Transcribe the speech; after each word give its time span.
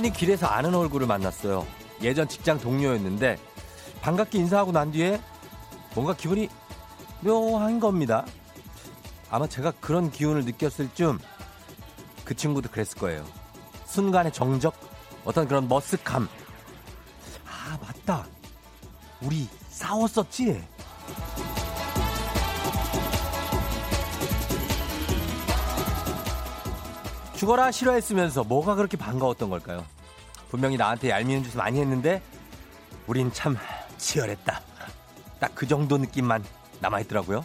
우연히 0.00 0.14
길에서 0.14 0.46
아는 0.46 0.74
얼굴을 0.74 1.06
만났어요. 1.06 1.66
예전 2.00 2.26
직장 2.26 2.58
동료였는데 2.58 3.38
반갑게 4.00 4.38
인사하고 4.38 4.72
난 4.72 4.90
뒤에 4.90 5.20
뭔가 5.94 6.14
기분이 6.14 6.48
묘한 7.20 7.78
겁니다. 7.80 8.24
아마 9.30 9.46
제가 9.46 9.72
그런 9.72 10.10
기운을 10.10 10.46
느꼈을 10.46 10.88
쯤 10.94 11.18
그 12.24 12.34
친구도 12.34 12.70
그랬을 12.70 12.96
거예요. 12.98 13.26
순간의 13.86 14.32
정적, 14.32 14.72
어떤 15.24 15.46
그런 15.46 15.68
머쓱함. 15.68 16.28
아, 17.46 17.78
맞다. 17.82 18.24
우리 19.20 19.48
싸웠었지? 19.68 20.62
죽어라 27.34 27.72
싫어했으면서 27.72 28.44
뭐가 28.44 28.74
그렇게 28.74 28.96
반가웠던 28.96 29.48
걸까요? 29.48 29.84
분명히 30.50 30.76
나한테 30.76 31.10
얄미운 31.10 31.42
짓을 31.44 31.58
많이 31.58 31.80
했는데 31.80 32.20
우린 33.06 33.32
참 33.32 33.56
치열했다. 33.98 34.60
딱 35.38 35.50
그 35.54 35.66
정도 35.66 35.96
느낌만 35.98 36.44
남아있더라고요. 36.80 37.44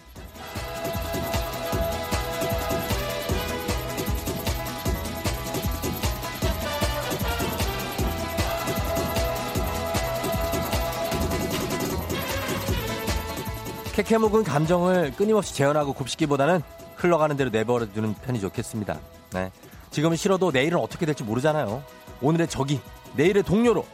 캐캐 13.93 14.17
묵은 14.17 14.43
감정을 14.43 15.13
끊임없이 15.15 15.53
재현하고 15.55 15.93
곱씹기보다는 15.93 16.61
흘러가는 16.95 17.35
대로 17.37 17.49
내버려 17.49 17.85
두는 17.93 18.13
편이 18.13 18.41
좋겠습니다. 18.41 18.99
네. 19.33 19.51
지금은 19.91 20.17
싫어도 20.17 20.51
내일은 20.51 20.77
어떻게 20.79 21.05
될지 21.05 21.23
모르잖아요. 21.23 21.81
오늘의 22.21 22.47
적이 22.47 22.79
내일의 23.15 23.43
동료로, 23.43 23.85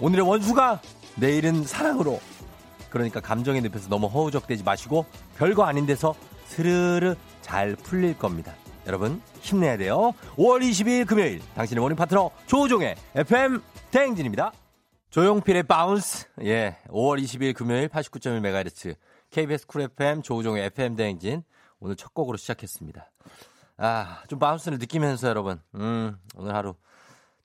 오늘의 0.00 0.28
원수가 0.28 0.80
내일은 1.16 1.64
사랑으로. 1.64 2.20
그러니까 2.90 3.20
감정의 3.20 3.60
늪에서 3.62 3.88
너무 3.88 4.06
허우적대지 4.06 4.64
마시고 4.64 5.04
별거 5.36 5.64
아닌 5.64 5.86
데서 5.86 6.14
스르르 6.46 7.16
잘 7.42 7.76
풀릴 7.76 8.16
겁니다. 8.16 8.54
여러분 8.86 9.20
힘내야 9.40 9.76
돼요. 9.76 10.14
5월 10.36 10.62
22일 10.62 11.06
금요일 11.06 11.42
당신의 11.54 11.82
morning 11.82 11.96
파트너 11.96 12.30
조우종의 12.46 12.96
FM 13.14 13.60
대행진입니다. 13.90 14.52
조용필의 15.10 15.64
Bounce 15.64 16.26
예 16.42 16.78
5월 16.88 17.22
22일 17.22 17.54
금요일 17.54 17.88
89.1MHz 17.88 18.96
KBS 19.30 19.66
Cool 19.66 19.82
FM 19.82 20.22
조우종의 20.22 20.64
FM 20.66 20.96
대행진 20.96 21.42
오늘 21.80 21.96
첫 21.96 22.14
곡으로 22.14 22.36
시작했습니다. 22.38 23.10
아, 23.76 24.22
좀 24.26 24.38
bounce를 24.38 24.78
느끼면서 24.78 25.28
여러분, 25.28 25.60
음, 25.76 26.16
오늘 26.34 26.54
하루 26.54 26.74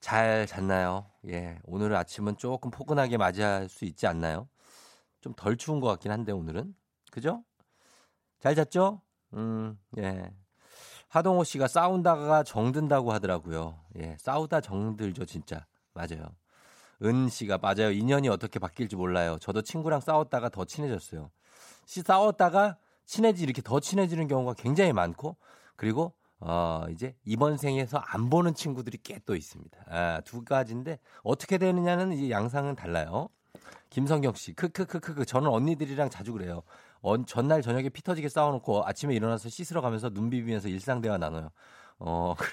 잘 0.03 0.45
잤나요? 0.47 1.05
예, 1.29 1.57
오늘 1.63 1.95
아침은 1.95 2.35
조금 2.35 2.69
포근하게 2.71 3.15
맞이할 3.15 3.69
수 3.69 3.85
있지 3.85 4.05
않나요? 4.05 4.49
좀 5.21 5.33
덜 5.37 5.55
추운 5.55 5.79
것 5.79 5.87
같긴 5.87 6.11
한데 6.11 6.33
오늘은 6.33 6.75
그죠? 7.09 7.41
잘 8.41 8.53
잤죠? 8.53 9.01
음, 9.33 9.79
예. 9.99 10.29
하동호 11.07 11.45
씨가 11.45 11.69
싸우다가 11.69 12.43
정든다고 12.43 13.13
하더라고요. 13.13 13.79
예, 13.97 14.17
싸우다 14.19 14.59
정들죠, 14.59 15.23
진짜. 15.23 15.65
맞아요. 15.93 16.35
은 17.01 17.29
씨가 17.29 17.59
맞아요. 17.59 17.91
인연이 17.91 18.27
어떻게 18.27 18.59
바뀔지 18.59 18.97
몰라요. 18.97 19.37
저도 19.39 19.61
친구랑 19.61 20.01
싸웠다가 20.01 20.49
더 20.49 20.65
친해졌어요. 20.65 21.31
시 21.85 22.01
싸웠다가 22.01 22.75
친해지 23.05 23.43
이렇게 23.43 23.61
더 23.61 23.79
친해지는 23.79 24.27
경우가 24.27 24.55
굉장히 24.55 24.91
많고 24.91 25.37
그리고 25.77 26.11
어 26.45 26.85
이제 26.91 27.15
이번 27.23 27.57
생에서 27.57 27.97
안 27.99 28.29
보는 28.29 28.53
친구들이 28.53 28.97
꽤 29.03 29.19
또 29.25 29.35
있습니다. 29.35 29.77
아, 29.87 30.21
두 30.25 30.43
가지인데 30.43 30.99
어떻게 31.23 31.57
되느냐는 31.57 32.11
이제 32.11 32.29
양상은 32.29 32.75
달라요. 32.75 33.29
김성경 33.89 34.33
씨, 34.33 34.53
크크크크크 34.53 35.25
저는 35.25 35.49
언니들이랑 35.49 36.09
자주 36.09 36.33
그래요. 36.33 36.63
어, 37.01 37.23
전날 37.25 37.61
저녁에 37.61 37.89
피 37.89 38.01
터지게 38.01 38.27
싸워놓고 38.27 38.85
아침에 38.85 39.13
일어나서 39.15 39.49
씻으러 39.49 39.81
가면서 39.81 40.09
눈 40.09 40.29
비비면서 40.29 40.67
일상 40.67 40.99
대화 41.01 41.17
나눠요. 41.17 41.51
어, 41.99 42.33
그래. 42.37 42.49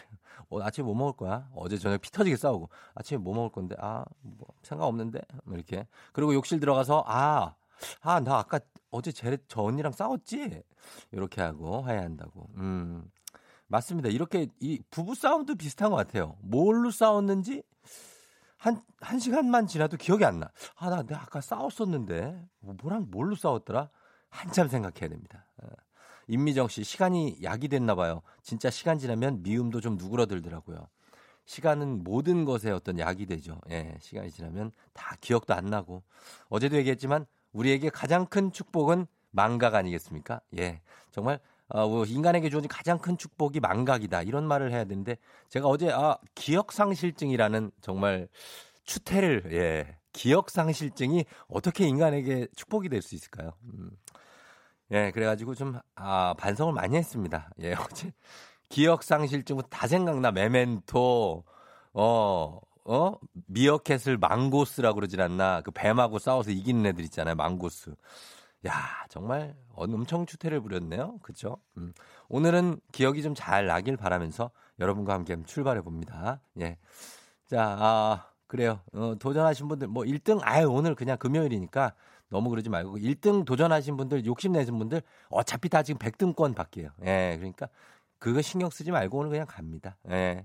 어, 0.51 0.61
아침에 0.63 0.85
뭐 0.85 0.95
먹을 0.95 1.15
거야? 1.15 1.49
어제 1.55 1.77
저녁 1.79 2.01
피 2.01 2.11
터지게 2.11 2.37
싸우고 2.37 2.69
아침에 2.95 3.19
뭐 3.19 3.35
먹을 3.35 3.51
건데 3.51 3.75
아, 3.81 4.05
뭐 4.23 4.47
상관없는데 4.63 5.21
뭐 5.45 5.57
이렇게. 5.57 5.87
그리고 6.13 6.35
욕실 6.35 6.61
들어가서 6.61 7.05
아, 7.07 7.55
아, 8.03 8.21
나 8.21 8.39
아까 8.39 8.61
어제 8.91 9.11
제, 9.13 9.39
저 9.49 9.63
언니랑 9.63 9.93
싸웠지? 9.93 10.63
이렇게 11.13 11.41
하고 11.41 11.83
화해한다고. 11.83 12.49
음. 12.57 13.11
맞습니다. 13.71 14.09
이렇게 14.09 14.49
이 14.59 14.83
부부 14.91 15.15
싸움도 15.15 15.55
비슷한 15.55 15.91
것 15.91 15.97
같아요. 15.97 16.37
뭘로 16.41 16.91
싸웠는지 16.91 17.63
한, 18.57 18.83
한 19.01 19.21
시간만 19.21 19.69
지나도 19.69 19.97
기억이 19.97 20.25
안 20.25 20.41
나. 20.41 20.51
아, 20.75 20.91
나, 20.91 21.03
내가 21.03 21.23
아까 21.23 21.41
싸웠었는데. 21.41 22.49
뭐, 22.61 22.75
뭐랑 22.83 23.07
뭘로 23.11 23.37
싸웠더라? 23.37 23.89
한참 24.29 24.69
생각해야 24.69 25.09
됩니다. 25.09 25.47
어. 25.63 25.69
임미정 26.27 26.69
씨, 26.69 26.83
시간이 26.83 27.39
약이 27.43 27.69
됐나 27.69 27.95
봐요. 27.95 28.23
진짜 28.43 28.71
시간 28.71 28.99
지나면 28.99 29.43
미움도 29.43 29.81
좀 29.81 29.97
누그러들더라고요. 29.97 30.89
시간은 31.45 32.03
모든 32.03 32.45
것에 32.45 32.71
어떤 32.73 32.99
약이 32.99 33.27
되죠. 33.27 33.61
예, 33.71 33.97
시간이 34.01 34.31
지나면 34.33 34.73
다 34.93 35.17
기억도 35.21 35.55
안 35.55 35.67
나고. 35.67 36.03
어제도 36.49 36.77
얘기했지만 36.77 37.25
우리에게 37.53 37.89
가장 37.89 38.27
큰 38.27 38.53
축복은 38.53 39.07
망각 39.31 39.75
아니겠습니까? 39.77 40.41
예. 40.59 40.83
정말 41.13 41.41
어, 41.71 41.89
뭐 41.89 42.05
인간에게 42.05 42.51
주어진 42.51 42.69
가장 42.69 42.99
큰 42.99 43.17
축복이 43.17 43.61
망각이다. 43.61 44.23
이런 44.23 44.47
말을 44.47 44.73
해야 44.73 44.85
되는데 44.85 45.17
제가 45.49 45.69
어제 45.69 45.91
아, 45.93 46.17
기억상실증이라는 46.35 47.71
정말 47.81 48.29
추태를 48.85 49.45
예. 49.53 49.97
기억상실증이 50.13 51.25
어떻게 51.49 51.87
인간에게 51.87 52.49
축복이 52.57 52.89
될 52.89 53.03
수 53.03 53.15
있을까요? 53.15 53.53
음. 53.75 53.91
예, 54.93 55.11
그래가지고 55.13 55.55
좀, 55.55 55.79
아, 55.95 56.35
반성을 56.39 56.73
많이 56.73 56.97
했습니다. 56.97 57.51
예, 57.63 57.75
어제 57.91 58.13
기억상실증은 58.69 59.63
다 59.71 59.87
생각나. 59.87 60.33
메멘토, 60.33 61.45
어, 61.95 62.61
어? 62.85 63.15
미어캣을 63.47 64.19
망고스라고 64.19 64.97
그러질 64.97 65.21
않나. 65.21 65.61
그 65.63 65.71
뱀하고 65.71 66.19
싸워서 66.19 66.51
이기는 66.51 66.85
애들 66.87 67.05
있잖아요. 67.05 67.37
망고스. 67.37 67.95
야, 68.67 68.73
정말 69.09 69.55
엄청 69.75 70.27
추태를 70.27 70.61
부렸네요. 70.61 71.19
그쵸? 71.23 71.57
음. 71.79 71.93
오늘은 72.29 72.81
기억이 72.93 73.23
좀 73.23 73.35
잘 73.35 73.67
나길 73.67 73.97
바라면서 73.97 74.51
여러분과 74.79 75.15
함께 75.15 75.37
출발해 75.47 75.81
봅니다. 75.81 76.41
예. 76.61 76.77
자, 77.47 77.77
아, 77.79 78.27
그래요. 78.47 78.81
어, 78.93 79.15
도전하신 79.19 79.69
분들, 79.69 79.89
뭐 79.89 80.05
1등, 80.05 80.41
아유, 80.43 80.69
오늘 80.71 80.95
그냥 80.95 81.17
금요일이니까 81.17 81.95
너무 82.29 82.51
그러지 82.51 82.69
말고 82.69 82.99
1등 82.99 83.45
도전하신 83.45 83.97
분들, 83.97 84.27
욕심내신 84.27 84.79
분들, 84.79 85.03
어차피 85.31 85.69
다 85.69 85.83
지금 85.83 85.99
100등권 85.99 86.55
받게요. 86.55 86.91
예, 87.05 87.37
그러니까 87.39 87.69
그거 88.19 88.43
신경 88.43 88.69
쓰지 88.71 88.91
말고 88.91 89.19
오늘 89.19 89.31
그냥 89.31 89.47
갑니다. 89.49 89.97
예. 90.11 90.45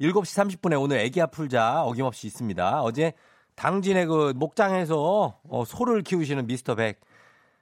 7시 0.00 0.58
30분에 0.60 0.80
오늘 0.80 0.98
애기 0.98 1.20
아풀자 1.20 1.82
어김없이 1.82 2.26
있습니다. 2.28 2.82
어제 2.82 3.14
당진의 3.56 4.06
그 4.06 4.32
목장에서 4.36 5.40
어, 5.42 5.64
소를 5.64 6.02
키우시는 6.02 6.46
미스터 6.46 6.76
백. 6.76 7.00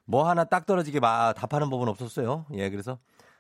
뭐 0.07 0.29
하나 0.29 0.45
딱 0.45 0.67
떨어지게 0.67 1.01
막 1.01 1.35
답하는 1.35 1.69
법은 1.69 1.89
없었어요. 1.89 2.47
예, 2.53 2.71
그래서 2.71 2.99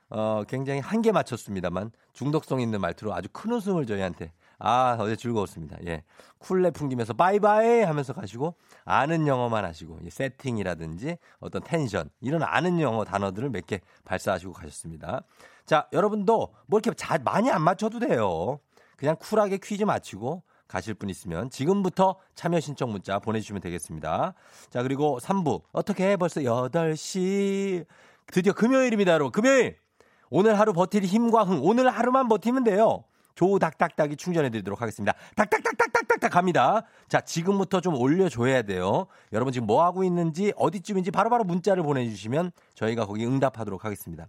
어, 0.08 0.44
굉장히 0.48 0.80
한개 0.80 1.10
맞췄습니다만 1.10 1.90
중독성 2.12 2.60
있는 2.60 2.80
말투로 2.80 3.12
아주 3.14 3.28
큰 3.32 3.52
웃음을 3.52 3.86
저희한테 3.86 4.32
아, 4.58 4.96
어제 5.00 5.16
즐거웠습니다. 5.16 5.76
예. 5.86 6.02
쿨내 6.38 6.70
풍기면서 6.70 7.12
bye 7.12 7.47
bye 7.47 7.82
하면서 7.82 8.12
가시고 8.12 8.54
아는 8.84 9.26
영어만 9.26 9.64
하시고 9.64 9.98
예, 10.04 10.10
세팅이라든지 10.10 11.18
어떤 11.40 11.62
텐션 11.62 12.08
이런 12.20 12.42
아는 12.42 12.80
영어 12.80 13.04
단어들을 13.04 13.50
몇 13.50 13.66
개 13.66 13.80
발사하시고 14.04 14.52
가셨습니다. 14.52 15.22
자, 15.66 15.88
여러분도 15.92 16.54
뭐 16.66 16.78
이렇게 16.78 16.94
자, 16.96 17.18
많이 17.18 17.50
안 17.50 17.62
맞춰도 17.62 17.98
돼요. 17.98 18.60
그냥 18.96 19.16
쿨하게 19.18 19.58
퀴즈 19.58 19.82
맞히고 19.82 20.42
가실 20.68 20.94
분 20.94 21.08
있으면 21.10 21.50
지금부터 21.50 22.16
참여 22.34 22.60
신청 22.60 22.90
문자 22.90 23.18
보내주시면 23.18 23.60
되겠습니다. 23.62 24.34
자, 24.70 24.82
그리고 24.82 25.18
3부. 25.20 25.62
어떻게 25.72 26.10
해? 26.10 26.16
벌써 26.16 26.40
8시. 26.40 27.86
드디어 28.32 28.52
금요일입니다, 28.52 29.12
여러분. 29.12 29.32
금요일! 29.32 29.78
오늘 30.28 30.58
하루 30.58 30.72
버틸 30.72 31.04
힘과 31.04 31.44
흥. 31.44 31.60
오늘 31.62 31.88
하루만 31.88 32.28
버티면 32.28 32.64
돼요. 32.64 33.04
조닥닥닥이 33.36 34.16
충전해 34.16 34.50
드리도록 34.50 34.80
하겠습니다. 34.80 35.12
닥닥닥닥닥닥닥 35.36 36.30
갑니다. 36.30 36.82
자, 37.06 37.20
지금부터 37.20 37.80
좀 37.80 37.94
올려줘야 37.94 38.62
돼요. 38.62 39.06
여러분 39.32 39.52
지금 39.52 39.66
뭐 39.66 39.84
하고 39.84 40.02
있는지 40.02 40.52
어디쯤인지 40.56 41.10
바로바로 41.10 41.44
문자를 41.44 41.82
보내주시면 41.82 42.50
저희가 42.74 43.06
거기 43.06 43.24
응답하도록 43.26 43.84
하겠습니다. 43.84 44.26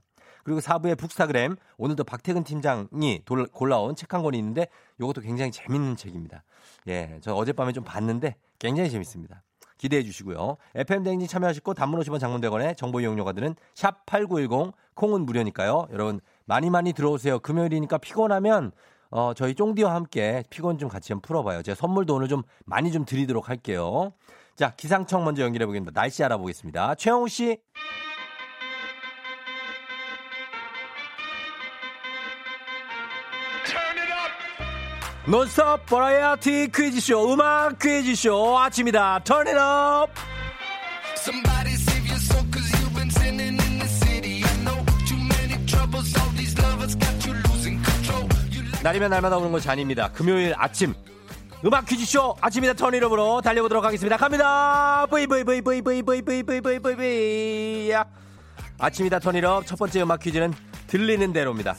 그리고 0.48 0.62
4부의 0.62 0.98
북스타그램 0.98 1.58
오늘도 1.78 2.06
박태근 2.06 2.46
팀장이 2.46 3.22
돌, 3.26 3.48
골라온 3.48 3.98
책 3.98 4.14
한 4.14 4.24
권이 4.24 4.38
있는데 4.38 4.68
이것도 4.98 5.20
굉장히 5.20 5.52
재밌는 5.52 5.98
책입니다. 5.98 6.46
예, 6.88 7.20
저 7.20 7.34
어젯밤에 7.34 7.74
좀 7.74 7.84
봤는데 7.84 8.38
굉장히 8.58 8.90
재밌습니다. 8.90 9.44
기대해 9.78 10.04
주시고요. 10.04 10.56
FM 10.74 11.04
대행진 11.04 11.28
참여하시고 11.28 11.74
단문 11.74 12.00
50원 12.00 12.22
장문 12.22 12.40
100원에 12.40 12.78
정보 12.78 13.02
이용료가 13.02 13.34
드는 13.34 13.56
샵 13.76 14.06
8910 14.06 14.74
콩은 14.94 15.26
무료니까요. 15.26 15.90
여러분 15.92 16.22
많이 16.46 16.70
많이 16.70 16.94
들어오세요. 16.94 17.40
금요일이니까 17.40 17.98
피곤하면 17.98 18.72
어, 19.10 19.34
저희 19.34 19.54
쫑디와 19.54 19.94
함께 19.94 20.46
피곤 20.50 20.78
좀 20.78 20.88
같이 20.88 21.10
좀 21.10 21.20
풀어봐요. 21.20 21.62
제가 21.62 21.76
선물도 21.76 22.16
오늘 22.16 22.30
좀 22.30 22.44
많이 22.64 22.94
좀 22.94 23.04
드리도록 23.04 23.50
할게요. 23.50 24.14
자, 24.56 24.74
기상청 24.78 25.26
먼저 25.26 25.44
연결해 25.44 25.66
보겠습니다. 25.66 25.92
날씨 25.92 26.24
알아보겠습니다. 26.24 26.96
최영우 26.96 27.28
씨. 27.28 27.60
논스톱 35.28 35.86
버라이어티 35.88 36.70
퀴즈쇼 36.74 37.34
음악 37.34 37.78
퀴즈쇼 37.80 38.58
아침이다 38.60 39.20
턴잇업 39.26 40.10
losing 47.46 47.84
control 47.84 48.26
날이면 48.82 49.10
날마다 49.10 49.36
오는 49.36 49.52
것이 49.52 49.70
아닙니다 49.70 50.10
금요일 50.14 50.54
아침 50.56 50.94
음악 51.66 51.86
퀴즈쇼 51.86 52.38
아침이다 52.40 52.76
turn 52.76 52.98
it 52.98 53.09
up으로 53.09 53.42
달려보도록 53.42 53.84
하겠습니다 53.84 54.16
갑니다 54.16 55.08
브이브이브이브이브이브이브이브이브이 55.08 57.92
아침이다 58.80 59.20
turn 59.20 59.43
it 59.43 59.54
up 59.54 59.66
첫 59.66 59.78
번째 59.78 60.04
음악 60.04 60.22
퀴즈는 60.22 60.54
들리는 60.88 61.34
대로입니다 61.34 61.76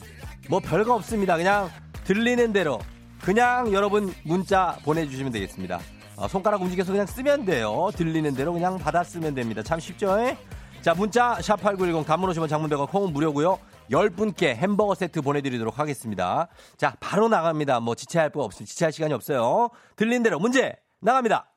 뭐 0.51 0.61
별거 0.61 0.95
없습니다 0.97 1.39
그냥 1.39 1.71
들리는 2.05 2.53
대로 2.53 2.79
그냥 3.23 3.73
여러분 3.73 4.13
문자 4.25 4.77
보내주시면 4.85 5.33
되겠습니다. 5.33 5.81
어, 6.17 6.27
손가락 6.29 6.63
움직여서 6.63 6.93
그냥 6.93 7.07
쓰면 7.07 7.45
돼요. 7.45 7.91
들리는 7.95 8.35
대로 8.35 8.53
그냥 8.53 8.79
받아 8.79 9.05
쓰면 9.05 9.35
됩니다. 9.35 9.63
참 9.63 9.79
쉽죠? 9.79 10.19
에? 10.19 10.37
자, 10.81 10.95
문자 10.95 11.35
샵8910 11.39 12.07
단문 12.07 12.31
오시면 12.31 12.49
장문 12.49 12.71
100원 12.71 12.89
콩은 12.91 13.13
무료고요. 13.13 13.59
10분께 13.91 14.55
햄버거 14.55 14.95
세트 14.95 15.23
보내드리도록 15.23 15.79
하겠습니다. 15.79 16.49
자, 16.77 16.95
바로 17.01 17.29
나갑니다. 17.29 17.81
뭐 17.81 17.95
지체할 17.95 18.31
거 18.31 18.43
없습니다. 18.43 18.69
지체할 18.69 18.93
시간이 18.93 19.15
없어요. 19.15 19.71
들린 19.97 20.23
대로 20.23 20.39
문제 20.39 20.75
나갑니다. 21.01 21.51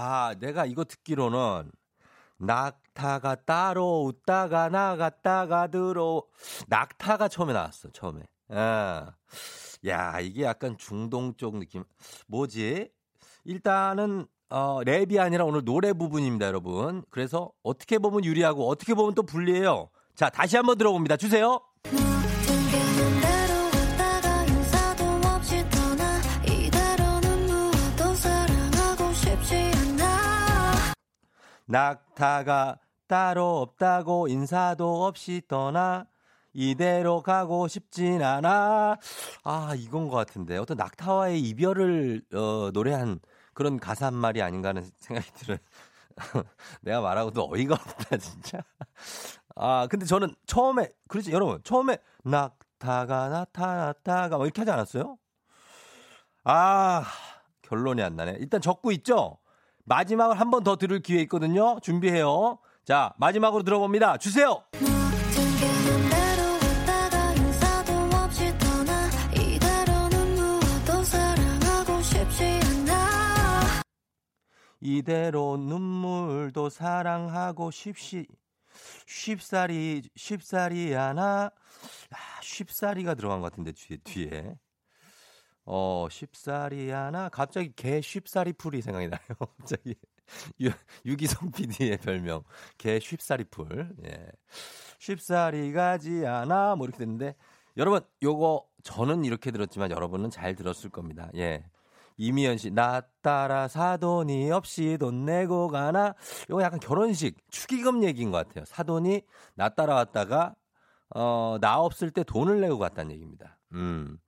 아, 0.00 0.32
내가 0.38 0.64
이거 0.64 0.84
듣기로는 0.84 1.72
낙타가 2.36 3.34
따로 3.44 4.04
웃다가 4.04 4.68
나갔다가 4.68 5.66
들어 5.66 6.22
낙타가 6.68 7.26
처음에 7.26 7.52
나왔어 7.52 7.90
처음에. 7.90 8.22
아. 8.50 9.12
야 9.86 10.20
이게 10.20 10.44
약간 10.44 10.78
중동 10.78 11.34
쪽 11.34 11.56
느낌. 11.56 11.82
뭐지? 12.28 12.92
일단은 13.44 14.26
어, 14.50 14.80
랩이 14.84 15.18
아니라 15.18 15.44
오늘 15.44 15.64
노래 15.64 15.92
부분입니다 15.92 16.46
여러분. 16.46 17.02
그래서 17.10 17.50
어떻게 17.64 17.98
보면 17.98 18.24
유리하고 18.24 18.68
어떻게 18.68 18.94
보면 18.94 19.14
또 19.16 19.24
불리해요. 19.24 19.90
자 20.14 20.30
다시 20.30 20.56
한번 20.56 20.78
들어봅니다. 20.78 21.16
주세요 21.16 21.60
낙타가 31.68 32.78
따로 33.06 33.60
없다고 33.60 34.28
인사도 34.28 35.04
없이 35.04 35.42
떠나 35.48 36.06
이대로 36.52 37.22
가고 37.22 37.68
싶진 37.68 38.22
않아. 38.22 38.96
아, 39.44 39.74
이건 39.76 40.08
것 40.08 40.16
같은데. 40.16 40.56
어떤 40.56 40.76
낙타와의 40.76 41.40
이별을, 41.40 42.22
어, 42.34 42.70
노래한 42.72 43.20
그런 43.54 43.78
가사 43.78 44.06
한 44.06 44.14
말이 44.14 44.42
아닌가 44.42 44.70
하는 44.70 44.90
생각이 44.98 45.30
들어요. 45.34 45.58
내가 46.80 47.00
말하고도 47.00 47.48
어이가 47.52 47.74
없다, 47.74 48.16
진짜. 48.16 48.58
아, 49.54 49.86
근데 49.88 50.06
저는 50.06 50.34
처음에, 50.46 50.88
그렇지, 51.08 51.32
여러분. 51.32 51.60
처음에 51.62 51.98
낙타가 52.24 53.28
나타났다가 53.28 54.36
뭐 54.36 54.46
이렇게 54.46 54.62
하지 54.62 54.70
않았어요? 54.70 55.18
아, 56.44 57.04
결론이 57.62 58.02
안 58.02 58.16
나네. 58.16 58.36
일단 58.40 58.60
적고 58.60 58.90
있죠? 58.92 59.38
마지막을 59.88 60.38
한 60.38 60.50
번 60.50 60.62
더 60.64 60.76
들을 60.76 61.00
기회 61.00 61.20
있거든요. 61.22 61.78
준비해요. 61.80 62.58
자, 62.84 63.12
마지막으로 63.18 63.62
들어봅니다. 63.62 64.18
주세요. 64.18 64.62
이대로 74.80 75.56
눈물도 75.56 76.70
사랑하고 76.70 77.70
쉽시 77.70 78.26
쉽사리 79.06 80.02
쉽사리 80.14 80.92
하나 80.92 81.50
아, 82.10 82.16
쉽사리가 82.42 83.14
들어간 83.14 83.40
것 83.40 83.50
같은데 83.50 83.72
뒤에 83.72 83.96
뒤에 84.04 84.54
어, 85.70 86.08
쉽사리 86.10 86.88
하나, 86.88 87.28
갑자기 87.28 87.70
개 87.76 88.00
쉽사리 88.00 88.54
풀이 88.54 88.80
생각이 88.80 89.08
나요. 89.08 89.20
갑자기. 89.58 89.94
유, 90.62 90.70
유기성 91.04 91.52
PD의 91.52 91.98
별명. 91.98 92.42
개 92.78 92.98
쉽사리 92.98 93.44
풀. 93.44 93.94
예. 94.06 94.28
쉽사리 94.98 95.72
가지 95.74 96.26
않아. 96.26 96.74
뭐 96.74 96.86
이렇게 96.86 97.00
됐는데, 97.00 97.36
여러분, 97.76 98.00
요거 98.22 98.66
저는 98.82 99.26
이렇게 99.26 99.50
들었지만 99.50 99.90
여러분은 99.90 100.30
잘 100.30 100.54
들었을 100.54 100.88
겁니다. 100.88 101.28
예. 101.36 101.66
이미연 102.16 102.56
씨, 102.56 102.70
나 102.70 103.02
따라 103.20 103.68
사돈이 103.68 104.50
없이 104.50 104.96
돈 104.98 105.26
내고 105.26 105.68
가나? 105.68 106.14
요거 106.48 106.62
약간 106.62 106.80
결혼식, 106.80 107.36
축의금 107.50 108.04
얘기인 108.04 108.30
것 108.30 108.38
같아요. 108.38 108.64
사돈이 108.64 109.20
나 109.54 109.68
따라왔다가, 109.68 110.54
어, 111.14 111.58
나 111.60 111.78
없을 111.78 112.10
때 112.10 112.24
돈을 112.24 112.62
내고 112.62 112.78
갔다는 112.78 113.12
얘기입니다. 113.12 113.58
음. 113.74 114.18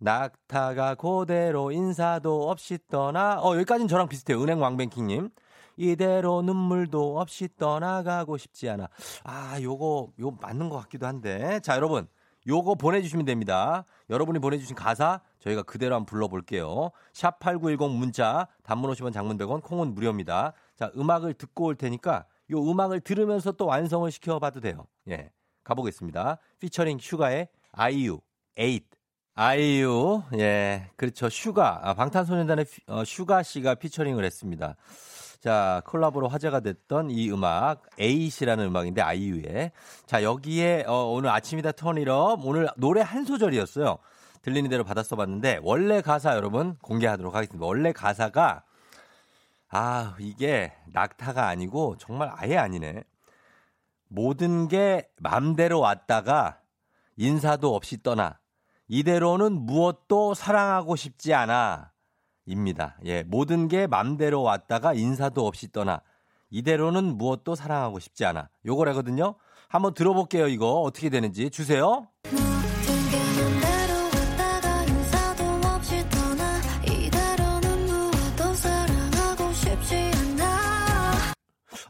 낙타가 0.00 0.94
고대로 0.96 1.70
인사도 1.70 2.50
없이 2.50 2.78
떠나. 2.88 3.38
어, 3.40 3.54
여기까지는 3.54 3.86
저랑 3.88 4.08
비슷해요. 4.08 4.42
은행 4.42 4.60
왕뱅킹님. 4.60 5.30
이대로 5.76 6.42
눈물도 6.42 7.20
없이 7.20 7.48
떠나가고 7.56 8.36
싶지 8.36 8.68
않아. 8.70 8.88
아, 9.24 9.58
요거, 9.60 10.12
요 10.20 10.30
맞는 10.40 10.68
것 10.68 10.78
같기도 10.80 11.06
한데. 11.06 11.60
자, 11.60 11.76
여러분. 11.76 12.06
요거 12.46 12.76
보내주시면 12.76 13.26
됩니다. 13.26 13.84
여러분이 14.08 14.38
보내주신 14.38 14.74
가사 14.74 15.20
저희가 15.40 15.62
그대로 15.62 15.94
한번 15.94 16.06
불러볼게요. 16.06 16.90
샵 17.12 17.38
8910 17.38 17.98
문자, 17.98 18.48
단문 18.62 18.90
50원 18.92 19.12
장문 19.12 19.36
100원, 19.36 19.62
콩은 19.62 19.94
무료입니다. 19.94 20.54
자, 20.74 20.90
음악을 20.96 21.34
듣고 21.34 21.66
올 21.66 21.74
테니까 21.76 22.24
요 22.50 22.70
음악을 22.70 23.00
들으면서 23.00 23.52
또 23.52 23.66
완성을 23.66 24.10
시켜봐도 24.10 24.60
돼요. 24.60 24.86
예. 25.10 25.30
가보겠습니다. 25.64 26.38
피처링 26.60 26.98
슈가의 26.98 27.48
아이유, 27.72 28.20
에잇. 28.56 28.86
아이유, 29.34 30.22
예, 30.34 30.90
그렇죠. 30.96 31.28
슈가, 31.28 31.80
아, 31.82 31.94
방탄소년단의 31.94 32.66
어, 32.88 33.04
슈가 33.04 33.42
씨가 33.42 33.76
피처링을 33.76 34.24
했습니다. 34.24 34.76
자, 35.40 35.80
콜라보로 35.86 36.28
화제가 36.28 36.60
됐던 36.60 37.10
이 37.10 37.30
음악, 37.30 37.82
에잇이라는 37.98 38.66
음악인데, 38.66 39.00
아이유의. 39.00 39.72
자, 40.04 40.22
여기에, 40.22 40.84
어, 40.86 41.06
오늘 41.06 41.30
아침이다 41.30 41.72
turn 41.72 42.04
it 42.04 42.20
up, 42.20 42.44
오늘 42.44 42.68
노래 42.76 43.00
한 43.00 43.24
소절이었어요. 43.24 43.98
들리는 44.42 44.68
대로 44.68 44.84
받아 44.84 45.02
써봤는데, 45.02 45.60
원래 45.62 46.02
가사 46.02 46.34
여러분 46.34 46.76
공개하도록 46.82 47.34
하겠습니다. 47.34 47.64
원래 47.64 47.92
가사가, 47.92 48.64
아, 49.70 50.16
이게 50.18 50.74
낙타가 50.92 51.46
아니고, 51.46 51.96
정말 51.98 52.30
아예 52.34 52.58
아니네. 52.58 53.04
모든 54.08 54.68
게 54.68 55.08
맘대로 55.20 55.80
왔다가, 55.80 56.58
인사도 57.16 57.74
없이 57.74 58.02
떠나. 58.02 58.39
이대로는 58.92 59.52
무엇도 59.52 60.34
사랑하고 60.34 60.96
싶지 60.96 61.32
않아. 61.32 61.92
입니다. 62.44 62.96
예, 63.04 63.22
모든 63.22 63.68
게 63.68 63.86
맘대로 63.86 64.42
왔다가 64.42 64.94
인사도 64.94 65.46
없이 65.46 65.70
떠나. 65.70 66.02
이대로는 66.50 67.16
무엇도 67.16 67.54
사랑하고 67.54 68.00
싶지 68.00 68.24
않아. 68.24 68.48
요거라거든요. 68.66 69.36
한번 69.68 69.94
들어볼게요, 69.94 70.48
이거. 70.48 70.80
어떻게 70.80 71.08
되는지. 71.08 71.50
주세요. 71.50 72.08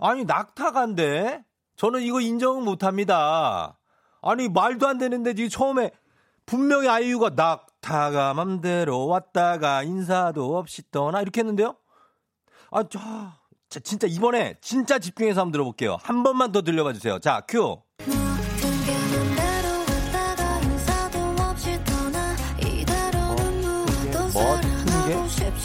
아니, 0.03 0.25
낙타간데? 0.27 1.45
저는 1.77 2.03
이거 2.03 2.21
인정은 2.21 2.63
못 2.63 2.85
합니다. 2.85 3.79
아니, 4.21 4.51
말도 4.51 4.87
안 4.87 4.99
되는데, 4.99 5.33
니 5.33 5.49
처음에 5.49 5.93
분명히 6.51 6.89
아이유가 6.89 7.31
낙타가 7.37 8.35
맘대로 8.35 9.07
왔다가 9.07 9.85
인사도 9.85 10.59
없이 10.59 10.83
떠나 10.91 11.23
이렇게 11.23 11.43
했는데요. 11.43 11.77
아, 12.73 12.83
저, 13.69 13.79
진짜 13.79 14.09
이번에 14.09 14.57
진짜 14.61 14.99
집중해서 14.99 15.43
한번 15.43 15.53
들어볼게요. 15.53 15.99
한 16.03 16.25
번만 16.25 16.51
더 16.51 16.63
들려봐 16.63 16.93
주세요. 16.93 17.21
자, 17.21 17.43
큐. 17.47 17.81
아, 24.35 25.29
쉽, 25.29 25.57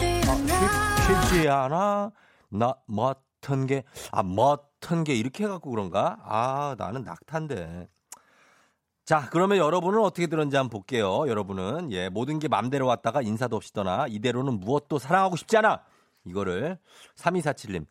쉽지 1.32 1.50
않아. 1.50 2.12
나, 2.50 2.75
멋턴 2.86 3.65
게, 3.65 3.86
아, 4.12 4.22
멋턴 4.22 5.04
게 5.04 5.15
이렇게 5.15 5.46
해갖고 5.46 5.72
그런가? 5.72 6.20
아, 6.24 6.75
나는 6.77 7.04
낙타인데. 7.04 7.88
자, 9.05 9.29
그러면 9.31 9.59
여러분은 9.59 10.00
어떻게 10.00 10.25
들었는지 10.25 10.57
한번 10.57 10.71
볼게요. 10.71 11.27
여러분은. 11.27 11.91
예, 11.91 12.09
모든 12.09 12.39
게 12.39 12.47
맘대로 12.47 12.88
왔다가 12.88 13.21
인사도 13.21 13.55
없이 13.55 13.71
떠나. 13.71 14.07
이대로는 14.07 14.59
무엇도 14.59 14.97
사랑하고 14.97 15.35
싶지 15.35 15.57
않아. 15.57 15.83
이거를 16.25 16.79
3247님. 17.15 17.85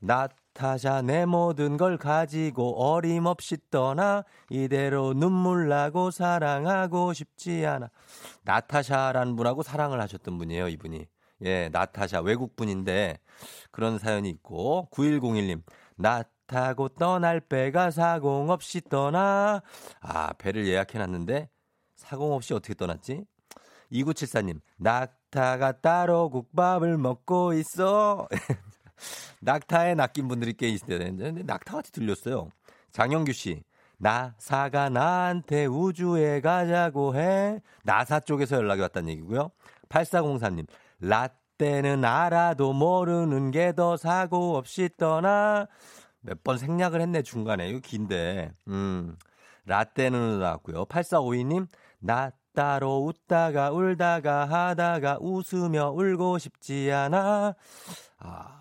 나타샤 0.00 1.00
내 1.00 1.24
모든 1.24 1.78
걸 1.78 1.96
가지고 1.96 2.80
어림없이 2.84 3.56
떠나 3.70 4.24
이대로 4.50 5.14
눈물 5.14 5.68
나고 5.68 6.10
사랑하고 6.10 7.14
싶지 7.14 7.64
않아. 7.64 7.88
나타샤라는 8.44 9.36
분하고 9.36 9.62
사랑을 9.62 10.02
하셨던 10.02 10.36
분이에요, 10.36 10.68
이분이. 10.68 11.06
예, 11.46 11.70
나타샤 11.70 12.20
외국 12.20 12.56
분인데 12.56 13.18
그런 13.70 13.98
사연이 13.98 14.28
있고 14.28 14.88
9101님. 14.92 15.62
나 15.96 16.24
타고 16.48 16.88
떠날 16.88 17.40
배가 17.40 17.90
사공 17.92 18.50
없이 18.50 18.80
떠나. 18.80 19.62
아, 20.00 20.32
배를 20.38 20.66
예약해 20.66 20.98
놨는데 20.98 21.48
사공 21.94 22.32
없이 22.32 22.54
어떻게 22.54 22.74
떠났지? 22.74 23.24
2974님. 23.92 24.60
낙타가 24.78 25.80
따로 25.80 26.30
국밥을 26.30 26.96
먹고 26.98 27.52
있어. 27.52 28.26
낙타에 29.42 29.94
낚인 29.94 30.26
분들이 30.26 30.54
꽤 30.54 30.68
있어야 30.68 30.98
되는데 30.98 31.42
낙타같이 31.44 31.92
들렸어요. 31.92 32.48
장영규 32.90 33.32
씨. 33.32 33.62
나사가 33.98 34.88
나한테 34.88 35.66
우주에 35.66 36.40
가자고 36.40 37.14
해. 37.16 37.60
나사 37.84 38.20
쪽에서 38.20 38.56
연락이 38.56 38.80
왔다는 38.80 39.10
얘기고요. 39.10 39.50
8404님. 39.90 40.66
라떼는 41.00 42.04
알아도 42.04 42.72
모르는 42.72 43.50
게 43.50 43.72
더 43.72 43.96
사고 43.98 44.56
없이 44.56 44.88
떠나. 44.96 45.66
몇 46.28 46.42
번 46.44 46.58
생략을 46.58 47.00
했네, 47.00 47.22
중간에. 47.22 47.68
이거 47.68 47.80
긴데. 47.80 48.52
음. 48.68 49.16
라떼는 49.64 50.38
나왔고요. 50.40 50.84
8452님. 50.86 51.66
나 52.00 52.30
따로 52.54 53.04
웃다가 53.04 53.70
울다가 53.70 54.44
하다가 54.46 55.18
웃으며 55.20 55.90
울고 55.90 56.38
싶지 56.38 56.90
않아. 56.92 57.54
아. 58.18 58.54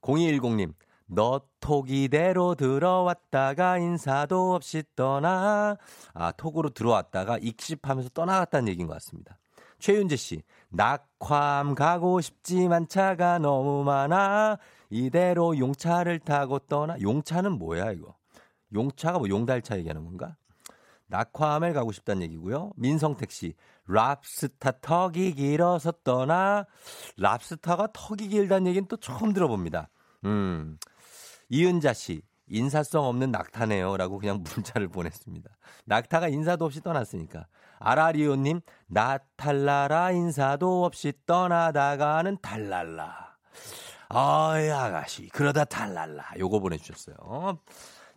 0210님, 0.00 0.74
너 1.06 1.40
톡이대로 1.60 2.56
들어왔다가 2.56 3.78
인사도 3.78 4.54
없이 4.54 4.82
떠나. 4.96 5.76
아, 6.12 6.32
톡으로 6.32 6.70
들어왔다가 6.70 7.38
익십하면서 7.38 8.08
떠나갔다는 8.10 8.68
얘기인 8.68 8.88
것 8.88 8.94
같습니다. 8.94 9.38
최윤재 9.78 10.16
씨, 10.16 10.42
낙화암 10.70 11.74
가고 11.76 12.20
싶지만 12.20 12.88
차가 12.88 13.38
너무 13.38 13.84
많아. 13.84 14.58
이대로 14.92 15.58
용차를 15.58 16.18
타고 16.18 16.58
떠나. 16.58 17.00
용차는 17.00 17.52
뭐야, 17.52 17.92
이거? 17.92 18.14
용차가 18.74 19.18
뭐 19.18 19.28
용달차 19.28 19.78
얘기하는 19.78 20.04
건가? 20.04 20.36
낙화암을 21.06 21.72
가고 21.72 21.92
싶다는 21.92 22.22
얘기고요. 22.24 22.72
민성택 22.76 23.30
씨, 23.30 23.54
랍스타 23.86 24.72
턱이 24.82 25.32
길어서 25.32 25.92
떠나. 26.04 26.66
랍스타가 27.16 27.88
턱이 27.94 28.28
길다는 28.28 28.66
얘기는 28.66 28.86
또 28.86 28.98
처음 28.98 29.32
들어봅니다. 29.32 29.88
음. 30.26 30.78
이은자 31.48 31.94
씨, 31.94 32.20
인사성 32.48 33.06
없는 33.06 33.30
낙타네요. 33.30 33.96
라고 33.96 34.18
그냥 34.18 34.44
문자를 34.54 34.88
보냈습니다. 34.88 35.50
낙타가 35.86 36.28
인사도 36.28 36.66
없이 36.66 36.82
떠났으니까. 36.82 37.46
아라리오님, 37.78 38.60
나탈라라 38.88 40.12
인사도 40.12 40.84
없이 40.84 41.14
떠나다가는 41.24 42.36
탈랄라. 42.42 43.32
아이, 44.14 44.70
아가씨, 44.70 45.28
그러다 45.28 45.64
탈랄라. 45.64 46.34
요거 46.38 46.60
보내주셨어요. 46.60 47.58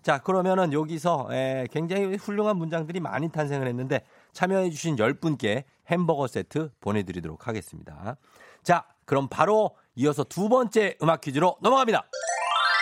자, 0.01 0.19
그러면은 0.19 0.73
여기서 0.73 1.29
에, 1.31 1.67
굉장히 1.71 2.15
훌륭한 2.15 2.57
문장들이 2.57 2.99
많이 2.99 3.29
탄생을 3.29 3.65
했는데 3.67 4.01
참여해주신 4.33 4.97
10분께 4.97 5.63
햄버거 5.87 6.27
세트 6.27 6.71
보내드리도록 6.81 7.47
하겠습니다. 7.47 8.17
자, 8.61 8.85
그럼 9.05 9.27
바로 9.29 9.75
이어서 9.95 10.23
두 10.23 10.49
번째 10.49 10.97
음악 11.01 11.21
퀴즈로 11.21 11.57
넘어갑니다. 11.61 12.03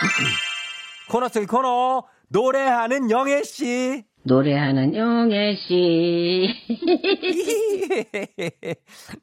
코너 1.10 1.28
속의 1.28 1.46
코너 1.46 2.04
노래하는 2.28 3.10
영애 3.10 3.42
씨. 3.44 4.04
노래하는 4.26 4.94
영애 4.94 5.54
씨. 5.54 6.48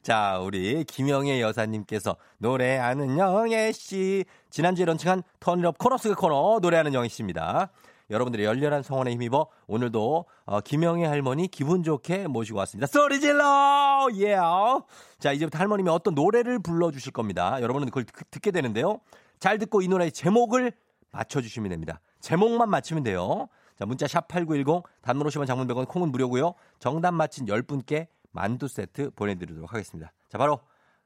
자, 0.03 0.39
우리 0.39 0.83
김영애 0.83 1.41
여사님께서 1.41 2.15
노래하는 2.37 3.17
영애 3.17 3.71
씨. 3.71 4.23
지난주에 4.51 4.85
런칭한 4.85 5.23
턴업 5.39 5.79
코너 5.79 5.97
속의 5.97 6.15
코너 6.15 6.59
노래하는 6.61 6.93
영애 6.93 7.07
씨입니다. 7.07 7.71
여러분들의 8.11 8.45
열렬한 8.45 8.83
성원에 8.83 9.11
힘입어 9.13 9.47
오늘도 9.65 10.25
어, 10.45 10.61
김영애 10.61 11.05
할머니 11.05 11.47
기분 11.47 11.81
좋게 11.81 12.27
모시고 12.27 12.59
왔습니다. 12.59 12.85
소리 12.85 13.19
질러! 13.19 14.07
예. 14.17 14.35
Yeah. 14.35 14.85
자, 15.17 15.31
이제부터 15.31 15.57
할머님이 15.57 15.89
어떤 15.89 16.13
노래를 16.13 16.59
불러 16.59 16.91
주실 16.91 17.11
겁니다. 17.11 17.59
여러분은 17.59 17.87
그걸 17.87 18.05
듣게 18.29 18.51
되는데요. 18.51 18.99
잘 19.39 19.57
듣고 19.57 19.81
이 19.81 19.87
노래의 19.87 20.11
제목을 20.11 20.73
맞춰 21.11 21.41
주시면 21.41 21.71
됩니다. 21.71 22.01
제목만 22.19 22.69
맞추면 22.69 23.03
돼요. 23.03 23.47
자, 23.81 23.87
문자 23.87 24.05
샵 24.05 24.27
8910 24.27 24.83
단문 25.01 25.25
50원 25.25 25.47
장문 25.47 25.67
100원 25.67 25.87
콩은 25.87 26.11
무료고요. 26.11 26.53
정답 26.77 27.15
맞힌 27.15 27.47
10분께 27.47 28.05
만두 28.29 28.67
세트 28.67 29.09
보내드리도록 29.15 29.73
하겠습니다. 29.73 30.13
자, 30.29 30.37
바로 30.37 30.59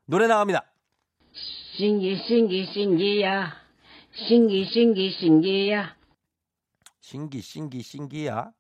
노래 0.04 0.28
나갑니다. 0.28 0.66
신기 1.32 2.18
신기 2.18 2.66
신기야 2.66 3.54
신기 4.12 4.66
신기 4.66 5.10
신기야 5.10 5.96
신기 7.00 7.40
신기 7.40 7.82
신기야. 7.82 8.52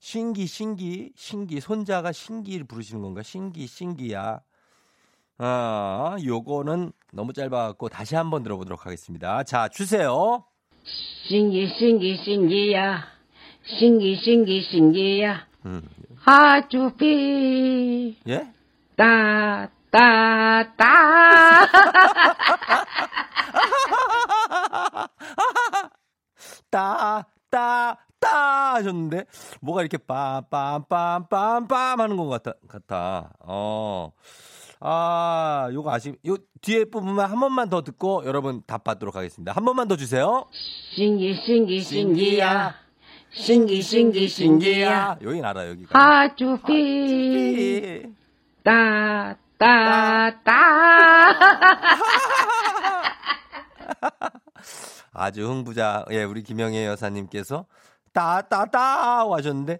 신기 0.00 0.46
신기 0.48 1.12
신기 1.14 1.60
손자가 1.60 2.10
신기를 2.10 2.66
부르시는 2.66 3.02
건가? 3.02 3.22
신기 3.22 3.68
신기야. 3.68 4.40
아, 5.38 6.16
요거는 6.24 6.90
너무 7.12 7.32
짧아갖고 7.32 7.88
다시 7.88 8.16
한번 8.16 8.42
들어보도록 8.42 8.84
하겠습니다. 8.84 9.44
자, 9.44 9.68
주세요. 9.68 10.44
신기 10.84 11.68
신기 11.78 12.16
신기야 12.16 13.04
신기 13.78 14.16
신기 14.16 14.62
신기야 14.62 15.46
음. 15.66 15.82
아주비 16.24 18.16
예? 18.28 18.48
따 18.96 19.68
따, 19.92 20.72
따. 20.74 21.68
따, 26.70 27.26
따, 27.50 27.98
따 28.18 28.74
하셨는데 28.76 29.26
뭐가 29.60 29.82
이렇게 29.82 29.98
빰 29.98 30.48
빰 30.48 30.88
빰 30.88 31.28
빰 31.28 31.68
빰 31.68 31.98
하는 31.98 32.16
것 32.16 32.28
같다. 32.28 32.54
같아. 32.66 33.32
어. 33.40 34.12
아, 34.84 35.68
요거 35.72 35.92
아시, 35.92 36.12
요 36.26 36.36
뒤에 36.60 36.86
부분만 36.86 37.30
한 37.30 37.38
번만 37.38 37.68
더 37.68 37.82
듣고 37.82 38.24
여러분 38.26 38.62
답 38.66 38.82
받도록 38.82 39.14
하겠습니다. 39.14 39.52
한 39.52 39.64
번만 39.64 39.86
더 39.86 39.96
주세요. 39.96 40.46
신기, 40.50 41.34
신기, 41.34 41.80
신기야. 41.80 42.74
신기, 43.30 43.80
신기, 43.80 44.26
신기야. 44.26 45.18
여기 45.22 45.40
알아, 45.40 45.68
여기. 45.68 45.84
하주비. 45.88 47.22
따, 48.64 49.36
따, 49.56 50.42
따. 50.42 51.38
아주 55.14 55.48
흥부자, 55.48 56.04
예, 56.10 56.24
우리 56.24 56.42
김영애 56.42 56.86
여사님께서 56.86 57.66
따, 58.12 58.42
따, 58.42 58.66
따 58.66 59.30
하셨는데, 59.30 59.78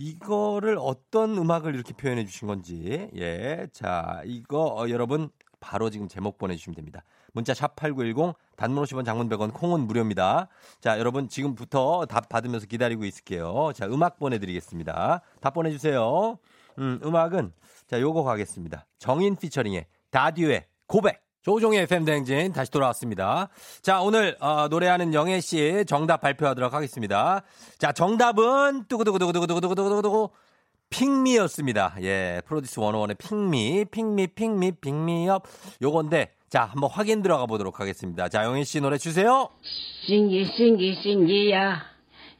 이거를 0.00 0.78
어떤 0.80 1.36
음악을 1.36 1.74
이렇게 1.74 1.92
표현해 1.92 2.24
주신 2.24 2.48
건지, 2.48 3.10
예. 3.16 3.68
자, 3.70 4.22
이거, 4.24 4.74
어, 4.74 4.88
여러분, 4.88 5.28
바로 5.60 5.90
지금 5.90 6.08
제목 6.08 6.38
보내주시면 6.38 6.74
됩니다. 6.74 7.04
문자 7.34 7.52
샵 7.52 7.76
8910, 7.76 8.34
단문 8.56 8.82
50원, 8.84 9.04
장문 9.04 9.28
100원, 9.28 9.52
콩은 9.52 9.80
무료입니다. 9.80 10.48
자, 10.80 10.98
여러분, 10.98 11.28
지금부터 11.28 12.06
답 12.06 12.30
받으면서 12.30 12.66
기다리고 12.66 13.04
있을게요. 13.04 13.72
자, 13.74 13.84
음악 13.88 14.18
보내드리겠습니다. 14.18 15.20
답 15.42 15.52
보내주세요. 15.52 16.38
음, 16.78 16.98
음악은, 17.04 17.52
자, 17.86 18.00
요거 18.00 18.22
가겠습니다. 18.22 18.86
정인 18.96 19.36
피처링의 19.36 19.84
다듀의 20.10 20.64
고백. 20.86 21.29
조종의 21.42 21.82
FM 21.82 22.04
대행진 22.04 22.52
다시 22.52 22.70
돌아왔습니다. 22.70 23.48
자, 23.82 24.02
오늘 24.02 24.36
어, 24.40 24.68
노래하는 24.68 25.14
영애 25.14 25.40
씨 25.40 25.84
정답 25.86 26.20
발표하도록 26.20 26.72
하겠습니다. 26.72 27.42
자, 27.78 27.92
정답은 27.92 28.84
두구두구두구두구두구두구두구 28.88 30.30
핑미였습니다. 30.90 31.96
예, 32.02 32.42
프로듀스 32.46 32.80
101의 32.80 33.16
핑미, 33.16 33.86
핑미, 33.90 34.26
핑미, 34.28 34.72
핑미업 34.72 35.44
요건데 35.82 36.32
자, 36.50 36.64
한번 36.64 36.90
확인 36.90 37.22
들어가 37.22 37.46
보도록 37.46 37.80
하겠습니다. 37.80 38.28
자, 38.28 38.44
영애 38.44 38.64
씨 38.64 38.80
노래 38.80 38.98
주세요. 38.98 39.48
신기 40.06 40.44
신기 40.56 41.00
신기야. 41.00 41.80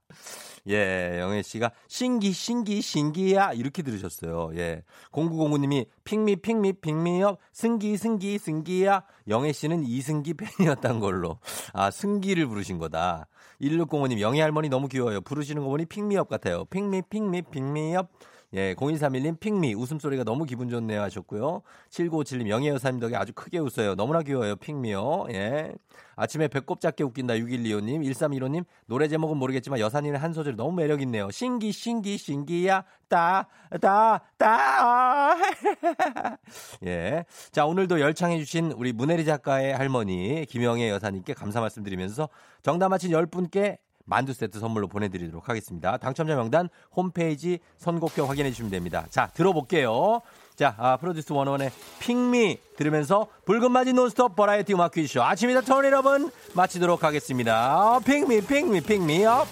예, 0.68 1.18
영애 1.18 1.42
씨가 1.42 1.72
신기, 1.86 2.32
신기, 2.32 2.82
신기야. 2.82 3.52
이렇게 3.54 3.82
들으셨어요. 3.82 4.50
예. 4.56 4.82
0909님이 5.12 5.86
핑미, 6.04 6.36
핑미, 6.36 6.74
핑미업, 6.74 7.38
승기, 7.52 7.96
승기, 7.96 8.38
승기야. 8.38 9.02
영애 9.28 9.52
씨는 9.52 9.84
이승기 9.84 10.34
팬이었단 10.34 11.00
걸로. 11.00 11.38
아, 11.72 11.90
승기를 11.90 12.46
부르신 12.46 12.78
거다. 12.78 13.28
1605님, 13.62 14.20
영애 14.20 14.42
할머니 14.42 14.68
너무 14.68 14.88
귀여워요. 14.88 15.22
부르시는 15.22 15.62
거 15.62 15.68
보니 15.68 15.86
핑미업 15.86 16.28
같아요. 16.28 16.66
핑미, 16.66 17.02
핑미, 17.08 17.42
핑미업. 17.50 18.10
예, 18.54 18.74
0231님 18.74 19.38
핑미 19.40 19.74
웃음소리가 19.74 20.24
너무 20.24 20.44
기분 20.44 20.68
좋네요 20.70 21.02
하셨고요. 21.02 21.62
7957님 21.90 22.48
영예 22.48 22.68
여사님 22.68 23.00
덕에 23.00 23.14
아주 23.16 23.32
크게 23.34 23.58
웃어요. 23.58 23.94
너무나 23.94 24.22
귀여워요. 24.22 24.56
핑미요. 24.56 25.26
예. 25.32 25.74
아침에 26.16 26.48
배꼽 26.48 26.80
작게 26.80 27.04
웃긴다 27.04 27.34
6125님 27.34 28.00
1315님 28.02 28.64
노래 28.86 29.06
제목은 29.06 29.36
모르겠지만 29.36 29.78
여사님의 29.78 30.18
한 30.18 30.32
소절 30.32 30.56
너무 30.56 30.72
매력 30.72 31.02
있네요. 31.02 31.30
신기 31.30 31.72
신기 31.72 32.16
신기야 32.16 32.84
따 33.08 33.48
따 33.80 34.20
따. 34.38 35.36
예. 36.84 37.24
자, 37.50 37.66
오늘도 37.66 38.00
열창해 38.00 38.38
주신 38.38 38.72
우리 38.72 38.92
문혜리 38.92 39.24
작가의 39.24 39.76
할머니 39.76 40.46
김영애 40.48 40.88
여사님께 40.88 41.34
감사 41.34 41.60
말씀드리면서 41.60 42.28
정답 42.62 42.88
맞힌 42.88 43.10
10분께 43.10 43.78
만두 44.08 44.32
세트 44.32 44.58
선물로 44.58 44.88
보내드리도록 44.88 45.48
하겠습니다. 45.48 45.98
당첨자 45.98 46.34
명단 46.34 46.68
홈페이지 46.96 47.60
선곡표 47.76 48.24
확인해 48.24 48.50
주시면 48.50 48.70
됩니다. 48.70 49.06
자, 49.10 49.28
들어볼게요. 49.34 50.22
자, 50.56 50.74
아, 50.78 50.96
Produce 50.96 51.32
101의 51.32 51.70
Pick 52.00 52.39
Me 52.39 52.58
들으면서 52.76 53.28
불금 53.44 53.70
맞이 53.70 53.96
논스톱 53.96 54.34
버라이어티 54.34 54.74
음악 54.74 54.92
퀴즈쇼 54.92 55.22
아침이다 55.22 55.60
turn 55.60 55.84
여러분 55.84 56.30
마치도록 56.54 57.04
하겠습니다. 57.04 58.00
Pick 58.04 58.25
me, 58.25 58.40
pick 58.40 58.63
me, 58.63 58.80
pick 58.80 59.10
me 59.10 59.24
up. 59.26 59.46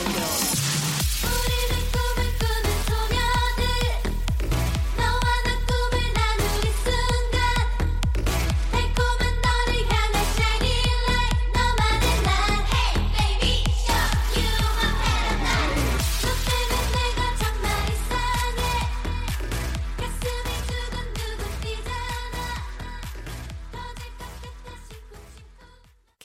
Okay, 0.00 0.47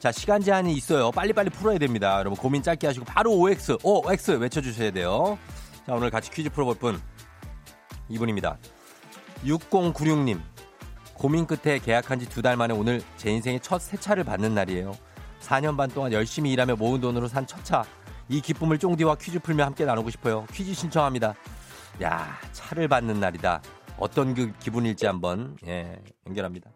자 0.00 0.10
시간 0.10 0.40
제한이 0.40 0.72
있어요. 0.72 1.10
빨리빨리 1.10 1.50
풀어야 1.50 1.78
됩니다. 1.78 2.18
여러분 2.18 2.36
고민 2.36 2.62
짧게 2.62 2.86
하시고 2.86 3.04
바로 3.04 3.32
OX 3.34 3.76
OX 3.82 4.32
외쳐주셔야 4.32 4.90
돼요. 4.92 5.38
자 5.86 5.92
오늘 5.94 6.10
같이 6.10 6.30
퀴즈 6.30 6.48
풀어볼 6.50 6.76
분 6.76 7.00
이분입니다. 8.08 8.56
6096님 9.44 10.40
고민 11.14 11.46
끝에 11.46 11.78
계약한 11.78 12.18
지 12.18 12.26
두 12.26 12.40
달 12.42 12.56
만에 12.56 12.72
오늘 12.72 13.02
제 13.18 13.30
인생의 13.30 13.60
첫 13.60 13.78
세차를 13.80 14.24
받는 14.24 14.54
날이에요. 14.54 14.92
4년 15.42 15.76
반 15.76 15.90
동안 15.90 16.12
열심히 16.12 16.50
일하며 16.52 16.76
모은 16.76 17.00
돈으로 17.00 17.28
산 17.28 17.46
첫 17.46 17.62
차. 17.64 17.84
이 18.30 18.40
기쁨을 18.40 18.78
쫑디와 18.78 19.16
퀴즈 19.16 19.38
풀며 19.40 19.64
함께 19.66 19.84
나누고 19.84 20.08
싶어요. 20.10 20.46
퀴즈 20.52 20.72
신청합니다. 20.72 21.34
야, 22.02 22.38
차를 22.52 22.88
받는 22.88 23.18
날이다. 23.20 23.60
어떤 23.98 24.34
그 24.34 24.52
기분일지 24.60 25.04
한번 25.06 25.56
예, 25.66 25.98
연결합니다. 26.26 26.70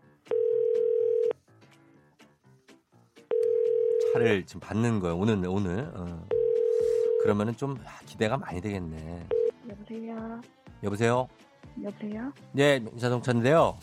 차를 4.15 4.45
지금 4.47 4.61
받는 4.61 5.01
거예요. 5.01 5.17
오늘 5.17 5.45
오늘. 5.47 5.91
어. 5.95 6.27
그러면은 7.23 7.57
좀 7.57 7.77
기대가 8.07 8.37
많이 8.37 8.61
되겠네. 8.61 9.27
여보세요. 9.69 10.41
여보세요. 10.85 11.29
여보세요. 11.83 12.33
예, 12.57 12.83
자동차인데요. 12.99 13.77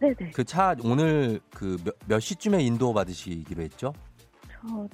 네네. 0.00 0.30
그 0.30 0.44
차 0.44 0.74
오늘 0.82 1.40
그몇 1.50 2.20
시쯤에 2.20 2.62
인도 2.62 2.94
받으시기로 2.94 3.62
했죠? 3.62 3.92
저 4.50 4.88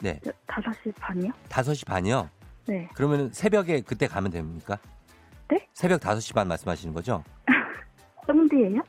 네. 0.00 0.20
저 0.22 0.30
다섯 0.46 0.72
시 0.82 0.90
반이요? 0.92 1.30
5시 1.48 1.86
반이요? 1.86 2.28
네. 2.66 2.88
그러면 2.94 3.30
새벽에 3.32 3.80
그때 3.80 4.06
가면 4.08 4.30
됩니까? 4.32 4.78
네? 5.48 5.66
새벽 5.72 6.00
5시 6.00 6.34
반 6.34 6.48
말씀하시는 6.48 6.92
거죠? 6.92 7.22
썸디예요? 8.26 8.82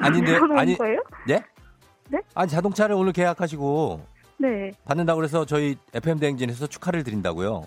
아닌데, 0.00 0.32
전화 0.38 0.54
온 0.54 0.58
아니- 0.60 0.78
거예요? 0.78 1.02
네? 1.26 1.42
네? 2.08 2.20
아니, 2.34 2.48
자동차를 2.48 2.94
오늘 2.94 3.12
계약하시고 3.12 4.06
네. 4.44 4.72
받는다고 4.84 5.16
그래서 5.16 5.46
저희 5.46 5.74
FM 5.94 6.18
대행진에서 6.18 6.66
축하를 6.66 7.02
드린다고요. 7.02 7.62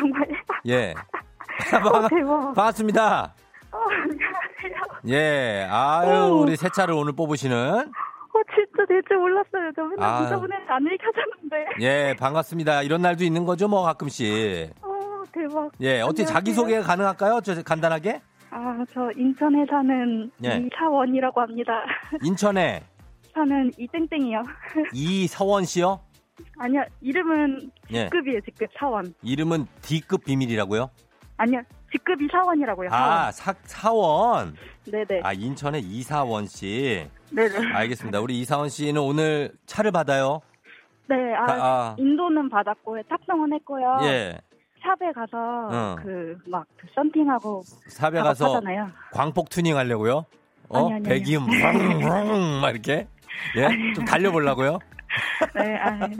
정말. 0.00 0.28
예. 0.66 0.94
어, 1.76 2.08
대박. 2.08 2.54
반갑습니다. 2.54 3.34
어, 3.70 3.76
안녕하세요. 3.76 5.00
예. 5.08 5.68
아유, 5.70 6.32
오. 6.32 6.40
우리 6.40 6.56
새 6.56 6.70
차를 6.70 6.94
오늘 6.94 7.12
뽑으시는 7.12 7.56
어, 7.56 8.40
진짜 8.54 8.86
될줄 8.88 9.18
몰랐어요. 9.18 9.70
저 9.76 9.84
맨날 9.84 10.08
아. 10.08 10.20
문자 10.20 10.38
보내는데 10.38 10.72
안 10.72 10.82
읽혀졌는데. 10.86 11.66
예, 11.80 12.16
반갑습니다. 12.18 12.82
이런 12.82 13.02
날도 13.02 13.22
있는 13.22 13.44
거죠, 13.44 13.68
뭐 13.68 13.82
가끔씩. 13.82 14.70
어, 14.80 15.22
대박. 15.32 15.70
예, 15.82 16.00
어떻게 16.00 16.22
안녕하세요. 16.22 16.26
자기소개 16.26 16.80
가능할까요? 16.80 17.42
저 17.42 17.62
간단하게? 17.62 18.22
아, 18.50 18.84
저 18.94 19.10
인천에 19.18 19.66
사는 19.68 20.30
예. 20.46 20.66
이사원이라고 20.66 21.42
합니다. 21.42 21.72
인천에 22.24 22.82
사는 23.34 23.70
이땡땡이요. 23.76 24.42
이서원 24.94 25.64
씨요? 25.64 26.00
아니요, 26.58 26.84
이름은 27.00 27.70
예. 27.92 28.04
직급이에요, 28.04 28.40
직급. 28.42 28.68
사원. 28.78 29.14
이름은 29.22 29.66
D급 29.82 30.24
비밀이라고요? 30.24 30.90
아니요, 31.36 31.62
직급이 31.92 32.28
사원이라고요. 32.30 32.88
아, 32.92 33.30
사, 33.32 33.54
사원. 33.64 34.54
네네. 34.90 35.20
아, 35.22 35.32
인천의 35.32 35.82
이사원 35.82 36.46
씨. 36.46 37.06
네네. 37.32 37.72
알겠습니다. 37.72 38.20
우리 38.20 38.40
이사원 38.40 38.68
씨는 38.68 39.00
오늘 39.00 39.52
차를 39.66 39.90
받아요. 39.90 40.40
네, 41.08 41.16
아, 41.34 41.46
다- 41.46 41.54
아. 41.60 41.96
인도는 41.98 42.48
받았고 42.48 42.96
탑승은 43.08 43.52
했고요. 43.54 43.98
예. 44.02 44.38
샵에 44.82 45.12
가서 45.12 45.36
어. 45.38 45.96
그막 45.96 46.66
그 46.76 46.86
썬팅하고 46.94 47.62
삽에 47.88 48.10
가서 48.20 48.34
작업하잖아요. 48.44 48.90
광폭 49.12 49.48
튜닝 49.48 49.76
하려고요? 49.76 50.26
어? 50.68 50.78
아니, 50.86 50.94
아니, 50.94 51.02
배기음, 51.04 51.42
막 52.60 52.70
이렇게? 52.70 53.06
예? 53.56 53.92
좀 53.94 54.04
달려보려고요? 54.04 54.78
네, 55.54 55.76
아, 55.76 55.90
네. 56.08 56.16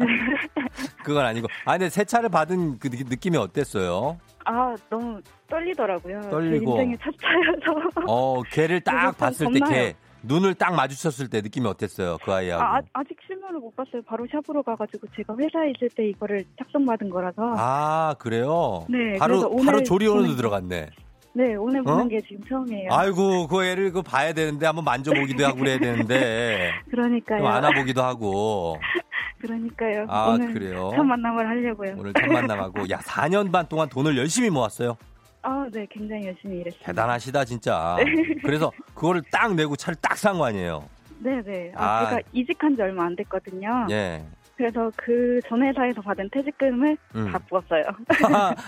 그건 1.02 1.26
아니고. 1.26 1.48
아, 1.64 1.72
근데 1.72 1.88
새 1.88 2.04
차를 2.04 2.28
받은 2.28 2.78
그 2.78 2.88
느- 2.90 3.02
느낌이 3.08 3.36
어땠어요? 3.36 4.18
아 4.44 4.74
너무 4.90 5.20
떨리더라고요. 5.48 6.20
떨리고. 6.30 6.76
제 6.76 6.82
인생의 6.82 6.98
첫 7.02 7.14
차여서. 7.20 8.06
어, 8.06 8.42
걔를 8.42 8.80
딱 8.82 9.16
봤을 9.16 9.50
때 9.52 9.58
겁나요. 9.58 9.72
걔, 9.72 9.94
눈을 10.22 10.54
딱 10.54 10.74
마주쳤을 10.74 11.28
때 11.28 11.40
느낌이 11.40 11.66
어땠어요? 11.66 12.18
그 12.24 12.32
아이하고. 12.32 12.62
아, 12.62 12.80
아직 12.92 13.16
실물을 13.26 13.58
못 13.60 13.74
봤어요. 13.74 14.02
바로 14.06 14.26
샵으로 14.30 14.62
가가지고 14.62 15.06
제가 15.16 15.34
회사에 15.38 15.70
있을 15.76 15.88
때 15.96 16.06
이거를 16.08 16.44
작성받은 16.58 17.10
거라서. 17.10 17.54
아, 17.56 18.14
그래요? 18.18 18.86
네, 18.88 19.18
바로, 19.18 19.54
바로 19.64 19.82
조리원으로 19.82 20.36
들어갔네. 20.36 20.90
네, 21.36 21.56
오늘 21.56 21.82
보는 21.82 22.04
어? 22.04 22.08
게 22.08 22.20
지금 22.20 22.42
처음이에요. 22.44 22.92
아이고, 22.92 23.48
그 23.48 23.64
애를 23.64 23.90
그 23.92 24.02
봐야 24.02 24.32
되는데, 24.32 24.66
한번 24.66 24.84
만져보기도 24.84 25.44
하고 25.44 25.58
그래야 25.58 25.78
되는데, 25.78 26.70
그러니까요. 26.90 27.38
좀 27.40 27.46
안아보기도 27.48 28.02
하고. 28.02 28.78
그러니까요. 29.40 30.06
아, 30.08 30.28
오늘 30.28 30.52
그래요? 30.54 30.92
첫 30.94 31.02
만남을 31.02 31.46
하려고요. 31.46 31.94
오늘 31.98 32.12
첫 32.14 32.26
만남하고 32.30 32.88
야 32.88 32.98
4년 33.04 33.50
반 33.52 33.66
동안 33.68 33.88
돈을 33.88 34.16
열심히 34.16 34.48
모았어요. 34.48 34.96
아, 35.42 35.66
네, 35.70 35.86
굉장히 35.90 36.26
열심히 36.28 36.58
일했습니다. 36.60 36.86
대단하시다 36.86 37.44
진짜. 37.44 37.96
그래서 38.42 38.70
그거를 38.94 39.20
딱 39.30 39.54
내고 39.54 39.76
차를 39.76 39.96
딱 40.00 40.16
산 40.16 40.38
거 40.38 40.46
아니에요. 40.46 40.88
네, 41.18 41.42
네. 41.42 41.72
아, 41.76 41.84
아. 41.84 42.08
제가 42.10 42.20
이직한 42.32 42.74
지 42.76 42.80
얼마 42.82 43.04
안 43.04 43.14
됐거든요. 43.16 43.86
예. 43.90 44.24
그래서 44.56 44.90
그 44.96 45.40
전 45.46 45.62
회사에서 45.62 46.00
받은 46.00 46.30
퇴직금을 46.32 46.96
음. 47.16 47.30
다 47.30 47.38
부었어요. 47.48 47.82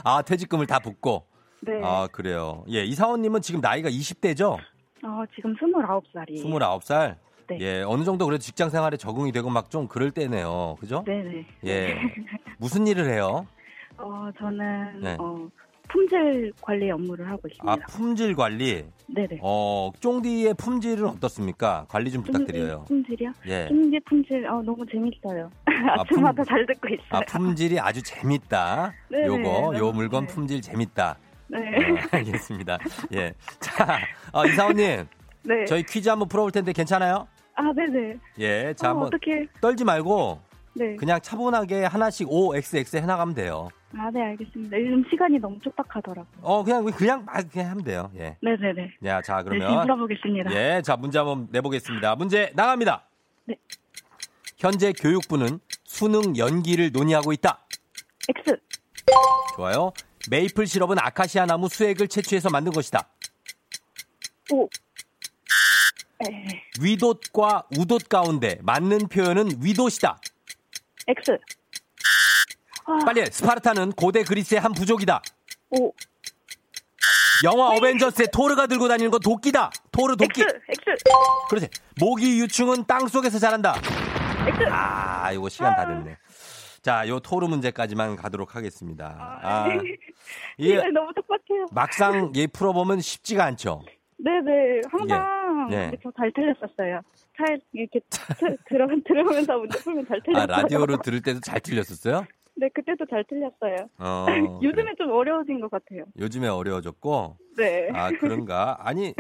아 0.05 0.21
퇴직금을 0.23 0.67
다 0.67 0.79
붓고. 0.81 1.25
네. 1.61 1.81
아 1.83 2.09
그래요. 2.13 2.65
예 2.71 2.85
이사원님은 2.85 3.41
지금 3.43 3.61
나이가 3.61 3.89
20대죠? 3.89 4.59
어, 5.03 5.25
지금 5.35 5.55
29살이에요. 5.57 6.43
29살. 6.45 7.17
네. 7.49 7.59
예 7.61 7.83
어느 7.83 8.03
정도 8.05 8.25
그래도 8.27 8.41
직장 8.43 8.71
생활에 8.71 8.97
적응이 8.97 9.33
되고 9.33 9.49
막 9.51 9.71
좀 9.71 9.87
그럴 9.89 10.11
때네요. 10.11 10.77
그죠? 10.81 11.03
네네. 11.07 11.47
예. 11.67 11.95
무슨 12.59 12.87
일을 12.87 13.09
해요? 13.11 13.47
어, 13.99 14.29
저는, 14.39 15.01
네. 15.01 15.17
어, 15.19 15.49
품질 15.89 16.53
관리 16.61 16.91
업무를 16.91 17.29
하고 17.31 17.43
있습니다. 17.49 17.73
아 17.73 17.77
품질 17.89 18.35
관리. 18.35 18.85
네네. 19.07 19.39
어 19.41 19.91
쫑디의 20.01 20.55
품질은 20.55 21.07
어떻습니까? 21.07 21.87
관리 21.89 22.11
좀 22.11 22.23
부탁드려요. 22.25 22.85
품질이요? 22.89 23.33
예. 23.47 23.67
품질, 23.69 24.01
품질, 24.01 24.47
어, 24.49 24.61
너무 24.63 24.85
재밌어요. 24.87 25.49
아, 25.67 26.01
아침마다 26.03 26.43
품- 26.43 26.45
잘 26.45 26.67
듣고 26.67 26.89
있어요. 26.89 27.05
아 27.11 27.21
품질이 27.21 27.79
아주 27.79 28.03
재밌다. 28.03 28.93
네네. 29.09 29.27
요거 29.27 29.79
요 29.79 29.93
물건 29.93 30.27
네. 30.27 30.35
품질 30.35 30.61
재밌다. 30.61 31.17
네. 31.49 31.59
어, 31.59 31.97
알겠습니다. 32.13 32.79
예. 33.15 33.33
자, 33.61 33.99
어, 34.33 34.45
이사원님, 34.47 35.07
네. 35.43 35.65
저희 35.67 35.83
퀴즈 35.83 36.09
한번 36.09 36.29
풀어볼 36.29 36.53
텐데 36.53 36.73
괜찮아요? 36.73 37.27
아, 37.55 37.73
네네. 37.73 38.17
예. 38.39 38.75
자, 38.75 38.89
어, 38.89 38.91
한번 38.91 39.07
어떻게, 39.09 39.47
떨지 39.61 39.85
말고 39.85 40.41
네. 40.75 40.97
그냥 40.97 41.19
차분하게 41.23 41.85
하나씩 41.85 42.27
OXX 42.31 42.99
해나가면 42.99 43.35
돼요. 43.35 43.69
아, 43.97 44.11
네, 44.13 44.23
알겠습니다. 44.23 44.79
요즘 44.79 45.05
시간이 45.09 45.39
너무 45.39 45.59
촉박하더라고요. 45.61 46.27
어, 46.43 46.63
그냥 46.63 46.85
그냥 46.85 47.25
막 47.25 47.51
그냥 47.51 47.71
하면 47.71 47.85
돼요. 47.85 48.11
예. 48.17 48.37
네네네. 48.43 48.91
야, 49.05 49.23
자 49.23 49.43
그러면 49.43 49.83
풀어보겠습니다. 49.83 50.53
예, 50.55 50.83
자 50.83 50.97
문제 50.97 51.19
한번 51.19 51.49
내보겠습니다. 51.51 52.15
문제 52.17 52.53
나갑니다. 52.55 53.05
네. 53.47 53.55
현재 54.59 54.93
교육부는 54.93 55.61
수능 55.85 56.37
연기를 56.37 56.91
논의하고 56.93 57.33
있다. 57.33 57.61
X, 58.29 58.57
좋아요. 59.57 59.93
메이플 60.31 60.67
시럽은 60.67 60.99
아카시아 60.99 61.47
나무 61.47 61.69
수액을 61.69 62.09
채취해서 62.09 62.51
만든 62.51 62.73
것이다. 62.73 63.09
에, 66.27 66.63
위돛과 66.81 67.65
우돛 67.77 68.09
가운데 68.09 68.59
맞는 68.63 69.09
표현은 69.09 69.63
위돛이다. 69.63 70.19
X, 71.09 71.39
아, 72.87 72.99
빨리 73.05 73.21
해. 73.21 73.27
스파르타는 73.31 73.93
고대 73.93 74.23
그리스의 74.25 74.61
한 74.61 74.73
부족이다. 74.73 75.21
O, 75.71 75.93
영화 77.45 77.69
어벤져스의 77.69 78.29
토르가 78.33 78.67
들고 78.67 78.89
다니는 78.89 79.11
건 79.11 79.21
도끼다. 79.21 79.71
토르 79.93 80.17
도끼. 80.17 80.41
X, 80.41 80.59
X, 80.71 81.05
그렇지. 81.51 81.69
모기 82.01 82.41
유충은 82.41 82.87
땅 82.87 83.07
속에서 83.09 83.39
자란다. 83.39 83.75
X. 84.47 84.65
아, 84.71 85.31
이거 85.33 85.49
시간 85.49 85.75
다 85.77 85.87
됐네. 85.87 86.17
자, 86.87 87.03
요 87.09 87.19
토르 87.19 87.49
문제까지만 87.49 88.15
가도록 88.15 88.55
하겠습니다. 88.55 89.41
아, 89.43 89.67
이게 90.57 90.77
네, 90.77 90.89
너무 90.93 91.13
똑같아요. 91.15 91.67
막상 91.73 92.33
얘 92.37 92.47
풀어보면 92.47 93.01
쉽지가 93.01 93.45
않죠. 93.45 93.83
네네, 94.19 94.83
항상 94.89 95.69
예. 95.73 95.91
저잘 96.01 96.33
틀렸었어요. 96.33 97.01
잘 97.37 97.61
이렇게 97.73 97.99
트- 98.09 98.57
들어 98.69 98.87
들으면서 99.05 99.59
문제 99.59 99.81
풀면 99.81 100.07
잘 100.07 100.23
틀렸어요. 100.25 100.45
아, 100.45 100.61
라디오로 100.63 100.99
들을 100.99 101.21
때도 101.23 101.41
잘 101.41 101.59
틀렸었어요? 101.59 102.25
네, 102.59 102.69
그때도 102.71 103.05
잘 103.07 103.23
틀렸어요. 103.25 103.77
어, 103.99 104.27
요즘에 104.63 104.83
그래. 104.85 104.95
좀 104.97 105.11
어려워진 105.13 105.61
것 105.61 105.71
같아요. 105.71 106.05
요즘에 106.19 106.49
어려워졌고, 106.49 107.37
네. 107.59 107.91
아, 107.93 108.11
그런가? 108.19 108.79
아니, 108.81 109.13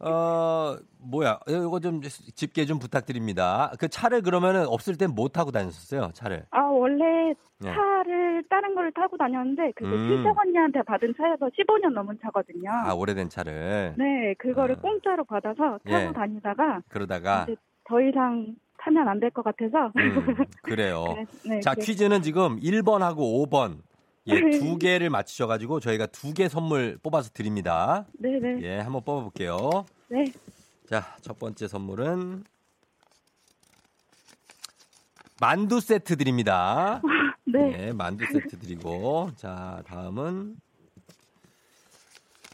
어, 0.00 0.76
뭐야. 1.00 1.40
이거 1.48 1.80
좀 1.80 2.02
집게 2.02 2.66
좀 2.66 2.78
부탁드립니다. 2.78 3.72
그 3.80 3.88
차를 3.88 4.20
그러면은 4.22 4.66
없을 4.66 4.96
땐 4.98 5.10
못 5.14 5.30
타고 5.32 5.50
다녔었어요, 5.50 6.10
차를. 6.12 6.44
아 6.50 6.60
원래 6.62 7.34
네. 7.60 7.72
차를 7.72 8.44
다른 8.50 8.74
거를 8.74 8.92
타고 8.92 9.16
다녔는데 9.16 9.72
그게 9.76 9.88
음. 9.94 10.08
친척 10.08 10.36
언니한테 10.38 10.82
받은 10.82 11.14
차여서 11.16 11.50
15년 11.56 11.92
넘은 11.94 12.18
차거든요. 12.22 12.70
아, 12.70 12.92
오래된 12.94 13.28
차를. 13.30 13.94
네, 13.96 14.34
그거를 14.38 14.76
아. 14.76 14.80
공짜로 14.80 15.24
받아서 15.24 15.78
타고 15.88 16.08
예. 16.08 16.12
다니다가 16.12 16.82
그러다가, 16.88 17.46
더 17.86 18.00
이상 18.00 18.56
타면 18.84 19.08
안 19.08 19.18
될 19.20 19.30
것 19.30 19.42
같아서. 19.42 19.90
음, 19.96 20.44
그래요. 20.62 21.04
그래- 21.14 21.26
네, 21.56 21.60
자, 21.60 21.74
그래- 21.74 21.86
퀴즈는 21.86 22.22
지금 22.22 22.60
1번하고 22.60 23.48
5번. 23.48 23.78
예, 24.26 24.34
두 24.74 24.78
개를 24.78 25.10
맞추셔가지고 25.10 25.80
저희가 25.80 26.06
두 26.06 26.32
개 26.34 26.48
선물 26.48 26.98
뽑아서 27.02 27.30
드립니다. 27.32 28.06
네네. 28.18 28.62
예, 28.62 28.78
한번 28.80 29.02
뽑아볼게요. 29.04 29.84
네. 30.08 30.24
자, 30.88 31.16
첫 31.22 31.38
번째 31.38 31.68
선물은 31.68 32.44
만두 35.40 35.80
세트 35.80 36.16
드립니다. 36.16 37.00
네. 37.44 37.86
예, 37.88 37.92
만두 37.92 38.24
세트 38.26 38.58
드리고 38.58 39.30
자, 39.36 39.82
다음은 39.86 40.56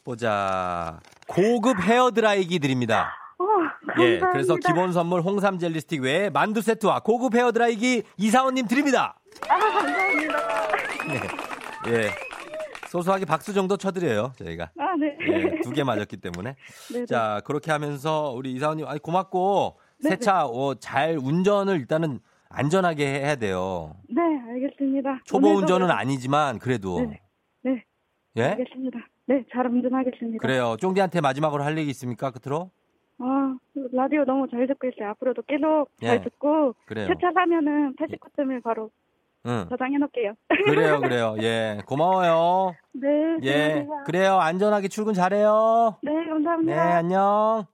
보자. 0.05 1.01
고급 1.29 1.79
헤어 1.83 2.11
드라이기 2.11 2.59
드립니다. 2.59 3.15
어, 3.39 3.45
예, 3.45 3.80
감사합니다. 3.95 4.31
그래서 4.33 4.57
기본 4.57 4.93
선물 4.93 5.21
홍삼 5.21 5.59
젤리 5.59 5.81
스틱 5.81 6.03
외에 6.03 6.31
만두 6.31 6.61
세트와 6.63 7.01
고급 7.01 7.35
헤어 7.35 7.53
드라이기 7.53 8.03
이사원님 8.17 8.67
드립니다. 8.67 9.19
아, 9.49 9.59
감사합니다. 9.59 10.39
네. 11.87 11.93
예. 11.93 12.11
소소하게 12.89 13.25
박수 13.25 13.53
정도 13.55 13.77
쳐드려요, 13.77 14.33
저희가. 14.37 14.71
아, 14.77 14.97
네. 14.99 15.17
예, 15.33 15.61
두개 15.61 15.85
맞았기 15.85 16.17
때문에. 16.17 16.57
네. 16.93 17.07
자, 17.07 17.41
그렇게 17.45 17.71
하면서 17.71 18.33
우리 18.35 18.53
이사원님, 18.55 18.85
아니, 18.89 18.99
고맙고, 18.99 19.79
네네. 20.03 20.17
새 20.17 20.19
차, 20.21 20.45
어, 20.45 20.75
잘 20.75 21.17
운전을 21.17 21.77
일단은 21.77 22.19
안전하게 22.49 23.07
해야 23.07 23.37
돼요. 23.37 23.95
네, 24.09 24.21
알겠습니다. 24.55 25.21
초보 25.25 25.51
운전은 25.51 25.87
그래서- 25.87 25.93
아니지만, 26.01 26.59
그래도. 26.59 26.99
네네. 26.99 27.21
네, 27.63 27.85
예? 28.39 28.43
알겠습니다. 28.43 28.99
네, 29.27 29.45
잘 29.53 29.67
운전하겠습니다. 29.67 30.39
그래요. 30.43 30.77
쫑디한테 30.81 31.21
마지막으로 31.21 31.63
할 31.63 31.79
얘기 31.79 31.91
있습니까, 31.91 32.33
끝으로? 32.33 32.73
아, 33.21 33.57
라디오 33.93 34.25
너무 34.25 34.49
잘 34.51 34.67
듣고 34.67 34.89
있어요. 34.89 35.11
앞으로도 35.11 35.43
계속 35.43 35.89
예. 36.03 36.07
잘 36.07 36.25
듣고 36.25 36.75
그래요. 36.87 37.09
차 37.21 37.31
사면은 37.33 37.95
89점을 37.97 38.63
바로 38.63 38.91
응. 39.47 39.67
저장해 39.69 39.99
놓을게요. 39.99 40.35
그래요, 40.67 41.01
그래요. 41.01 41.37
예. 41.41 41.81
고마워요. 41.87 42.75
네, 42.93 43.09
예. 43.43 43.53
들어가세요. 43.75 44.05
그래요. 44.07 44.35
안전하게 44.37 44.89
출근 44.89 45.15
잘해요. 45.15 45.99
네, 46.03 46.13
네, 46.13 46.27
감사합니다. 46.29 46.97
안녕. 46.97 47.67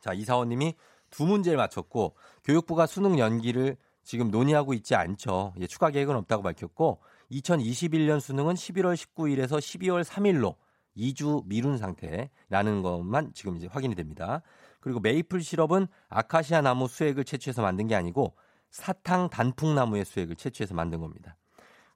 자, 0.00 0.12
이사원님이 0.12 0.74
두 1.10 1.26
문제를 1.26 1.56
맞췄고 1.56 2.14
교육부가 2.44 2.86
수능 2.86 3.18
연기를 3.18 3.76
지금 4.02 4.30
논의하고 4.30 4.74
있지 4.74 4.94
않죠. 4.94 5.54
예, 5.60 5.66
추가 5.66 5.90
계획은 5.90 6.14
없다고 6.16 6.42
밝혔고 6.42 7.00
2021년 7.30 8.20
수능은 8.20 8.54
11월 8.54 8.94
19일에서 8.94 9.58
12월 9.58 10.04
3일로 10.04 10.56
2주 10.96 11.42
미룬 11.46 11.78
상태라는 11.78 12.82
것만 12.82 13.32
지금 13.34 13.56
이제 13.56 13.66
확인이 13.70 13.94
됩니다. 13.94 14.42
그리고 14.80 15.00
메이플 15.00 15.42
시럽은 15.42 15.86
아카시아 16.08 16.60
나무 16.60 16.88
수액을 16.88 17.24
채취해서 17.24 17.62
만든 17.62 17.86
게 17.86 17.94
아니고 17.94 18.34
사탕 18.70 19.30
단풍나무의 19.30 20.04
수액을 20.04 20.36
채취해서 20.36 20.74
만든 20.74 21.00
겁니다. 21.00 21.36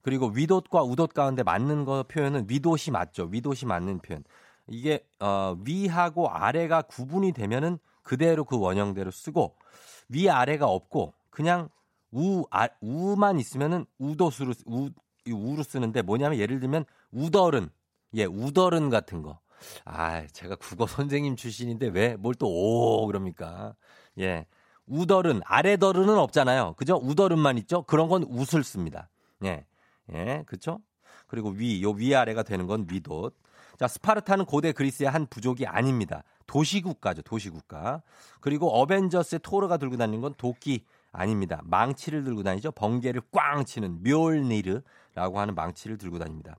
그리고 0.02 0.28
위돛과 0.28 0.82
우돛 0.82 1.08
가운데 1.12 1.42
맞는 1.42 1.84
거 1.84 2.04
표현은 2.04 2.46
위돛이 2.48 2.90
맞죠. 2.92 3.24
위돛이 3.24 3.66
맞는 3.66 3.98
표현. 3.98 4.24
이게 4.68 5.04
어, 5.18 5.56
위하고 5.64 6.28
아래가 6.28 6.82
구분이 6.82 7.32
되면은 7.32 7.78
그대로 8.02 8.44
그 8.44 8.58
원형대로 8.58 9.10
쓰고 9.10 9.56
위 10.08 10.30
아래가 10.30 10.66
없고 10.66 11.14
그냥 11.30 11.68
우 12.10 12.44
아, 12.50 12.68
우만 12.80 13.38
있으면은 13.38 13.84
쓰- 14.30 14.62
우이 14.66 14.92
우로 15.30 15.62
쓰는데 15.62 16.02
뭐냐면 16.02 16.38
예를 16.38 16.60
들면 16.60 16.84
우덜은 17.10 17.68
예 18.14 18.24
우덜은 18.24 18.90
같은 18.90 19.22
거. 19.22 19.38
아 19.84 20.26
제가 20.28 20.56
국어 20.56 20.86
선생님 20.86 21.36
출신인데 21.36 21.88
왜 21.88 22.16
뭘 22.16 22.34
또 22.38 22.46
오 22.48 23.06
그럽니까? 23.06 23.74
예 24.18 24.46
우덜은 24.86 25.42
아래덜은은 25.44 26.16
없잖아요. 26.18 26.74
그죠? 26.76 26.98
우덜은만 27.02 27.58
있죠. 27.58 27.82
그런 27.82 28.08
건 28.08 28.24
웃을 28.24 28.64
씁니다. 28.64 29.08
예 29.44 29.64
예, 30.12 30.42
그렇죠? 30.46 30.80
그리고 31.26 31.50
위, 31.50 31.82
요 31.82 31.90
위아래가 31.90 32.42
되는 32.42 32.66
건 32.66 32.86
위돛. 32.90 33.32
자, 33.78 33.86
스파르타는 33.86 34.46
고대 34.46 34.72
그리스의 34.72 35.10
한 35.10 35.26
부족이 35.26 35.66
아닙니다. 35.66 36.24
도시국가죠, 36.46 37.22
도시국가. 37.22 38.02
그리고 38.40 38.70
어벤져스의 38.70 39.40
토르가 39.42 39.76
들고 39.76 39.98
다니는 39.98 40.20
건 40.22 40.34
도끼 40.38 40.84
아닙니다. 41.12 41.60
망치를 41.64 42.24
들고 42.24 42.42
다니죠. 42.42 42.72
번개를 42.72 43.20
꽝 43.30 43.64
치는 43.66 44.02
묘얼니르라고 44.02 45.38
하는 45.38 45.54
망치를 45.54 45.98
들고 45.98 46.18
다닙니다. 46.18 46.56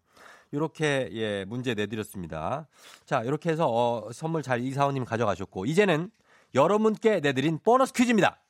이렇게 0.51 1.09
예, 1.13 1.45
문제 1.45 1.73
내드렸습니다. 1.73 2.67
자, 3.05 3.21
이렇게 3.23 3.49
해서 3.49 3.67
어, 3.69 4.11
선물 4.11 4.41
잘 4.41 4.61
이사원님 4.61 5.05
가져가셨고 5.05 5.65
이제는 5.65 6.09
여러분께 6.55 7.19
내드린 7.19 7.59
보너스 7.59 7.93
퀴즈입니다. 7.93 8.41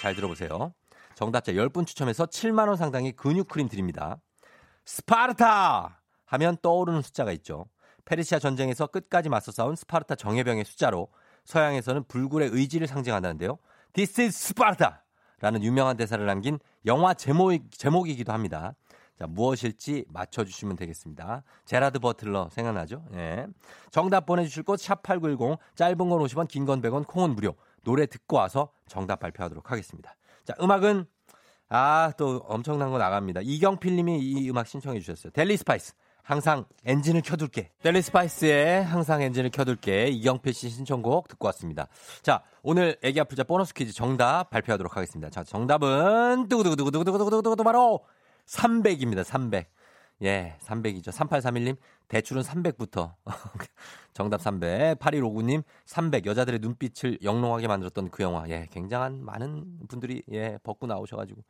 잘 0.00 0.14
들어보세요. 0.14 0.74
정답자 1.14 1.52
10분 1.52 1.86
추첨해서 1.86 2.26
7만 2.26 2.68
원 2.68 2.76
상당의 2.76 3.12
근육 3.12 3.48
크림 3.48 3.68
드립니다. 3.68 4.18
스파르타! 4.84 6.02
하면 6.26 6.56
떠오르는 6.60 7.02
숫자가 7.02 7.32
있죠. 7.32 7.66
페르시아 8.04 8.38
전쟁에서 8.38 8.86
끝까지 8.86 9.28
맞서 9.28 9.50
싸운 9.50 9.74
스파르타 9.76 10.16
정예병의 10.16 10.64
숫자로 10.64 11.08
서양에서는 11.44 12.04
불굴의 12.04 12.50
의지를 12.52 12.86
상징한다는데요. 12.86 13.58
This 13.94 14.20
is 14.20 14.44
Sparta! 14.44 14.90
라는 15.40 15.62
유명한 15.62 15.96
대사를 15.96 16.24
남긴 16.24 16.58
영화 16.86 17.14
제목, 17.14 17.52
제목이기도 17.70 18.32
합니다. 18.32 18.74
자, 19.18 19.26
무엇일지 19.26 20.04
맞춰주시면 20.08 20.76
되겠습니다. 20.76 21.42
제라드 21.64 21.98
버틀러 21.98 22.48
생각나죠? 22.50 23.04
예. 23.14 23.46
정답 23.90 24.26
보내주실 24.26 24.62
곳, 24.62 24.78
샵8910, 24.80 25.58
짧은 25.74 25.96
건 25.96 26.08
50원, 26.20 26.48
긴 26.48 26.66
건 26.66 26.82
100원, 26.82 27.06
콩은 27.06 27.34
무료. 27.34 27.54
노래 27.82 28.06
듣고 28.06 28.36
와서 28.36 28.70
정답 28.88 29.20
발표하도록 29.20 29.70
하겠습니다. 29.70 30.14
자, 30.44 30.54
음악은, 30.60 31.06
아, 31.68 32.12
또 32.18 32.42
엄청난 32.46 32.90
거 32.90 32.98
나갑니다. 32.98 33.40
이경필 33.42 33.96
님이 33.96 34.18
이 34.20 34.50
음악 34.50 34.66
신청해 34.66 35.00
주셨어요. 35.00 35.30
델리 35.32 35.56
스파이스. 35.56 35.94
항상 36.22 36.64
엔진을 36.84 37.22
켜둘게. 37.22 37.70
델리 37.82 38.02
스파이스의 38.02 38.82
항상 38.84 39.22
엔진을 39.22 39.50
켜둘게. 39.50 40.08
이경필 40.08 40.52
씨 40.54 40.68
신청곡 40.70 41.28
듣고 41.28 41.46
왔습니다. 41.46 41.86
자, 42.22 42.42
오늘 42.62 42.96
애기 43.02 43.20
아플자 43.20 43.44
보너스 43.44 43.72
퀴즈 43.72 43.92
정답 43.92 44.50
발표하도록 44.50 44.96
하겠습니다. 44.96 45.30
자, 45.30 45.44
정답은 45.44 46.48
두구두구두구두구두구두구두구 46.48 47.62
바로 47.62 48.04
300입니다. 48.46 49.22
300. 49.22 49.68
예, 50.22 50.56
300이죠. 50.62 51.08
3831님, 51.08 51.76
대출은 52.08 52.42
300부터. 52.42 53.14
정답 54.14 54.40
300. 54.40 54.98
8159님, 54.98 55.62
300. 55.84 56.24
여자들의 56.24 56.60
눈빛을 56.60 57.18
영롱하게 57.22 57.68
만들었던 57.68 58.10
그 58.10 58.22
영화. 58.22 58.48
예, 58.48 58.66
굉장한 58.70 59.22
많은 59.24 59.80
분들이, 59.88 60.22
예, 60.32 60.58
벗고 60.62 60.86
나오셔가지고. 60.86 61.42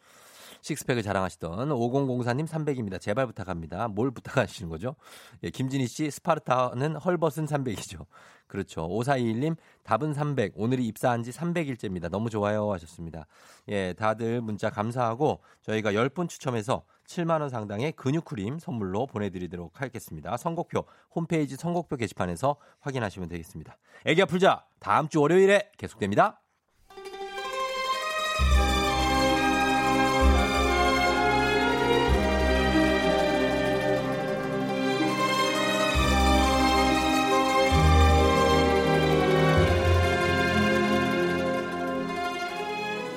식스팩을 0.62 1.02
자랑하시던 1.02 1.68
5004님 1.70 2.46
300입니다. 2.46 3.00
제발 3.00 3.26
부탁합니다. 3.26 3.88
뭘 3.88 4.10
부탁하시는 4.10 4.68
거죠? 4.68 4.96
예, 5.42 5.50
김진희 5.50 5.86
씨, 5.86 6.10
스파르타는 6.10 6.96
헐벗은 6.96 7.46
300이죠. 7.46 8.06
그렇죠. 8.46 8.88
5421님, 8.88 9.56
답은 9.82 10.14
300. 10.14 10.52
오늘이 10.54 10.86
입사한 10.86 11.22
지 11.22 11.30
300일째입니다. 11.32 12.08
너무 12.08 12.30
좋아요. 12.30 12.72
하셨습니다. 12.72 13.26
예, 13.68 13.92
다들 13.94 14.40
문자 14.40 14.70
감사하고 14.70 15.40
저희가 15.62 15.92
10분 15.92 16.28
추첨해서 16.28 16.84
7만 17.08 17.40
원 17.40 17.48
상당의 17.48 17.92
근육 17.92 18.24
크림 18.24 18.58
선물로 18.58 19.06
보내드리도록 19.06 19.80
하겠습니다. 19.80 20.36
선곡표, 20.36 20.84
홈페이지 21.14 21.56
선곡표 21.56 21.96
게시판에서 21.96 22.56
확인하시면 22.80 23.28
되겠습니다. 23.28 23.76
애기 24.04 24.22
아플자, 24.22 24.64
다음 24.78 25.08
주 25.08 25.20
월요일에 25.20 25.70
계속됩니다. 25.76 26.40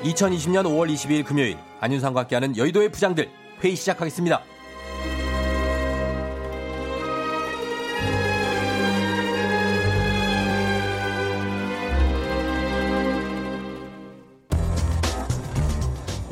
(2020년 0.04 0.64
5월 0.64 0.92
22일) 0.94 1.26
금요일 1.26 1.58
안윤상과 1.82 2.22
함께하는 2.22 2.56
여의도의 2.56 2.90
부장들 2.90 3.30
회의 3.62 3.76
시작하겠습니다. 3.76 4.42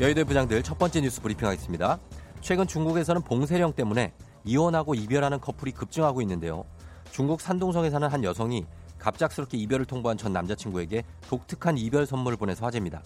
여의도의 0.00 0.24
부장들 0.24 0.62
첫 0.62 0.78
번째 0.78 1.02
뉴스 1.02 1.20
브리핑하겠습니다. 1.20 1.98
최근 2.40 2.66
중국에서는 2.66 3.20
봉쇄령 3.22 3.72
때문에 3.74 4.14
이혼하고 4.44 4.94
이별하는 4.94 5.40
커플이 5.40 5.72
급증하고 5.72 6.22
있는데요. 6.22 6.64
중국 7.10 7.40
산동성에 7.40 7.90
사는 7.90 8.08
한 8.08 8.24
여성이 8.24 8.64
갑작스럽게 8.98 9.58
이별을 9.58 9.84
통보한 9.84 10.16
전 10.16 10.32
남자친구에게 10.32 11.02
독특한 11.28 11.76
이별 11.76 12.06
선물을 12.06 12.38
보내서 12.38 12.64
화제입니다. 12.64 13.02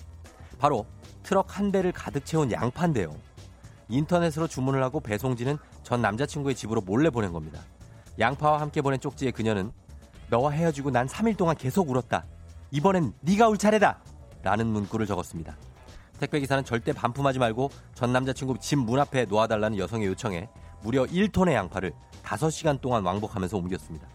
바로 0.62 0.86
트럭 1.24 1.58
한 1.58 1.72
대를 1.72 1.90
가득 1.90 2.24
채운 2.24 2.52
양파인데요. 2.52 3.12
인터넷으로 3.88 4.46
주문을 4.46 4.80
하고 4.84 5.00
배송지는 5.00 5.58
전 5.82 6.00
남자친구의 6.00 6.54
집으로 6.54 6.80
몰래 6.80 7.10
보낸 7.10 7.32
겁니다. 7.32 7.60
양파와 8.20 8.60
함께 8.60 8.80
보낸 8.80 9.00
쪽지에 9.00 9.32
그녀는 9.32 9.72
너와 10.30 10.52
헤어지고 10.52 10.92
난 10.92 11.08
3일 11.08 11.36
동안 11.36 11.56
계속 11.56 11.90
울었다. 11.90 12.24
이번엔 12.70 13.12
네가 13.22 13.48
울 13.48 13.58
차례다. 13.58 13.98
라는 14.44 14.68
문구를 14.68 15.04
적었습니다. 15.04 15.56
택배 16.20 16.38
기사는 16.38 16.64
절대 16.64 16.92
반품하지 16.92 17.40
말고 17.40 17.68
전 17.94 18.12
남자친구 18.12 18.56
집 18.60 18.76
문 18.76 19.00
앞에 19.00 19.24
놓아달라는 19.24 19.78
여성의 19.78 20.06
요청에 20.06 20.48
무려 20.84 21.02
1톤의 21.06 21.54
양파를 21.54 21.92
5시간 22.22 22.80
동안 22.80 23.04
왕복하면서 23.04 23.56
옮겼습니다. 23.56 24.06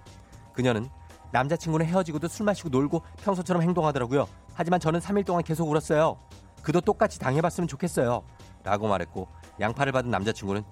그녀는 0.54 0.88
남자친구는 1.34 1.86
헤어지고도 1.88 2.30
술 2.30 2.46
마시고 2.46 2.70
놀고 2.70 3.02
평소처럼 3.22 3.64
행동하더라고요. 3.64 4.30
하지만 4.58 4.80
저는 4.80 5.00
3일 5.00 5.24
동안 5.24 5.43
계속 5.43 5.70
울었어요. 5.70 6.17
그도 6.63 6.82
똑같이 6.82 7.20
당해봤으면 7.20 7.67
좋겠어요. 7.67 8.24
라고 8.63 8.88
말했고 8.88 9.28
양파를 9.60 9.91
받은 9.91 10.10
남자친구는 10.10 10.63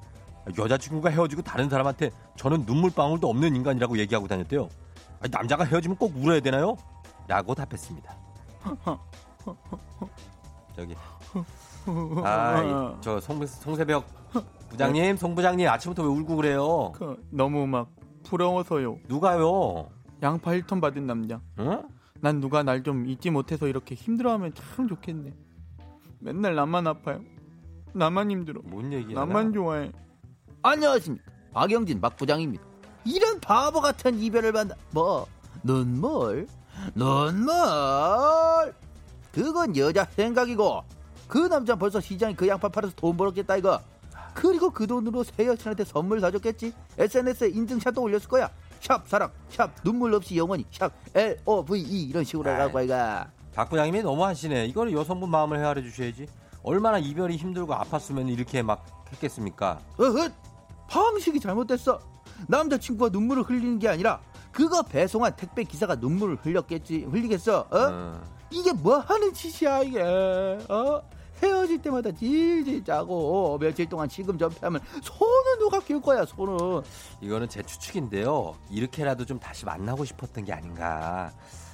여자친구가 0.57 1.11
헤어지고 1.11 1.43
다른 1.43 1.69
사람한테 1.69 2.09
저는 2.35 2.65
눈물방울도 2.65 3.29
없는 3.29 3.55
인간이라고 3.55 3.99
얘기하고 3.99 4.27
다녔대요. 4.27 4.69
남자가 5.31 5.63
헤어지면 5.65 5.97
꼭 5.97 6.13
울어야 6.17 6.39
되나요? 6.39 6.75
라고 7.27 7.53
답했습니다. 7.53 8.15
저기 10.75 10.95
아, 12.23 12.97
저 13.01 13.19
송, 13.19 13.45
송새벽 13.45 14.03
부장님, 14.69 15.15
송 15.15 15.35
부장님 15.35 15.67
아침부터 15.67 16.01
왜 16.01 16.09
울고 16.09 16.35
그래요? 16.35 16.91
그, 16.93 17.23
너무 17.29 17.67
막 17.67 17.89
부러워서요. 18.23 18.97
누가요? 19.07 19.89
양파 20.23 20.51
1톤 20.51 20.81
받은 20.81 21.05
남자. 21.05 21.39
응? 21.59 21.83
난 22.21 22.39
누가 22.39 22.63
날 22.63 22.83
좀 22.83 23.07
잊지 23.07 23.29
못해서 23.29 23.67
이렇게 23.67 23.95
힘들어하면 23.95 24.53
참 24.53 24.87
좋겠네. 24.87 25.33
맨날 26.19 26.55
나만 26.55 26.87
아파요. 26.87 27.21
나만 27.93 28.31
힘들어. 28.31 28.61
뭔 28.63 28.91
얘기야? 28.93 29.19
나만 29.19 29.53
좋아해. 29.53 29.91
안녕하십니까 30.63 31.31
박영진 31.53 32.01
박 32.01 32.17
부장입니다 32.17 32.63
이런 33.05 33.39
바보 33.39 33.81
같은 33.81 34.17
이별을 34.19 34.51
받나 34.51 34.73
뭐 34.91 35.27
눈물 35.63 36.47
눈물 36.95 37.53
그건 39.31 39.77
여자 39.77 40.05
생각이고 40.05 40.83
그 41.27 41.47
남자 41.47 41.75
벌써 41.75 41.99
시장에 42.01 42.33
그 42.33 42.47
양파 42.47 42.67
팔아서 42.67 42.93
돈 42.95 43.15
벌었겠다 43.15 43.57
이거 43.57 43.79
그리고 44.33 44.71
그 44.71 44.87
돈으로 44.87 45.23
새 45.23 45.45
여친한테 45.45 45.85
선물 45.85 46.19
사줬겠지 46.19 46.73
SNS에 46.97 47.49
인증샷도 47.49 48.01
올렸을 48.01 48.27
거야 48.27 48.49
샵 48.85 49.07
사랑 49.07 49.31
샵 49.49 49.71
눈물 49.83 50.13
없이 50.13 50.37
영원히 50.37 50.63
샵 50.69 50.91
LOVE 51.15 52.03
이런 52.03 52.23
식으로 52.23 52.51
하라고 52.51 52.77
아이가 52.77 53.31
박 53.55 53.69
부장님이 53.69 54.03
너무 54.03 54.23
하시네. 54.23 54.65
이거는 54.67 54.91
여성분 54.91 55.29
마음을 55.29 55.57
헤아려 55.59 55.81
주셔야지. 55.81 56.27
얼마나 56.61 56.99
이별이 56.99 57.37
힘들고 57.37 57.73
아팠으면 57.73 58.29
이렇게 58.29 58.61
막 58.61 58.85
했겠습니까? 59.13 59.79
어헛 59.97 60.31
방식이 60.87 61.39
잘못됐어 61.39 61.99
남자친구가 62.47 63.09
눈물을 63.11 63.43
흘리는 63.43 63.79
게 63.79 63.87
아니라 63.87 64.19
그거 64.51 64.83
배송한 64.83 65.35
택배 65.35 65.63
기사가 65.63 65.95
눈물을 65.95 66.37
흘렸겠지 66.41 67.05
흘리겠어 67.05 67.67
어? 67.69 67.77
어. 67.77 68.21
이게 68.51 68.73
뭐 68.73 68.97
하는 68.97 69.33
짓이야 69.33 69.83
이게 69.83 70.01
어? 70.01 71.01
헤어질 71.41 71.81
때마다 71.81 72.11
질질 72.11 72.83
짜고 72.83 73.57
며칠 73.59 73.87
동안 73.87 74.07
지금 74.07 74.37
전폐하면 74.37 74.81
손은 75.01 75.59
누가 75.59 75.79
키울 75.79 76.01
거야 76.01 76.25
손은 76.25 76.81
이거는 77.21 77.49
제 77.49 77.61
추측인데요. 77.63 78.55
이렇게라도 78.69 79.25
좀 79.25 79.39
다시 79.39 79.65
만나고 79.65 80.05
싶었던 80.05 80.45
게 80.45 80.53
아닌가. 80.53 81.31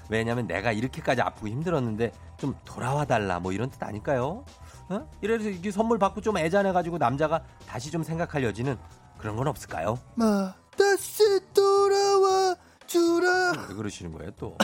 왜냐면 0.10 0.46
내가 0.46 0.72
이렇게까지 0.72 1.22
아프고 1.22 1.48
힘들었는데 1.48 2.12
좀 2.38 2.54
돌아와 2.66 3.06
달라 3.06 3.40
뭐 3.40 3.54
이런 3.54 3.70
뜻 3.70 3.82
아닐까요? 3.82 4.44
어? 4.90 5.10
이래서 5.22 5.48
이게 5.48 5.72
선물 5.72 5.98
받고 6.00 6.20
좀 6.22 6.38
애잔해가지고 6.38 6.98
남자가 6.98 7.44
다시 7.66 7.90
좀 7.92 8.04
생각할 8.04 8.44
여지는 8.44 8.78
그런 9.18 9.38
건 9.38 9.48
없을까요? 9.48 9.98
마 10.16 10.54
다시 10.78 11.24
돌아와 11.54 12.56
주라 12.88 13.54
왜 13.70 13.76
그러시는 13.76 14.12
거예요 14.12 14.32
또? 14.38 14.58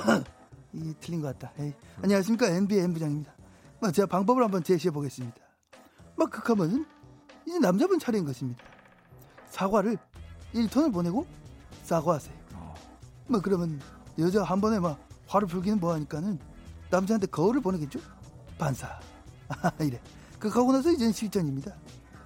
이 0.73 0.93
틀린 0.99 1.21
것 1.21 1.37
같다. 1.39 1.53
에이, 1.59 1.71
안녕하십니까 2.03 2.47
NBA 2.47 2.83
M 2.83 2.93
부장입니다. 2.93 3.36
뭐, 3.79 3.91
제가 3.91 4.07
방법을 4.07 4.43
한번 4.43 4.63
제시해 4.63 4.91
보겠습니다. 4.91 5.37
막 6.15 6.31
극하면 6.31 6.85
이제 7.45 7.59
남자분 7.59 7.99
차례인 7.99 8.25
것입니다. 8.25 8.63
사과를 9.49 9.97
1톤을 10.53 10.91
보내고 10.91 11.25
사과하세요. 11.83 12.35
뭐 13.27 13.41
그러면 13.41 13.79
여자 14.17 14.43
한 14.43 14.59
번에 14.61 14.79
막 14.79 14.99
화를 15.27 15.47
풀기는 15.47 15.79
뭐하니까는 15.79 16.39
남자한테 16.89 17.27
거울을 17.27 17.61
보내겠죠? 17.61 17.99
반사. 18.57 18.99
이래. 19.81 20.01
극하고 20.39 20.71
나서 20.71 20.91
이제는 20.91 21.11
실전입니다. 21.13 21.75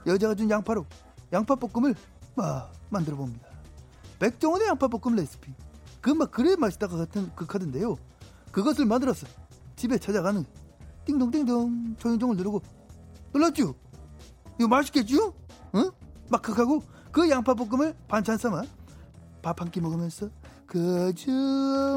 여자가 0.06 0.36
준 0.36 0.50
양파로 0.50 0.86
양파 1.34 1.56
볶음을 1.56 1.96
막 2.36 2.72
만들어 2.90 3.18
봅니다. 3.18 3.48
백종원의 4.20 4.68
양파 4.68 4.88
볶음 4.88 5.16
레시피. 5.16 5.54
그 6.02 6.12
막 6.14 6.32
그래 6.32 6.56
맛있다가 6.56 6.98
같은 6.98 7.34
극하던데요. 7.36 7.96
그것을 8.52 8.86
만들어서 8.86 9.28
집에 9.76 9.98
찾아가는 9.98 10.46
띵동띵동 11.06 11.96
초인종을 11.98 12.36
누르고 12.38 12.62
눌렀죠? 13.34 13.74
이거 14.60 14.68
맛있겠죠? 14.68 15.34
응? 15.76 15.90
막 16.30 16.48
하고 16.58 16.84
그 17.12 17.30
양파 17.30 17.54
볶음을 17.54 17.96
반찬 18.08 18.38
삼아 18.38 18.64
밥 19.42 19.60
한 19.62 19.72
끼 19.72 19.82
먹으면서 19.82 20.30
그저 20.68 21.32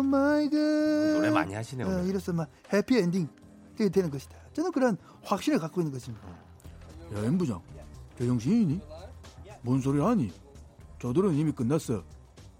마이 0.02 0.48
갓 0.50 0.56
노래 0.56 1.30
많이 1.30 1.54
하시네요. 1.54 1.86
어, 1.86 1.90
오늘. 1.90 2.06
이로써 2.08 2.32
막 2.32 2.48
해피 2.72 2.96
엔딩 2.98 3.28
이 3.80 3.88
되는 3.90 4.10
것이다. 4.10 4.36
저는 4.52 4.72
그런 4.72 4.96
확신을 5.22 5.58
갖고 5.58 5.80
있는 5.80 5.92
것입니다. 5.92 6.26
야, 7.14 7.24
M부장. 7.24 7.60
제정신이니? 8.18 8.80
뭔 9.62 9.80
소리 9.80 10.00
하니? 10.00 10.32
저들은 11.00 11.34
이미 11.34 11.52
끝났어. 11.52 12.02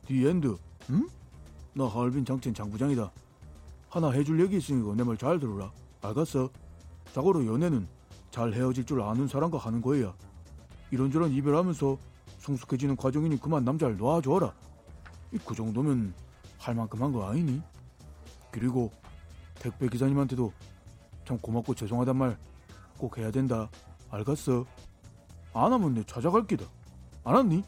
The 0.07 0.28
end. 0.28 0.57
응? 0.91 1.09
나 1.75 1.87
하얼빈 1.87 2.25
장첸 2.25 2.53
장부장이다. 2.55 3.11
하나 3.89 4.11
해줄 4.11 4.41
얘기 4.41 4.57
있으니까 4.59 4.95
내 4.95 5.03
말 5.05 5.17
잘 5.17 5.39
들어라. 5.41 5.73
알겠어? 6.05 6.51
자고로 7.13 7.47
연애는 7.47 7.89
잘 8.31 8.53
헤어질 8.53 8.85
줄 8.85 9.01
아는 9.01 9.27
사람과 9.27 9.59
하는 9.59 9.81
거야. 9.81 10.15
이런저런 10.91 11.31
이별하면서 11.33 11.97
성숙해지는 12.39 12.97
과정이니 12.97 13.41
그만 13.41 13.65
남자를. 13.65 13.97
이그 15.33 15.55
정도면 15.55 16.13
할 16.59 16.75
만큼 16.75 17.03
한 17.03 17.13
거 17.13 17.27
아니니? 17.29 17.61
그리고 18.51 18.93
택배 19.55 19.89
기사님한테도 19.89 20.53
참 21.25 21.39
고맙고 21.39 21.75
죄송하단 21.75 22.17
말 22.17 22.39
꼭 22.99 23.19
해야 23.19 23.31
된다. 23.31 23.69
알겠어? 24.11 24.65
안 25.53 25.73
하면 25.73 25.95
내 25.95 26.05
찾아갈 26.05 26.47
기다. 26.47 26.65
알았니? 27.25 27.63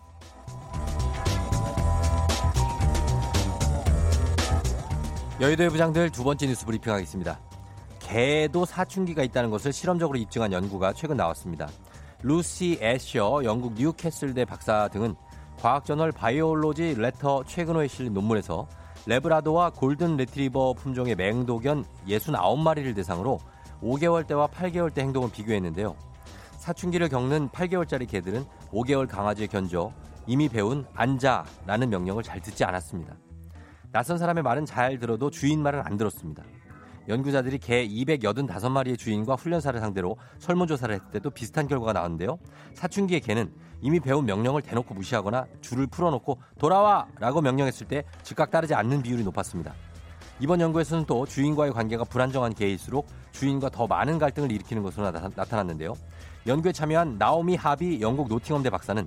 여의도의 5.40 5.70
부장들 5.70 6.10
두 6.10 6.24
번째 6.24 6.46
뉴스 6.46 6.64
브리핑하겠습니다. 6.64 7.45
개도 8.06 8.64
사춘기가 8.64 9.24
있다는 9.24 9.50
것을 9.50 9.72
실험적으로 9.72 10.16
입증한 10.16 10.52
연구가 10.52 10.92
최근 10.92 11.16
나왔습니다. 11.16 11.68
루시 12.22 12.78
애셔 12.80 13.42
영국 13.42 13.74
뉴캐슬대 13.74 14.44
박사 14.44 14.86
등은 14.88 15.16
과학저널 15.58 16.12
바이올로지 16.12 16.94
레터 16.96 17.42
최근호에 17.44 17.88
실린 17.88 18.14
논문에서 18.14 18.68
레브라도와 19.06 19.70
골든 19.70 20.16
레트리버 20.18 20.74
품종의 20.74 21.16
맹도견 21.16 21.84
69마리를 22.06 22.94
대상으로 22.94 23.40
5개월 23.82 24.24
때와 24.26 24.46
8개월 24.46 24.94
때 24.94 25.02
행동을 25.02 25.30
비교했는데요. 25.32 25.96
사춘기를 26.58 27.08
겪는 27.08 27.48
8개월짜리 27.48 28.08
개들은 28.08 28.44
5개월 28.70 29.08
강아지에 29.08 29.48
견줘 29.48 29.92
이미 30.28 30.48
배운 30.48 30.86
앉아라는 30.94 31.90
명령을 31.90 32.22
잘 32.22 32.40
듣지 32.40 32.64
않았습니다. 32.64 33.16
낯선 33.90 34.18
사람의 34.18 34.44
말은 34.44 34.64
잘 34.64 34.98
들어도 35.00 35.30
주인 35.30 35.60
말은 35.62 35.82
안 35.84 35.96
들었습니다. 35.96 36.44
연구자들이 37.08 37.58
개 37.58 37.86
285마리의 37.86 38.98
주인과 38.98 39.34
훈련사를 39.34 39.78
상대로 39.80 40.16
설문조사를 40.38 40.94
했을 40.94 41.06
때도 41.12 41.30
비슷한 41.30 41.68
결과가 41.68 41.92
나왔는데요. 41.92 42.38
사춘기의 42.74 43.20
개는 43.20 43.52
이미 43.80 44.00
배운 44.00 44.24
명령을 44.26 44.62
대놓고 44.62 44.94
무시하거나 44.94 45.46
줄을 45.60 45.86
풀어놓고 45.86 46.38
돌아와! 46.58 47.06
라고 47.18 47.40
명령했을 47.40 47.86
때 47.86 48.04
즉각 48.22 48.50
따르지 48.50 48.74
않는 48.74 49.02
비율이 49.02 49.22
높았습니다. 49.24 49.74
이번 50.40 50.60
연구에서는 50.60 51.04
또 51.06 51.24
주인과의 51.24 51.72
관계가 51.72 52.04
불안정한 52.04 52.54
개일수록 52.54 53.06
주인과 53.32 53.70
더 53.70 53.86
많은 53.86 54.18
갈등을 54.18 54.50
일으키는 54.52 54.82
것으로 54.82 55.10
나타- 55.10 55.30
나타났는데요. 55.34 55.94
연구에 56.46 56.72
참여한 56.72 57.16
나오미 57.18 57.56
하비 57.56 58.00
영국 58.00 58.28
노팅엄대 58.28 58.70
박사는 58.70 59.06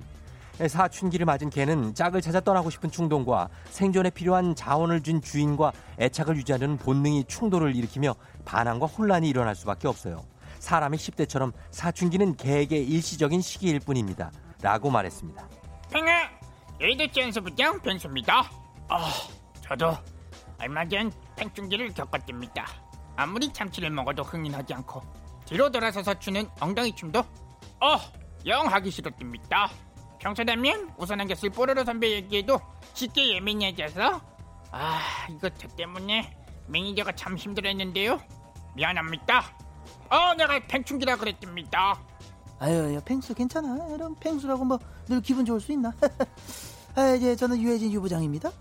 사춘기를 0.68 1.26
맞은 1.26 1.50
개는 1.50 1.94
짝을 1.94 2.20
찾아 2.20 2.40
떠나고 2.40 2.70
싶은 2.70 2.90
충동과 2.90 3.48
생존에 3.70 4.10
필요한 4.10 4.54
자원을 4.54 5.02
준 5.02 5.20
주인과 5.20 5.72
애착을 5.98 6.36
유지하려는 6.36 6.76
본능이 6.76 7.24
충돌을 7.24 7.74
일으키며 7.76 8.14
반항과 8.44 8.86
혼란이 8.86 9.28
일어날 9.28 9.54
수밖에 9.54 9.88
없어요. 9.88 10.24
사람의 10.58 10.98
10대처럼 10.98 11.52
사춘기는 11.70 12.36
개에게 12.36 12.76
일시적인 12.78 13.40
시기일 13.40 13.80
뿐입니다. 13.80 14.30
라고 14.60 14.90
말했습니다. 14.90 15.48
팽아 15.90 16.28
여의도 16.80 17.06
지연소 17.08 17.49
부장 17.49 17.80
펭수입니다 17.80 18.42
아 18.88 19.10
저도 19.62 19.96
얼마 20.58 20.86
전 20.86 21.10
펭춘기를 21.36 21.92
겪었답니다 21.94 22.66
아무리 23.16 23.52
참치를 23.52 23.90
먹어도 23.90 24.22
흥이 24.22 24.50
나지 24.50 24.72
않고 24.74 25.02
뒤로 25.46 25.70
돌아서서 25.70 26.18
추는 26.18 26.46
엉덩이 26.60 26.94
춤도 26.94 27.20
어 27.80 27.98
영 28.46 28.66
하기 28.66 28.90
싫었답니다 28.90 29.68
평소라면 30.20 30.94
웃어넘겼을 30.98 31.50
뽀로로 31.50 31.84
선배 31.84 32.10
얘기에도 32.12 32.60
쉽게 32.94 33.34
예민해져서 33.34 34.20
아 34.70 35.00
이거 35.30 35.48
저 35.58 35.66
때문에 35.68 36.36
매니저가 36.68 37.12
참 37.16 37.36
힘들었는데요 37.36 38.20
미안합니다 38.76 39.42
어 40.10 40.34
내가 40.34 40.60
펭춘기라 40.68 41.16
그랬답니다 41.16 42.00
아유, 42.62 42.94
야, 42.94 43.00
펭수 43.00 43.32
괜찮아. 43.34 43.88
이런 43.94 44.14
펭수라고 44.16 44.66
뭐 44.66 44.78
늘 45.10 45.20
기분 45.22 45.44
좋을 45.44 45.60
수 45.60 45.72
있나? 45.72 45.92
아, 46.94 47.14
이제 47.14 47.34
저는 47.34 47.60
유해진 47.60 47.90
유부장입니다. 47.90 48.52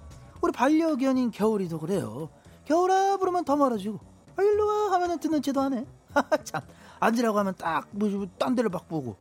우리 0.41 0.51
반려견인 0.51 1.29
겨울이도 1.31 1.79
그래요. 1.79 2.29
겨울아 2.65 3.17
부르면 3.17 3.45
더 3.45 3.55
멀어지고 3.55 3.99
아, 4.35 4.41
일로 4.41 4.65
와 4.65 4.91
하면은 4.93 5.19
듣는 5.19 5.41
채도 5.43 5.61
안 5.61 5.73
해. 5.73 5.85
참 6.43 6.61
앉으라고 6.99 7.37
하면 7.39 7.53
딱뭐딴 7.55 8.55
데를 8.55 8.69
막 8.71 8.87
보고 8.87 9.17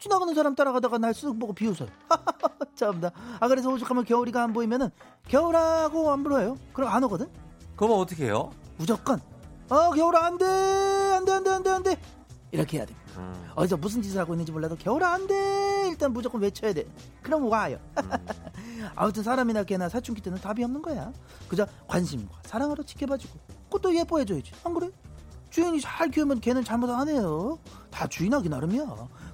지나가는 0.00 0.34
사람 0.34 0.54
따라가다가 0.54 0.98
날 0.98 1.12
쓱 1.12 1.38
보고 1.38 1.52
비웃어요. 1.52 1.88
참나. 2.74 3.10
아 3.38 3.48
그래서 3.48 3.70
오죽하면 3.70 4.04
겨울이가 4.04 4.42
안 4.42 4.52
보이면은 4.52 4.88
겨울하고 5.28 6.10
안 6.10 6.22
불어요. 6.22 6.56
그럼 6.72 6.90
안 6.90 7.04
오거든. 7.04 7.28
그럼 7.76 7.92
어떻게 7.98 8.24
해요? 8.26 8.50
무조건 8.78 9.20
어 9.68 9.90
겨울아 9.90 10.24
안돼 10.26 10.44
안돼 10.44 11.32
안돼 11.32 11.50
안돼 11.50 11.70
안돼 11.70 12.00
이렇게 12.52 12.78
해야 12.78 12.86
돼. 12.86 12.94
음, 13.16 13.50
어디서 13.54 13.76
무슨 13.76 14.00
짓을 14.02 14.20
하고 14.20 14.32
있는지 14.34 14.52
몰라도 14.52 14.74
겨울아 14.76 15.12
안돼 15.12 15.88
일단 15.90 16.12
무조건 16.12 16.40
외쳐야 16.40 16.72
돼. 16.72 16.86
그럼 17.22 17.46
와요. 17.48 17.78
아무튼 18.96 19.22
사람이나 19.22 19.64
개나 19.64 19.88
사춘기 19.90 20.22
때는 20.22 20.38
답이 20.40 20.64
없는 20.64 20.80
거야. 20.80 21.12
그저 21.48 21.66
관심과 21.86 22.40
사랑으로 22.44 22.82
지켜봐주고 22.84 23.38
그것도 23.64 23.94
예뻐해줘야지. 23.94 24.52
안 24.64 24.72
그래? 24.74 24.88
주인이 25.50 25.80
잘 25.80 26.08
키우면 26.10 26.40
걔는 26.40 26.64
잘못 26.64 26.88
안 26.90 27.08
해요. 27.08 27.58
다 27.90 28.06
주인하기 28.06 28.48
나름이야. 28.48 28.84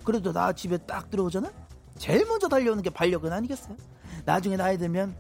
그래도 0.07 0.33
나 0.33 0.53
집에 0.53 0.79
딱 0.79 1.11
들어오잖아. 1.11 1.51
제일 1.99 2.25
먼저 2.27 2.49
달려오는 2.49 2.81
게 2.83 2.89
반려견 2.91 3.33
아니겠어요? 3.33 3.77
나중에 4.25 4.57
나이 4.57 4.79
들면 4.79 5.17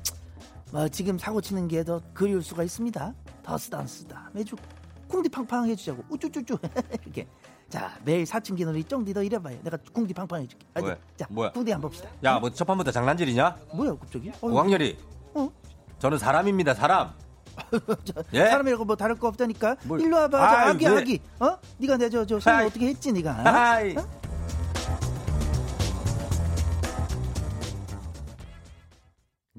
뭐 0.70 0.88
지금 0.88 1.18
사고 1.18 1.40
치는 1.40 1.66
게 1.68 1.83
더 1.85 2.01
그리울 2.14 2.42
수가 2.42 2.62
있습니다. 2.62 3.12
더 3.42 3.59
쓰다 3.59 3.85
쓰다 3.87 4.31
해주고 4.37 4.62
쿵디팡팡 5.09 5.66
해주자고 5.68 6.05
우쭈쭈쭈 6.09 6.59
이렇게 7.05 7.27
자 7.68 7.92
매일 8.05 8.25
사춘기 8.25 8.64
놀이 8.64 8.85
쫑디 8.85 9.12
더 9.12 9.22
이래봐요. 9.25 9.59
내가 9.62 9.77
쿵디팡팡 9.92 10.42
해줄게. 10.42 10.64
뭐야? 10.81 10.96
자 11.16 11.27
뭐야? 11.31 11.51
쿵디 11.53 11.72
한번 11.72 11.90
봅시다. 11.90 12.09
야, 12.22 12.38
뭐 12.38 12.49
첫 12.51 12.64
판부터 12.64 12.92
장난질이냐? 12.92 13.57
뭐야 13.75 13.94
갑자기? 13.99 14.31
어, 14.40 14.46
오광렬이. 14.49 14.96
어? 15.35 15.51
저는 15.99 16.18
사람입니다, 16.18 16.75
사람. 16.75 17.12
예? 18.35 18.51
사람이라고 18.51 18.85
뭐 18.85 18.94
다를 18.96 19.16
거 19.16 19.29
없다니까. 19.29 19.77
뭘- 19.85 20.01
일로 20.01 20.16
와봐. 20.16 20.38
저 20.38 20.57
아유, 20.57 20.70
아기 20.70 20.87
왜? 20.87 20.96
아기. 21.01 21.20
어? 21.40 21.58
네가 21.79 21.96
내 21.96 22.08
저저 22.11 22.38
손을 22.38 22.58
아이. 22.58 22.67
어떻게 22.67 22.87
했지 22.88 23.13
네가? 23.13 23.33
하이. 23.33 23.96
어? 23.96 24.06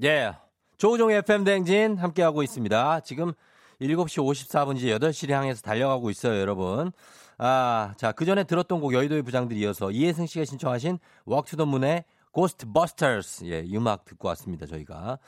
예. 0.02 0.32
조우종의 0.76 1.18
FM 1.18 1.42
대행진 1.42 1.96
함께하고 1.96 2.44
있습니다. 2.44 3.00
지금 3.00 3.32
7시 3.80 4.22
54분 4.22 4.76
이제 4.76 4.96
8시를 4.96 5.30
향해서 5.30 5.60
달려가고 5.62 6.10
있어요, 6.10 6.40
여러분. 6.40 6.92
아, 7.36 7.94
자, 7.96 8.12
그 8.12 8.24
전에 8.24 8.44
들었던 8.44 8.80
곡 8.80 8.92
여의도의 8.94 9.22
부장들이 9.22 9.60
이어서 9.60 9.90
이혜승 9.90 10.26
씨가 10.26 10.44
신청하신 10.44 10.98
Walk 11.24 11.50
the 11.50 11.66
Moon의 11.66 12.04
Ghostbusters 12.30 13.46
예, 13.46 13.62
이 13.64 13.76
음악 13.76 14.04
듣고 14.04 14.28
왔습니다, 14.28 14.66
저희가. 14.66 15.18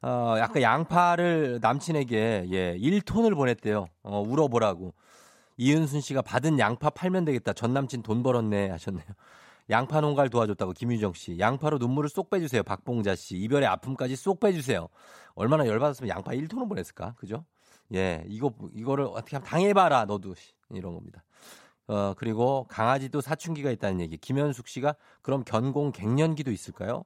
어, 0.00 0.34
약간 0.38 0.62
양파를 0.62 1.58
남친에게 1.60 2.46
예, 2.50 2.76
1톤을 2.78 3.34
보냈대요. 3.34 3.86
어, 4.02 4.22
울어보라고. 4.26 4.94
이은순 5.56 6.00
씨가 6.00 6.22
받은 6.22 6.58
양파 6.58 6.90
팔면 6.90 7.24
되겠다. 7.26 7.52
전 7.52 7.72
남친 7.74 8.02
돈 8.02 8.22
벌었네 8.22 8.70
하셨네요. 8.70 9.06
양파 9.70 10.00
농가를 10.00 10.30
도와줬다고 10.30 10.72
김유정 10.72 11.14
씨. 11.14 11.38
양파로 11.38 11.78
눈물을 11.78 12.10
쏙 12.10 12.30
빼주세요. 12.30 12.62
박봉자 12.62 13.14
씨. 13.16 13.36
이별의 13.36 13.66
아픔까지 13.68 14.16
쏙 14.16 14.40
빼주세요. 14.40 14.88
얼마나 15.34 15.66
열받았으면 15.66 16.08
양파 16.08 16.32
1톤을 16.32 16.68
보냈을까? 16.68 17.14
그죠? 17.16 17.44
예, 17.94 18.24
이거, 18.28 18.52
이거를 18.72 19.04
어떻게 19.04 19.36
하면 19.36 19.46
당해봐라, 19.48 20.04
너도. 20.06 20.34
씨. 20.34 20.52
이런 20.70 20.94
겁니다. 20.94 21.24
어, 21.86 22.14
그리고 22.16 22.66
강아지도 22.68 23.20
사춘기가 23.20 23.70
있다는 23.70 24.00
얘기. 24.00 24.16
김현숙 24.16 24.68
씨가 24.68 24.96
그럼 25.22 25.44
견공 25.44 25.92
갱년기도 25.92 26.50
있을까요? 26.50 27.04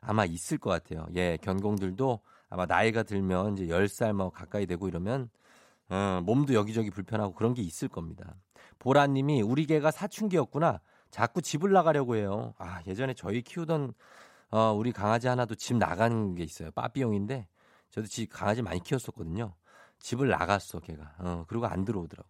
아마 0.00 0.24
있을 0.24 0.58
것 0.58 0.70
같아요. 0.70 1.06
예, 1.14 1.38
견공들도 1.42 2.20
아마 2.48 2.66
나이가 2.66 3.02
들면 3.02 3.58
이제 3.58 3.66
10살 3.66 4.12
뭐 4.12 4.30
가까이 4.30 4.66
되고 4.66 4.86
이러면 4.86 5.28
어, 5.88 6.20
몸도 6.24 6.54
여기저기 6.54 6.90
불편하고 6.90 7.34
그런 7.34 7.54
게 7.54 7.62
있을 7.62 7.88
겁니다. 7.88 8.36
보라님이 8.78 9.42
우리 9.42 9.66
개가 9.66 9.90
사춘기였구나. 9.90 10.80
자꾸 11.12 11.40
집을 11.42 11.70
나가려고 11.70 12.16
해요. 12.16 12.54
아, 12.58 12.80
예전에 12.88 13.14
저희 13.14 13.42
키우던 13.42 13.92
어, 14.50 14.72
우리 14.72 14.92
강아지 14.92 15.28
하나도 15.28 15.54
집 15.54 15.76
나가는 15.76 16.34
게 16.34 16.42
있어요. 16.42 16.70
빠삐용인데 16.72 17.46
저도 17.90 18.06
집 18.08 18.26
강아지 18.32 18.62
많이 18.62 18.82
키웠었거든요. 18.82 19.54
집을 20.00 20.28
나갔어, 20.28 20.80
걔가. 20.80 21.12
어, 21.18 21.44
그리고 21.46 21.66
안 21.66 21.84
들어오더라고. 21.84 22.28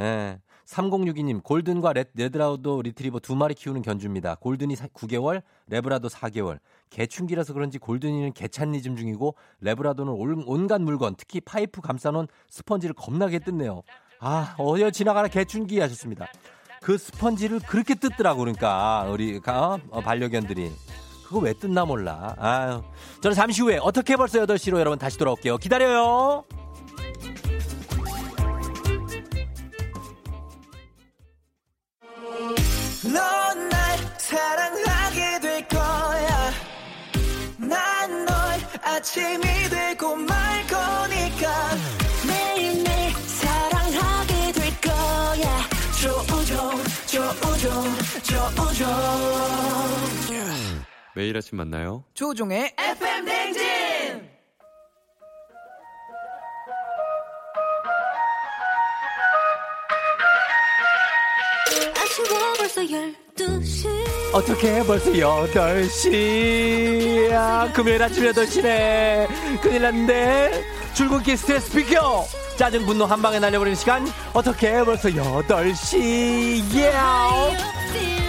예. 0.00 0.40
3062님, 0.66 1.42
골든과 1.42 1.92
레, 1.92 2.04
레브라도 2.14 2.82
리트리버 2.82 3.20
두 3.20 3.36
마리 3.36 3.54
키우는 3.54 3.82
견주입니다. 3.82 4.34
골든이 4.36 4.74
사- 4.76 4.88
9개월, 4.88 5.42
레브라도 5.68 6.08
4개월. 6.08 6.58
개춘기라서 6.90 7.52
그런지 7.52 7.78
골든이는 7.78 8.32
개찬리즘 8.32 8.96
중이고, 8.96 9.34
레브라도는 9.60 10.12
올- 10.12 10.42
온갖 10.46 10.80
물건, 10.80 11.14
특히 11.16 11.40
파이프 11.40 11.80
감싸놓은 11.82 12.26
스펀지를 12.48 12.94
겁나게 12.94 13.38
뜯네요. 13.38 13.82
아, 14.20 14.56
어여 14.58 14.90
지나가라 14.90 15.28
개충기 15.28 15.78
하셨습니다. 15.80 16.26
그 16.84 16.98
스펀지를 16.98 17.60
그렇게 17.60 17.94
뜯더라고, 17.94 18.40
그러니까, 18.40 19.06
우리, 19.08 19.40
가- 19.40 19.78
어, 19.88 20.00
반려견들이. 20.02 20.70
그거 21.26 21.38
왜 21.38 21.54
뜯나 21.54 21.86
몰라. 21.86 22.36
아유. 22.38 22.82
저는 23.22 23.34
잠시 23.34 23.62
후에 23.62 23.78
어떻게 23.80 24.16
벌써 24.16 24.38
8시로 24.44 24.78
여러분 24.78 24.98
다시 24.98 25.16
돌아올게요. 25.16 25.56
기다려요. 25.56 26.44
매일 51.14 51.36
아침 51.36 51.58
만나요. 51.58 52.04
조종의 52.14 52.74
FM 52.78 53.24
댕진! 53.24 53.64
아쉬워 61.96 62.52
벌써 62.58 62.80
12시 62.82 64.14
어떻게 64.34 64.82
벌써 64.82 65.12
8시야. 65.12 66.02
금요일 67.72 68.02
아침 68.02 68.24
8시네. 68.24 69.60
큰일 69.60 69.82
났는데. 69.82 70.64
출근길 70.92 71.36
스트레스 71.36 71.70
비켜. 71.70 72.24
짜증 72.56 72.84
분노 72.84 73.04
한 73.04 73.22
방에 73.22 73.38
날려버리는 73.38 73.76
시간. 73.76 74.04
어떻게 74.32 74.84
벌써 74.84 75.08
8시. 75.08 76.64
예. 76.74 78.23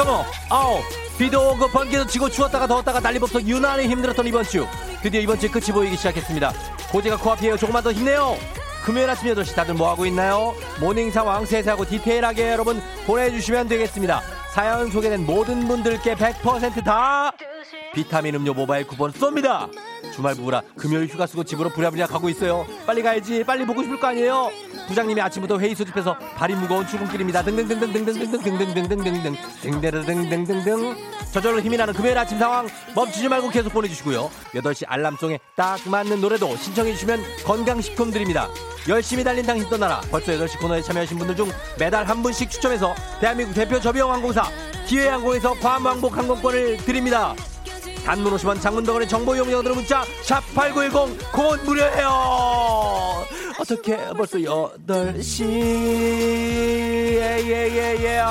Come 0.00 0.14
on. 0.14 0.24
아우. 0.48 0.78
비도 1.18 1.50
오고 1.50 1.68
번개도 1.68 2.06
치고 2.06 2.30
추웠다가 2.30 2.66
더웠다가 2.66 3.00
난리법석 3.00 3.46
유난히 3.46 3.86
힘들었던 3.88 4.26
이번 4.26 4.44
주. 4.44 4.66
드디어 5.02 5.20
이번 5.20 5.38
주 5.38 5.50
끝이 5.50 5.66
보이기 5.66 5.96
시작했습니다. 5.96 6.52
고지가 6.90 7.18
코앞이에요. 7.18 7.58
조금만 7.58 7.82
더 7.82 7.92
힘내요. 7.92 8.36
금요일 8.84 9.10
아침 9.10 9.28
8시 9.34 9.54
다들 9.54 9.74
뭐하고 9.74 10.06
있나요? 10.06 10.54
모닝 10.80 11.10
상황 11.10 11.44
세세하고 11.44 11.84
디테일하게 11.84 12.50
여러분 12.52 12.80
보내주시면 13.06 13.68
되겠습니다. 13.68 14.22
사연 14.54 14.90
소개된 14.90 15.26
모든 15.26 15.68
분들께 15.68 16.14
100%다 16.14 17.32
비타민 17.94 18.34
음료 18.36 18.54
모바일 18.54 18.86
쿠폰 18.86 19.12
쏩니다. 19.12 19.70
주말 20.20 20.34
부부라 20.34 20.62
금요일 20.76 21.06
휴가 21.06 21.26
쓰고 21.26 21.44
집으로 21.44 21.70
부랴부랴 21.70 22.06
가고 22.06 22.28
있어요. 22.28 22.66
빨리 22.86 23.02
가야지. 23.02 23.42
빨리 23.42 23.64
보고 23.64 23.82
싶을 23.82 23.98
거 23.98 24.08
아니에요. 24.08 24.50
부장님이 24.86 25.18
아침부터 25.22 25.58
회의 25.58 25.74
소집해서 25.74 26.14
발이 26.36 26.54
무거운 26.56 26.86
출근길입니다. 26.86 27.42
등등등등등등등등등등등등등 27.42 29.36
등등등등등등 29.62 30.96
저절로 31.32 31.60
힘이 31.62 31.78
나는 31.78 31.94
금요일 31.94 32.18
아침 32.18 32.38
상황 32.38 32.68
멈추지 32.94 33.30
말고 33.30 33.48
계속 33.48 33.72
보내주시고요. 33.72 34.30
8시 34.54 34.84
알람송에 34.86 35.38
딱 35.56 35.78
맞는 35.88 36.20
노래도 36.20 36.54
신청해 36.54 36.92
주시면 36.92 37.22
건강식품 37.46 38.10
드립니다. 38.10 38.48
열심히 38.88 39.24
달린 39.24 39.46
당신 39.46 39.70
떠나라. 39.70 40.02
벌써 40.10 40.32
8시 40.32 40.60
코너에 40.60 40.82
참여하신 40.82 41.16
분들 41.16 41.34
중 41.36 41.48
매달 41.78 42.04
한 42.04 42.22
분씩 42.22 42.50
추첨해서 42.50 42.94
대한민국 43.20 43.54
대표 43.54 43.80
저비용 43.80 44.12
항공사 44.12 44.42
기회항공에서 44.86 45.54
괌왕복 45.54 46.18
항공권을 46.18 46.76
드립니다. 46.78 47.34
단문 48.04 48.34
50원 48.34 48.60
장문덕원의 48.60 49.08
정보 49.08 49.34
이용료들은 49.36 49.76
문자 49.76 50.04
샵 50.22 50.42
8910 50.54 51.32
곧 51.32 51.60
무료예요. 51.64 52.08
어떻게 53.58 53.96
벌써 54.16 54.38
8시? 54.38 55.44
예예 57.20 57.50
예 57.50 57.96
예. 58.02 58.22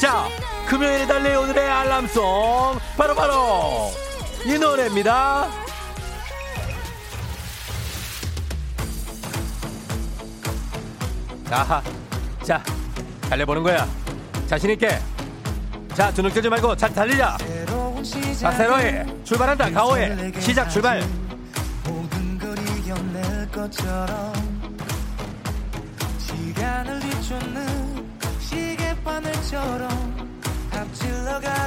자 0.00 0.28
금요일에 0.68 1.06
달릴 1.06 1.36
오늘의 1.36 1.68
알람송 1.68 2.78
바로 2.96 3.14
바로 3.14 3.90
이 4.44 4.58
노래입니다. 4.58 5.48
아하 11.50 11.82
자 12.42 12.62
달려보는 13.28 13.62
거야. 13.62 13.86
자신있게. 14.46 14.98
자 15.94 16.12
두눈 16.12 16.30
뜨지 16.32 16.48
말고 16.48 16.76
잘 16.76 16.92
달리자 16.92 17.36
박세로의 18.42 19.06
출발한다. 19.24 19.70
가오의 19.70 20.32
시작 20.40 20.68
출발. 20.68 21.02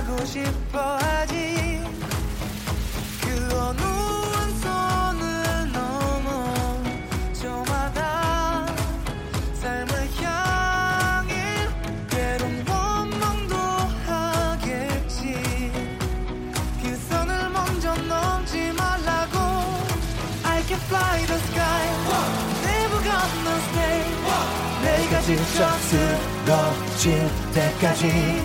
가고 0.09 0.25
싶어 0.25 0.79
하지. 0.97 1.81
그 3.21 3.55
어느 3.55 4.38
지쳐 25.29 25.69
쓰러질 25.77 27.29
때까지 27.53 28.41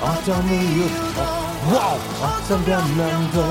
어떤 0.00 0.44
이유도 0.48 1.20
wow 1.70 1.98
어떤 2.22 2.64
변명도 2.64 3.44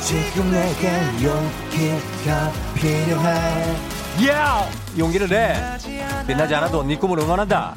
지금 0.00 0.52
내겐 0.52 1.24
용기가 1.24 2.52
필요해. 2.76 3.76
야 4.28 4.64
용기를 4.96 5.28
내. 5.28 5.56
빛나지 6.24 6.54
않아도 6.54 6.84
네 6.84 6.96
꿈을 6.96 7.18
응원한다. 7.18 7.74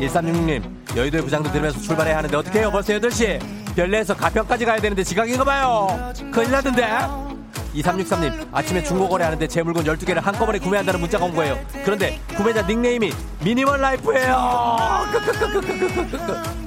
1366님 0.00 0.96
여의도의 0.96 1.22
부장도 1.22 1.52
들으면서 1.52 1.78
출발해야 1.80 2.16
하는데 2.16 2.34
어떻게 2.34 2.60
해요? 2.60 2.70
벌써 2.70 2.94
8시. 2.94 3.74
별내에서 3.76 4.16
가평까지 4.16 4.64
가야 4.64 4.80
되는데 4.80 5.04
지각인가 5.04 5.44
봐요. 5.44 6.14
큰일 6.32 6.50
났는데 6.50 7.27
2363님 7.74 8.48
아침에 8.52 8.82
중고거래 8.82 9.24
하는데 9.24 9.46
제 9.46 9.62
물건 9.62 9.84
12개를 9.84 10.20
한꺼번에 10.20 10.58
구매한다는 10.58 11.00
문자가 11.00 11.24
온 11.24 11.34
거예요. 11.34 11.58
그런데 11.84 12.20
구매자 12.36 12.62
닉네임이 12.62 13.12
미니멀 13.44 13.80
라이프예요. 13.80 14.76
끄끄끄끄끄끄끄. 15.12 16.58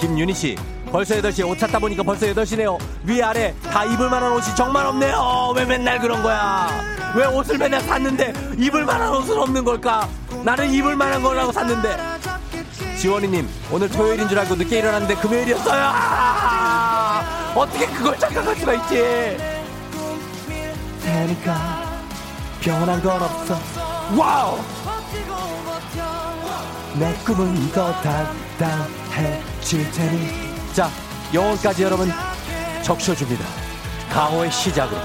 김윤희 0.00 0.34
씨 0.34 0.56
벌써 0.90 1.14
8시에 1.16 1.48
옷 1.48 1.58
찾다 1.58 1.78
보니까 1.78 2.02
벌써 2.02 2.26
8시네요. 2.26 2.78
위아래 3.04 3.54
다 3.62 3.84
입을 3.84 4.08
만한 4.10 4.32
옷이 4.32 4.54
정말 4.56 4.86
없네요. 4.86 5.52
왜 5.56 5.64
맨날 5.64 5.98
그런 5.98 6.22
거야? 6.22 6.68
왜 7.16 7.26
옷을 7.26 7.58
맨날 7.58 7.80
샀는데 7.80 8.32
입을 8.58 8.84
만한 8.84 9.12
옷은 9.14 9.38
없는 9.38 9.64
걸까? 9.64 10.08
나는 10.44 10.70
입을 10.72 10.94
만한 10.96 11.22
거라고 11.22 11.52
샀는데. 11.52 11.96
지원이님 12.98 13.48
오늘 13.70 13.88
토요일인 13.88 14.28
줄 14.28 14.38
알고 14.38 14.54
늦게 14.54 14.78
일어났는데 14.78 15.16
금요일이었어요. 15.16 15.82
아, 15.84 17.52
어떻게 17.54 17.86
그걸 17.86 18.18
착각할 18.18 18.56
수가 18.56 18.72
있지 18.74 19.53
테니까 21.14 21.84
변한 22.60 23.00
건 23.00 23.22
없어. 23.22 23.56
Wow! 24.16 24.58
내 26.94 27.14
꿈은 27.24 27.70
더 27.70 27.92
단단해질 28.00 29.92
테니. 29.92 30.28
자 30.72 30.90
영혼까지 31.32 31.84
여러분 31.84 32.12
적셔줍니다. 32.82 33.44
강호의 34.10 34.50
시작으로 34.50 35.00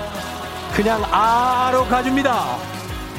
그냥 0.74 1.03
알러 1.12 1.86
가줍니다. 1.86 2.57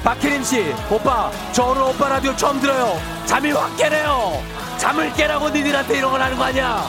박혜림씨 0.03 0.74
오빠 0.91 1.30
저 1.53 1.66
오늘 1.66 1.82
오빠 1.82 2.09
라디오 2.09 2.34
처음 2.34 2.61
들어요. 2.61 3.01
잠이 3.24 3.53
확 3.53 3.76
깨네요. 3.76 4.43
잠을 4.78 5.12
깨라고 5.12 5.51
니들한테 5.51 5.99
이런 5.99 6.11
걸 6.11 6.22
하는 6.22 6.36
거 6.36 6.45
아니야. 6.45 6.84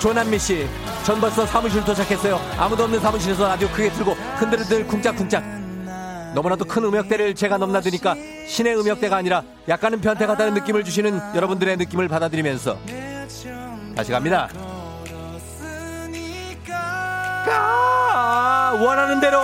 조남미씨 0.00 0.68
전 1.04 1.20
벌써 1.20 1.44
사무실 1.44 1.84
도착했어요. 1.84 2.40
아무도 2.56 2.84
없는 2.84 3.00
사무실에서 3.00 3.48
라디오 3.48 3.68
크게 3.68 3.90
틀고 3.90 4.12
흔들흔들 4.12 4.86
쿵짝쿵짝. 4.86 5.42
너무나도 6.34 6.64
큰 6.64 6.84
음역대를 6.84 7.34
제가 7.34 7.58
넘나드니까 7.58 8.14
신의 8.46 8.78
음역대가 8.78 9.16
아니라 9.16 9.42
약간은 9.68 10.00
변태 10.00 10.26
같다는 10.26 10.54
느낌을 10.54 10.84
주시는 10.84 11.20
여러분들의 11.34 11.76
느낌을 11.76 12.08
받아들이면서 12.08 12.78
다시 13.96 14.12
갑니다. 14.12 14.48
원하는 18.80 19.20
대로! 19.20 19.38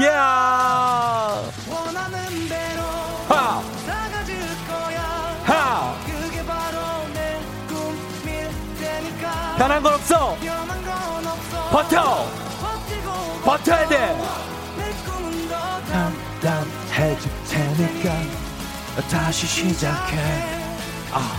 예원 0.00 1.55
변한 9.56 9.82
건 9.82 9.94
없어. 9.94 10.36
버텨. 11.70 12.26
버텨야 13.44 13.88
돼. 13.88 14.18
담담해질 15.90 17.30
테니까 17.48 18.12
다시 19.10 19.46
시작해. 19.46 20.16
아. 21.12 21.36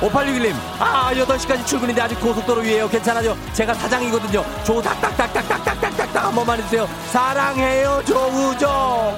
5861님. 0.00 0.54
아 0.78 1.10
8시까지 1.14 1.64
출근인데 1.66 2.02
아직 2.02 2.20
고속도로 2.20 2.62
위에요. 2.62 2.88
괜찮아요? 2.88 3.36
제가 3.52 3.72
사장이거든요. 3.74 4.44
조우 4.64 4.82
닥닥닥닥닥닥닥닥닥 4.82 6.24
한 6.24 6.34
번만 6.34 6.58
해주세요. 6.58 6.86
사랑해요 7.10 8.02
조우조. 8.04 9.16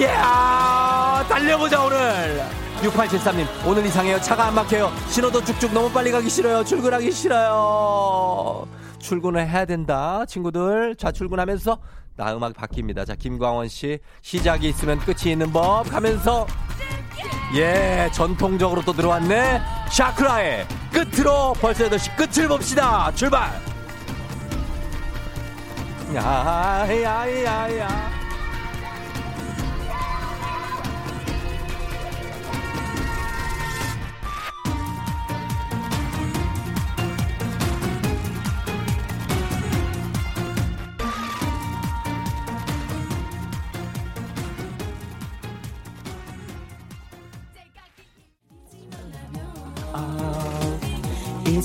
예 0.00 0.08
달려보자 1.28 1.80
오늘 1.82 2.57
6873님 2.82 3.46
오늘 3.66 3.86
이상해요 3.86 4.20
차가 4.20 4.46
안 4.46 4.54
막혀요 4.54 4.90
신호도 5.08 5.44
쭉쭉 5.44 5.72
너무 5.72 5.90
빨리 5.90 6.10
가기 6.10 6.28
싫어요 6.30 6.64
출근하기 6.64 7.10
싫어요 7.10 8.66
출근을 8.98 9.48
해야 9.48 9.64
된다 9.64 10.24
친구들 10.26 10.96
자 10.96 11.12
출근하면서 11.12 11.78
나 12.16 12.34
음악 12.34 12.54
바뀝니다 12.54 13.06
자 13.06 13.14
김광원 13.14 13.68
씨 13.68 13.98
시작이 14.22 14.68
있으면 14.68 14.98
끝이 15.00 15.32
있는 15.32 15.52
법 15.52 15.84
가면서 15.84 16.46
예, 17.54 18.10
전통적으로 18.12 18.82
또 18.82 18.92
들어왔네. 18.92 19.60
샤크라의 19.90 20.66
끝으로 20.92 21.54
벌써 21.54 21.88
8시 21.88 22.14
끝을 22.14 22.46
봅시다. 22.46 23.10
출발! 23.14 23.50
야, 26.14 26.86
야, 27.02 27.44
야, 27.44 27.78
야. 27.78 28.17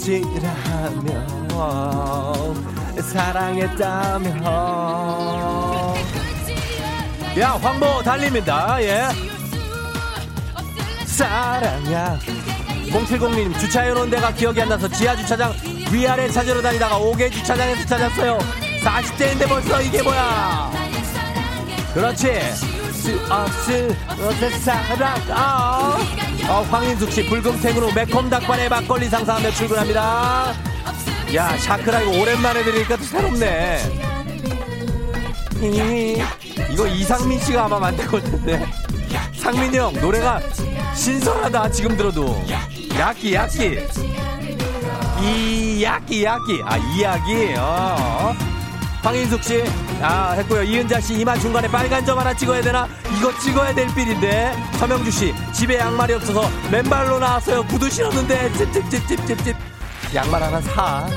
잊으라면 0.07 1.49
사랑했다면. 3.01 4.43
야 7.39 7.57
황보 7.61 8.03
달립니다. 8.03 8.77
예. 8.81 9.07
사랑야 11.05 12.17
0702님 12.89 13.59
주차해놓은 13.59 14.09
데가 14.09 14.31
기억이 14.33 14.61
안 14.61 14.69
나서 14.69 14.87
지하 14.87 15.15
주차장 15.15 15.53
위아래 15.91 16.27
찾으러 16.29 16.61
다니다가 16.61 16.99
5개 16.99 17.31
주차장에서 17.31 17.85
찾았어요. 17.85 18.37
40대인데 18.83 19.47
벌써 19.47 19.81
이게 19.81 20.01
뭐야? 20.01 20.71
그렇지. 21.93 22.27
수 23.03 23.19
없을 23.29 23.95
어제 24.07 24.49
사랑 24.59 25.21
아 25.29 25.97
어, 26.49 26.61
황인숙 26.69 27.11
씨 27.11 27.25
붉은탱으로 27.25 27.91
매콤 27.93 28.29
닭발에 28.29 28.69
막걸리 28.69 29.07
상상하며 29.09 29.51
출근합니다. 29.51 30.53
야 31.35 31.57
샤크라 31.57 32.01
이거 32.01 32.21
오랜만에 32.21 32.63
들으니까 32.63 32.97
또 32.97 33.03
새롭네. 33.03 33.79
이, 35.61 36.21
이거 36.71 36.85
이상민 36.87 37.39
씨가 37.39 37.65
아마 37.65 37.79
만든 37.79 38.05
걸 38.07 38.21
텐데. 38.21 38.65
상민이 39.37 39.77
형 39.77 39.93
노래가 39.93 40.41
신선하다 40.95 41.71
지금 41.71 41.97
들어도. 41.97 42.43
야끼 42.97 43.33
야끼. 43.33 43.79
이 45.21 45.83
야끼 45.83 46.23
야끼 46.25 46.61
아 46.65 46.77
이야기. 46.77 47.53
어. 47.57 48.35
황인숙 49.01 49.43
씨, 49.43 49.63
아, 50.01 50.31
했고요. 50.31 50.63
이은자 50.63 51.01
씨, 51.01 51.15
이마 51.15 51.37
중간에 51.37 51.67
빨간 51.67 52.05
점 52.05 52.17
하나 52.17 52.33
찍어야 52.33 52.61
되나? 52.61 52.87
이거 53.23 53.39
찍어야 53.39 53.73
될 53.73 53.87
필인데. 53.95 54.53
서명주 54.73 55.09
씨, 55.09 55.33
집에 55.53 55.77
양말이 55.77 56.11
없어서 56.15 56.43
맨발로 56.69 57.19
나왔어요. 57.19 57.63
구두 57.67 57.89
신었는데, 57.89 58.51
찝찝찝찝찝찝. 58.51 59.55
양말 60.13 60.43
하나 60.43 60.59
사. 60.59 61.07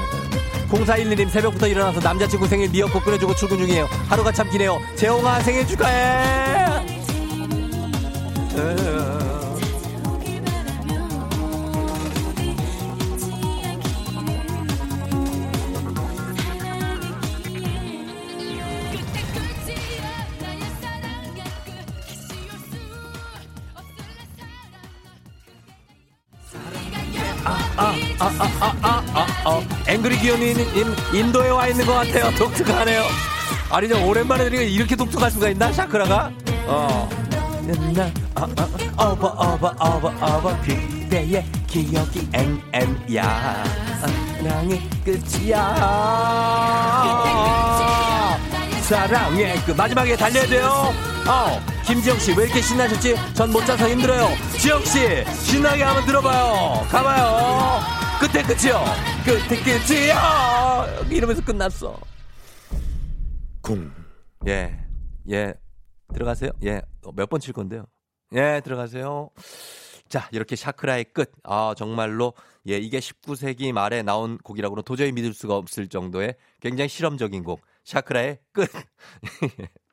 0412님 0.71 1.29
새벽부터 1.29 1.67
일어나서 1.67 1.99
남자친구 1.99 2.47
생일 2.47 2.71
미역국 2.71 3.05
끓여주고 3.05 3.35
출근 3.35 3.59
중이에요. 3.59 3.89
하루가 4.09 4.31
참 4.31 4.49
기네요. 4.49 4.81
재홍아 4.95 5.41
생일 5.41 5.67
축하해! 5.67 6.87
으. 8.55 8.86
기어님 30.27 30.57
인도에 31.15 31.51
와 31.51 31.69
있는 31.69 31.87
것 31.87 31.95
같아요. 31.95 32.35
독특하네요. 32.35 33.05
아니, 33.71 33.89
저 33.89 33.97
오랜만에 34.05 34.43
들으니까 34.43 34.63
이렇게 34.69 34.97
독특할 34.97 35.31
수가 35.31 35.51
있나? 35.51 35.73
샤크라가? 35.73 36.33
어. 36.67 37.09
나, 37.95 38.11
어, 38.35 38.43
어, 38.43 39.05
어버, 39.13 39.29
어버, 39.29 39.75
어버, 39.79 40.09
어버, 40.21 40.57
그대의 40.63 41.45
기억이 41.69 42.29
앵앵야. 42.33 43.65
사랑이 44.41 44.91
끝이야. 45.05 45.77
사랑의 48.83 49.61
그 49.65 49.71
마지막에 49.71 50.17
달려야 50.17 50.47
돼요. 50.49 50.93
어, 51.29 51.61
김지영 51.85 52.19
씨 52.19 52.33
왜 52.33 52.47
이렇게 52.47 52.61
신나셨지? 52.61 53.17
전 53.35 53.53
못 53.53 53.65
자서 53.65 53.89
힘들어요. 53.89 54.29
지영 54.59 54.85
씨 54.85 55.25
신나게 55.45 55.85
한번 55.85 56.05
들어봐요. 56.05 56.85
가봐요. 56.91 57.96
끝에 58.21 58.43
끝이요. 58.43 58.85
끝에 59.25 59.63
끝이요. 59.63 61.07
이러면서 61.11 61.45
끝났어. 61.45 61.99
궁. 63.61 63.93
예, 64.47 64.79
예. 65.31 65.55
들어가세요. 66.15 66.51
예. 66.65 66.83
몇 67.15 67.27
번 67.29 67.41
칠 67.41 67.53
건데요. 67.53 67.85
예, 68.35 68.61
들어가세요. 68.65 69.31
자, 70.09 70.29
이렇게 70.33 70.55
샤크라의 70.57 71.07
끝. 71.13 71.33
아, 71.43 71.75
정말로, 71.77 72.33
예, 72.69 72.79
이게 72.79 73.01
19세기 73.01 73.73
말에 73.73 74.03
나온 74.03 74.39
곡이라고는 74.39 74.85
도저히 74.85 75.13
믿을 75.13 75.35
수가 75.35 75.57
없을 75.57 75.89
정도의 75.89 76.37
굉장히 76.61 76.89
실험적인 76.89 77.43
곡. 77.45 77.61
샤크라의 77.85 78.39
끝. 78.53 78.71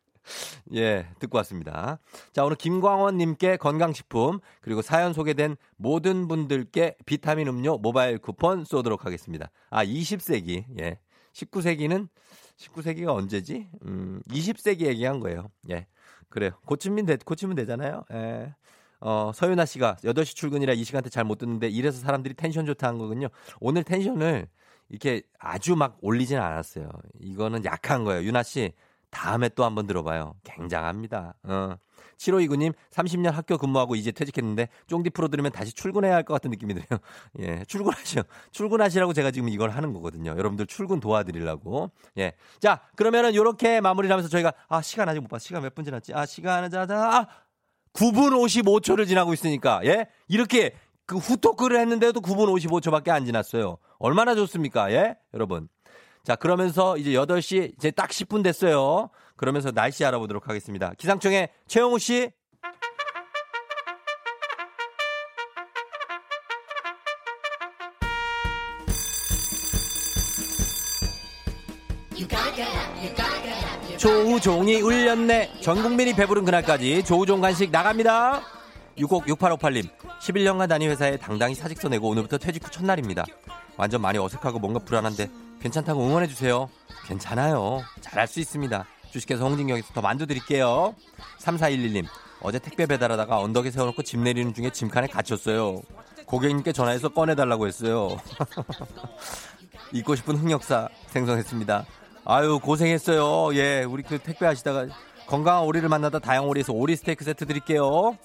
예, 0.73 1.07
듣고 1.19 1.37
왔습니다. 1.39 1.99
자, 2.31 2.43
오늘 2.43 2.55
김광원님께 2.55 3.57
건강식품, 3.57 4.39
그리고 4.61 4.81
사연 4.81 5.13
소개된 5.13 5.55
모든 5.75 6.27
분들께 6.27 6.95
비타민 7.05 7.47
음료 7.47 7.77
모바일 7.77 8.17
쿠폰 8.17 8.65
쏘도록 8.65 9.05
하겠습니다. 9.05 9.49
아, 9.69 9.83
20세기, 9.85 10.65
예. 10.79 10.99
19세기는, 11.33 12.07
19세기가 12.57 13.13
언제지? 13.15 13.67
음, 13.85 14.21
20세기 14.29 14.81
얘기한 14.81 15.19
거예요. 15.19 15.49
예. 15.69 15.87
그래요. 16.29 16.51
고치면, 16.65 17.05
되, 17.05 17.17
고치면 17.17 17.55
되잖아요. 17.55 18.03
예. 18.13 18.53
어, 18.99 19.31
서윤아 19.35 19.65
씨가 19.65 19.97
8시 20.05 20.35
출근이라 20.35 20.73
이 20.73 20.83
시간대 20.85 21.09
잘 21.09 21.25
못 21.25 21.37
듣는데 21.37 21.67
이래서 21.67 21.99
사람들이 21.99 22.35
텐션 22.35 22.65
좋다 22.65 22.87
한 22.87 22.97
거군요. 22.97 23.27
오늘 23.59 23.83
텐션을 23.83 24.47
이렇게 24.87 25.23
아주 25.39 25.75
막 25.75 25.97
올리진 26.01 26.37
않았어요. 26.37 26.89
이거는 27.19 27.65
약한 27.65 28.05
거예요. 28.05 28.23
유나 28.23 28.43
씨, 28.43 28.71
다음에 29.13 29.49
또 29.49 29.63
한번 29.63 29.87
들어봐요. 29.87 30.35
굉장합니다. 30.43 31.35
어. 31.43 31.75
7529님, 32.17 32.73
30년 32.91 33.31
학교 33.31 33.57
근무하고 33.57 33.95
이제 33.95 34.11
퇴직했는데, 34.11 34.69
쫑디 34.87 35.09
프로 35.11 35.27
들으면 35.27 35.51
다시 35.51 35.73
출근해야 35.73 36.13
할 36.15 36.23
것 36.23 36.33
같은 36.33 36.51
느낌이 36.51 36.73
드네요. 36.73 36.87
예, 37.39 37.65
출근하시오. 37.65 38.23
출근하시라고 38.51 39.13
제가 39.13 39.31
지금 39.31 39.49
이걸 39.49 39.71
하는 39.71 39.93
거거든요. 39.93 40.31
여러분들 40.31 40.65
출근 40.67 40.99
도와드리려고. 40.99 41.91
예. 42.17 42.33
자, 42.59 42.81
그러면은 42.95 43.35
요렇게 43.35 43.81
마무리를 43.81 44.11
하면서 44.11 44.29
저희가, 44.29 44.53
아, 44.69 44.81
시간 44.81 45.09
아직 45.09 45.19
못 45.19 45.27
봤어. 45.27 45.39
시간 45.43 45.63
몇 45.63 45.73
분 45.75 45.83
지났지? 45.83 46.13
아, 46.13 46.25
시간은, 46.25 46.69
자, 46.69 46.85
자, 46.85 46.95
아! 46.97 47.27
9분 47.93 48.31
55초를 48.31 49.07
지나고 49.07 49.33
있으니까, 49.33 49.81
예? 49.85 50.07
이렇게 50.27 50.73
그 51.05 51.17
후토크를 51.17 51.79
했는데도 51.79 52.21
9분 52.21 52.47
55초밖에 52.61 53.09
안 53.09 53.25
지났어요. 53.25 53.77
얼마나 53.99 54.33
좋습니까? 54.35 54.91
예? 54.93 55.17
여러분. 55.33 55.67
자, 56.23 56.37
그러면서 56.37 56.97
이제 56.97 57.11
8시 57.11 57.73
이제 57.77 57.91
딱 57.91 58.09
10분 58.09 58.43
됐어요. 58.43 59.09
그러면서 59.35 59.71
날씨 59.71 60.05
알아보도록 60.05 60.47
하겠습니다. 60.47 60.93
기상청의 60.97 61.49
최영우 61.67 61.99
씨. 61.99 62.31
조우종이 73.97 74.81
울렸네. 74.81 75.61
전 75.61 75.81
국민이 75.81 76.13
배부른 76.13 76.45
그날까지 76.45 77.03
조우종 77.03 77.41
간식 77.41 77.71
나갑니다. 77.71 78.41
606858님, 78.97 79.89
11년간 80.21 80.69
다닌 80.69 80.89
회사에 80.89 81.17
당당히 81.17 81.55
사직서 81.55 81.89
내고 81.89 82.09
오늘부터 82.09 82.37
퇴직 82.37 82.65
후 82.65 82.71
첫날입니다. 82.71 83.25
완전 83.77 84.01
많이 84.01 84.17
어색하고 84.19 84.59
뭔가 84.59 84.79
불안한데 84.79 85.29
괜찮다고 85.63 86.05
응원해주세요. 86.05 86.69
괜찮아요. 87.07 87.83
잘할 88.01 88.27
수 88.27 88.41
있습니다. 88.41 88.85
주식회사 89.11 89.45
홍진경에서 89.45 89.93
더 89.93 90.01
만두 90.01 90.27
드릴게요. 90.27 90.93
3411님, 91.39 92.05
어제 92.41 92.59
택배 92.59 92.85
배달하다가 92.85 93.39
언덕에 93.39 93.71
세워놓고 93.71 94.03
짐 94.03 94.25
내리는 94.25 94.53
중에 94.53 94.71
짐칸에 94.71 95.07
갇혔어요. 95.07 95.81
고객님께 96.25 96.73
전화해서 96.73 97.09
꺼내달라고 97.09 97.67
했어요. 97.67 98.17
잊고 99.93 100.15
싶은 100.15 100.35
흑역사 100.35 100.89
생성했습니다. 101.07 101.85
아유 102.25 102.59
고생했어요. 102.61 103.55
예, 103.55 103.83
우리 103.83 104.03
그 104.03 104.19
택배 104.19 104.45
하시다가 104.45 104.87
건강한 105.27 105.63
오리를 105.63 105.87
만나다 105.87 106.19
다양오리에서 106.19 106.73
오리 106.73 106.97
스테이크 106.97 107.23
세트 107.23 107.45
드릴게요. 107.45 108.17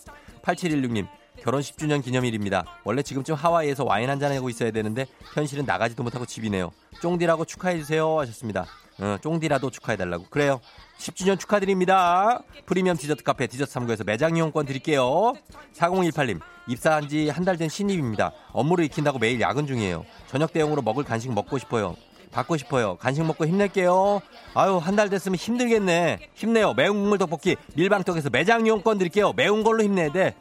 8716님 0.42 1.06
결혼 1.42 1.60
10주년 1.62 2.02
기념일입니다. 2.02 2.64
원래 2.84 3.02
지금쯤 3.02 3.34
하와이에서 3.34 3.84
와인 3.84 4.10
한잔 4.10 4.32
하고 4.32 4.48
있어야 4.50 4.70
되는데 4.70 5.06
현실은 5.34 5.64
나가지도 5.64 6.02
못하고 6.02 6.26
집이네요. 6.26 6.72
쫑디라고 7.00 7.44
축하해주세요 7.44 8.18
하셨습니다. 8.20 8.66
어, 9.00 9.16
쫑디라도 9.22 9.70
축하해달라고. 9.70 10.26
그래요. 10.30 10.60
10주년 10.98 11.38
축하드립니다. 11.38 12.42
프리미엄 12.66 12.96
디저트 12.96 13.22
카페 13.22 13.46
디저트 13.46 13.72
3구에서 13.72 14.04
매장 14.04 14.36
이용권 14.36 14.66
드릴게요. 14.66 15.34
4018님, 15.76 16.40
입사한 16.66 17.08
지 17.08 17.28
한 17.28 17.44
달 17.44 17.56
된 17.56 17.68
신입입니다. 17.68 18.32
업무를 18.52 18.84
익힌다고 18.86 19.20
매일 19.20 19.40
야근 19.40 19.66
중이에요. 19.68 20.04
저녁 20.26 20.52
대용으로 20.52 20.82
먹을 20.82 21.04
간식 21.04 21.32
먹고 21.32 21.58
싶어요. 21.58 21.94
받고 22.32 22.56
싶어요. 22.56 22.96
간식 22.96 23.24
먹고 23.24 23.46
힘낼게요. 23.46 24.20
아유, 24.54 24.76
한 24.78 24.96
달 24.96 25.08
됐으면 25.08 25.36
힘들겠네. 25.36 26.18
힘내요. 26.34 26.74
매운 26.74 26.96
국물 26.98 27.18
떡볶이 27.18 27.56
밀방떡에서 27.76 28.30
매장 28.30 28.66
이용권 28.66 28.98
드릴게요. 28.98 29.32
매운 29.34 29.62
걸로 29.62 29.82
힘내야 29.84 30.10
돼. 30.12 30.34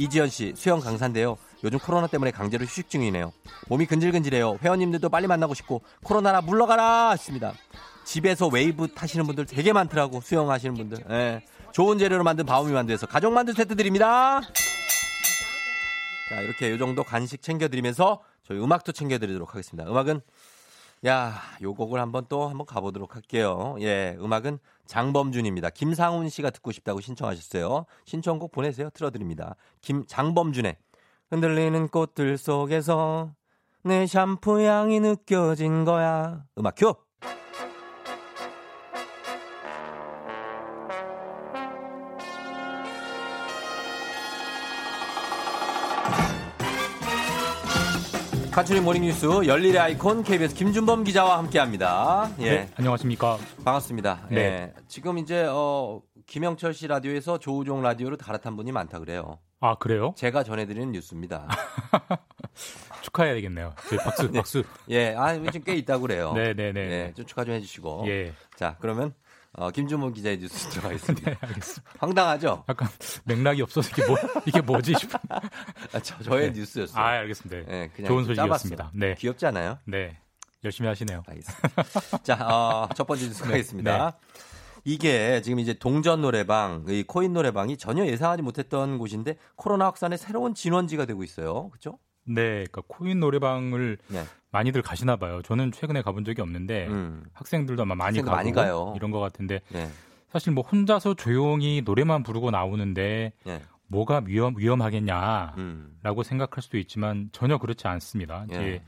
이지연 0.00 0.30
씨, 0.30 0.54
수영 0.56 0.80
강사인데요. 0.80 1.36
요즘 1.62 1.78
코로나 1.78 2.06
때문에 2.06 2.30
강제로 2.30 2.64
휴식 2.64 2.88
중이네요. 2.88 3.34
몸이 3.68 3.84
근질근질해요. 3.84 4.58
회원님들도 4.62 5.10
빨리 5.10 5.26
만나고 5.26 5.52
싶고 5.52 5.82
코로나야 6.02 6.40
물러가라 6.40 7.10
했습니다. 7.10 7.52
집에서 8.06 8.48
웨이브 8.48 8.88
타시는 8.94 9.26
분들 9.26 9.44
되게 9.44 9.74
많더라고 9.74 10.22
수영하시는 10.22 10.74
분들. 10.74 11.04
예. 11.10 11.44
좋은 11.72 11.98
재료로 11.98 12.24
만든 12.24 12.46
바우미 12.46 12.72
만두에서 12.72 13.06
가족 13.06 13.34
만두 13.34 13.52
세트 13.52 13.76
드립니다. 13.76 14.40
자 16.30 16.40
이렇게 16.40 16.70
요 16.70 16.78
정도 16.78 17.04
간식 17.04 17.42
챙겨드리면서 17.42 18.22
저희 18.48 18.58
음악도 18.58 18.92
챙겨드리도록 18.92 19.50
하겠습니다. 19.50 19.86
음악은 19.86 20.22
야, 21.06 21.40
요 21.62 21.72
곡을 21.72 21.98
한번 21.98 22.26
또 22.28 22.46
한번 22.48 22.66
가보도록 22.66 23.14
할게요. 23.16 23.76
예, 23.80 24.16
음악은 24.20 24.58
장범준입니다. 24.86 25.70
김상훈 25.70 26.28
씨가 26.28 26.50
듣고 26.50 26.72
싶다고 26.72 27.00
신청하셨어요. 27.00 27.86
신청곡 28.04 28.52
보내세요. 28.52 28.90
틀어드립니다. 28.90 29.56
김, 29.80 30.04
장범준의 30.06 30.76
흔들리는 31.30 31.88
꽃들 31.88 32.36
속에서 32.36 33.32
내 33.82 34.06
샴푸 34.06 34.60
향이 34.60 35.00
느껴진 35.00 35.86
거야. 35.86 36.44
음악 36.58 36.74
큐! 36.76 36.94
카츄리 48.50 48.80
모닝뉴스 48.80 49.26
열일의 49.46 49.78
아이콘 49.78 50.24
KBS 50.24 50.54
김준범 50.56 51.04
기자와 51.04 51.38
함께합니다. 51.38 52.30
예, 52.40 52.50
네, 52.50 52.68
안녕하십니까. 52.76 53.38
반갑습니다. 53.64 54.26
네. 54.30 54.36
예, 54.36 54.72
지금 54.88 55.18
이제 55.18 55.44
어, 55.48 56.00
김영철 56.26 56.74
씨 56.74 56.88
라디오에서 56.88 57.38
조우종 57.38 57.80
라디오로 57.82 58.16
갈아탄 58.16 58.56
분이 58.56 58.72
많다 58.72 58.98
그래요. 58.98 59.38
아 59.60 59.76
그래요? 59.76 60.14
제가 60.16 60.42
전해드리는 60.42 60.90
뉴스입니다. 60.92 61.46
축하해야 63.02 63.34
되겠네요. 63.34 63.72
박수 64.04 64.26
네. 64.32 64.38
박수. 64.38 64.64
예, 64.88 65.14
아 65.16 65.32
지금 65.34 65.62
꽤 65.64 65.74
있다 65.76 65.98
그래요. 65.98 66.32
네네네. 66.32 66.80
예, 66.80 67.12
좀 67.14 67.24
축하 67.26 67.44
좀 67.44 67.54
해주시고. 67.54 68.04
예. 68.08 68.32
자, 68.56 68.76
그러면 68.80 69.14
어, 69.52 69.70
김준범 69.70 70.12
기자의 70.12 70.38
뉴스 70.38 70.68
들어가겠습니다. 70.70 71.30
네, 71.30 71.36
알겠습니다. 71.40 71.92
황당하죠? 71.98 72.64
약간 72.68 72.88
맥락이 73.24 73.62
없어서 73.62 73.90
이게 73.90 74.06
뭐 74.06 74.16
이게 74.46 74.60
뭐지 74.60 74.94
싶은. 74.98 75.18
아, 75.28 76.00
저, 76.00 76.22
저의 76.22 76.52
네. 76.52 76.60
뉴스였어요. 76.60 77.02
아, 77.02 77.08
알겠습니다. 77.08 77.72
예, 77.72 77.90
그냥 77.94 78.08
좋은 78.08 78.24
좀 78.24 78.34
소식이었습니다. 78.34 78.84
짜봤어요. 78.84 78.98
네. 79.00 79.14
귀엽지 79.16 79.46
않아요? 79.46 79.78
네. 79.84 80.18
열심히 80.62 80.88
하시네요. 80.88 81.22
알겠습니다. 81.26 82.18
자, 82.22 82.46
어, 82.46 82.88
첫 82.94 83.06
번째 83.06 83.26
뉴스 83.26 83.42
네, 83.44 83.48
가겠습니다. 83.48 84.18
이게 84.84 85.42
지금 85.42 85.58
이제 85.58 85.74
동전 85.74 86.20
노래방, 86.22 86.84
이 86.88 87.02
코인 87.06 87.32
노래방이 87.32 87.76
전혀 87.76 88.06
예상하지 88.06 88.42
못했던 88.42 88.98
곳인데 88.98 89.36
코로나 89.56 89.86
확산의 89.86 90.16
새로운 90.18 90.54
진원지가 90.54 91.06
되고 91.06 91.22
있어요. 91.22 91.68
그렇죠? 91.70 91.98
네, 92.24 92.64
그러니까 92.70 92.82
코인 92.86 93.20
노래방을 93.20 93.98
네. 94.08 94.24
많이들 94.52 94.82
가시나 94.82 95.16
봐요. 95.16 95.42
저는 95.42 95.72
최근에 95.72 96.02
가본 96.02 96.24
적이 96.24 96.42
없는데 96.42 96.86
음. 96.88 97.24
학생들도 97.32 97.82
아마 97.82 97.94
많이 97.94 98.18
가고 98.20 98.30
많이 98.36 98.52
가요. 98.52 98.92
이런 98.96 99.10
것 99.10 99.20
같은데 99.20 99.60
네. 99.68 99.88
사실 100.28 100.52
뭐 100.52 100.64
혼자서 100.64 101.14
조용히 101.14 101.82
노래만 101.84 102.22
부르고 102.22 102.50
나오는데 102.50 103.32
네. 103.44 103.62
뭐가 103.86 104.22
위험 104.24 104.54
위험하겠냐라고 104.56 105.56
음. 105.58 106.22
생각할 106.24 106.62
수도 106.62 106.78
있지만 106.78 107.28
전혀 107.32 107.58
그렇지 107.58 107.86
않습니다. 107.88 108.46
예. 108.52 108.54
이제 108.54 108.82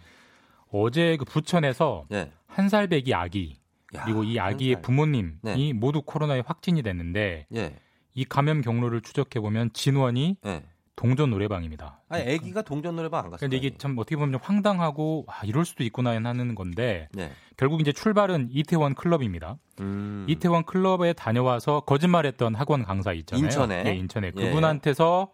어제 0.70 1.16
그 1.16 1.24
부천에서 1.24 2.06
네. 2.08 2.32
한 2.46 2.68
살배기 2.68 3.14
아기 3.14 3.58
야, 3.94 4.04
그리고 4.04 4.24
이한 4.24 4.54
아기의 4.54 4.74
살. 4.74 4.82
부모님이 4.82 5.32
네. 5.42 5.72
모두 5.72 6.02
코로나에 6.02 6.42
확진이 6.46 6.82
됐는데 6.82 7.46
예. 7.54 7.76
이 8.14 8.24
감염 8.24 8.60
경로를 8.60 9.00
추적해 9.00 9.40
보면 9.40 9.70
진원이 9.72 10.36
예. 10.46 10.62
동전 10.94 11.30
노래방입니다. 11.30 12.02
아니, 12.08 12.22
애기가 12.24 12.62
동전 12.62 12.96
노래방 12.96 13.24
안 13.24 13.30
갔어요. 13.30 13.48
그러니까 13.48 13.56
이게 13.56 13.76
참 13.78 13.96
어떻게 13.98 14.16
보면 14.16 14.32
좀 14.32 14.40
황당하고 14.42 15.24
아, 15.28 15.44
이럴 15.44 15.64
수도 15.64 15.84
있구나 15.84 16.10
하는 16.10 16.54
건데 16.54 17.08
네. 17.12 17.32
결국 17.56 17.80
이제 17.80 17.92
출발은 17.92 18.48
이태원 18.50 18.94
클럽입니다. 18.94 19.56
음. 19.80 20.26
이태원 20.28 20.64
클럽에 20.64 21.14
다녀와서 21.14 21.80
거짓말했던 21.80 22.54
학원 22.54 22.84
강사 22.84 23.12
있잖아요. 23.12 23.44
인천에? 23.44 23.82
네, 23.84 23.94
인천에 23.96 24.28
예. 24.28 24.30
그분한테서 24.30 25.32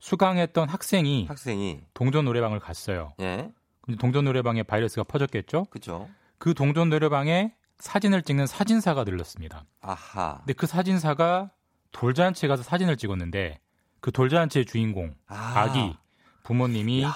수강했던 0.00 0.68
학생이 0.68 1.26
학생이 1.26 1.80
동전 1.94 2.26
노래방을 2.26 2.60
갔어요. 2.60 3.14
예. 3.20 3.50
근데 3.80 3.98
동전 3.98 4.24
노래방에 4.24 4.62
바이러스가 4.62 5.04
퍼졌겠죠. 5.04 5.64
그죠. 5.70 6.08
그 6.38 6.52
동전 6.52 6.90
노래방에 6.90 7.54
사진을 7.78 8.22
찍는 8.22 8.46
사진사가 8.46 9.04
들렀습니다. 9.04 9.64
아하. 9.80 10.38
근데 10.38 10.52
그 10.52 10.66
사진사가 10.66 11.50
돌잔치에 11.92 12.48
가서 12.48 12.62
사진을 12.62 12.96
찍었는데 12.96 13.60
그 14.04 14.12
돌잔치의 14.12 14.66
주인공 14.66 15.14
아. 15.28 15.34
아. 15.56 15.72
기 15.72 15.96
부모님이 16.42 17.04
야, 17.04 17.14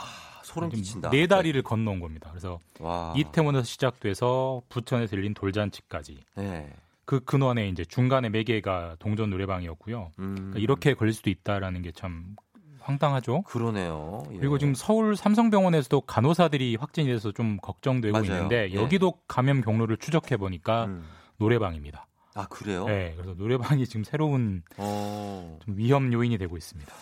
끼친다. 0.71 1.11
네 1.11 1.27
다리를 1.27 1.61
건너온 1.63 2.01
겁니다. 2.01 2.31
그래서 2.31 2.59
와. 2.81 3.13
이태원에서 3.15 3.63
시작돼서 3.63 4.63
부천에서 4.71 5.15
열린 5.19 5.35
돌잔치까지 5.35 6.19
예. 6.39 6.73
그 7.05 7.21
근원에 7.21 7.69
이제 7.69 7.85
중간에 7.85 8.31
매개가 8.31 8.97
동전 9.01 9.29
노래방이었고요. 9.29 10.13
음. 10.19 10.35
그러니까 10.35 10.59
이렇게 10.61 10.95
걸릴 10.95 11.13
수도 11.13 11.29
있다라는 11.29 11.83
게 11.83 11.93
참 11.95 12.37
황당하죠. 12.81 13.43
그러네요. 13.43 14.23
예. 14.33 14.39
그리고 14.39 14.57
지금 14.57 14.75
서울 14.75 15.15
삼성병원에서도 15.15 16.01
간호사들이 16.01 16.77
확진이 16.77 17.09
돼서 17.09 17.33
좀 17.33 17.59
걱정되고 17.59 18.13
맞아요. 18.19 18.33
있는데 18.33 18.71
예. 18.71 18.75
여기도 18.75 19.13
감염 19.29 19.61
경로를 19.61 19.99
추적해 19.99 20.39
보니까 20.39 20.87
음. 20.87 21.05
노래방입니다. 21.37 22.07
아, 22.35 22.47
그래요? 22.47 22.85
네, 22.87 23.15
그래서 23.17 23.35
노래방이 23.35 23.87
지금 23.87 24.05
새로운 24.05 24.63
어. 24.77 25.59
좀 25.65 25.77
위험 25.77 26.13
요인이 26.13 26.39
되고 26.39 26.57
있습니다. 26.57 26.93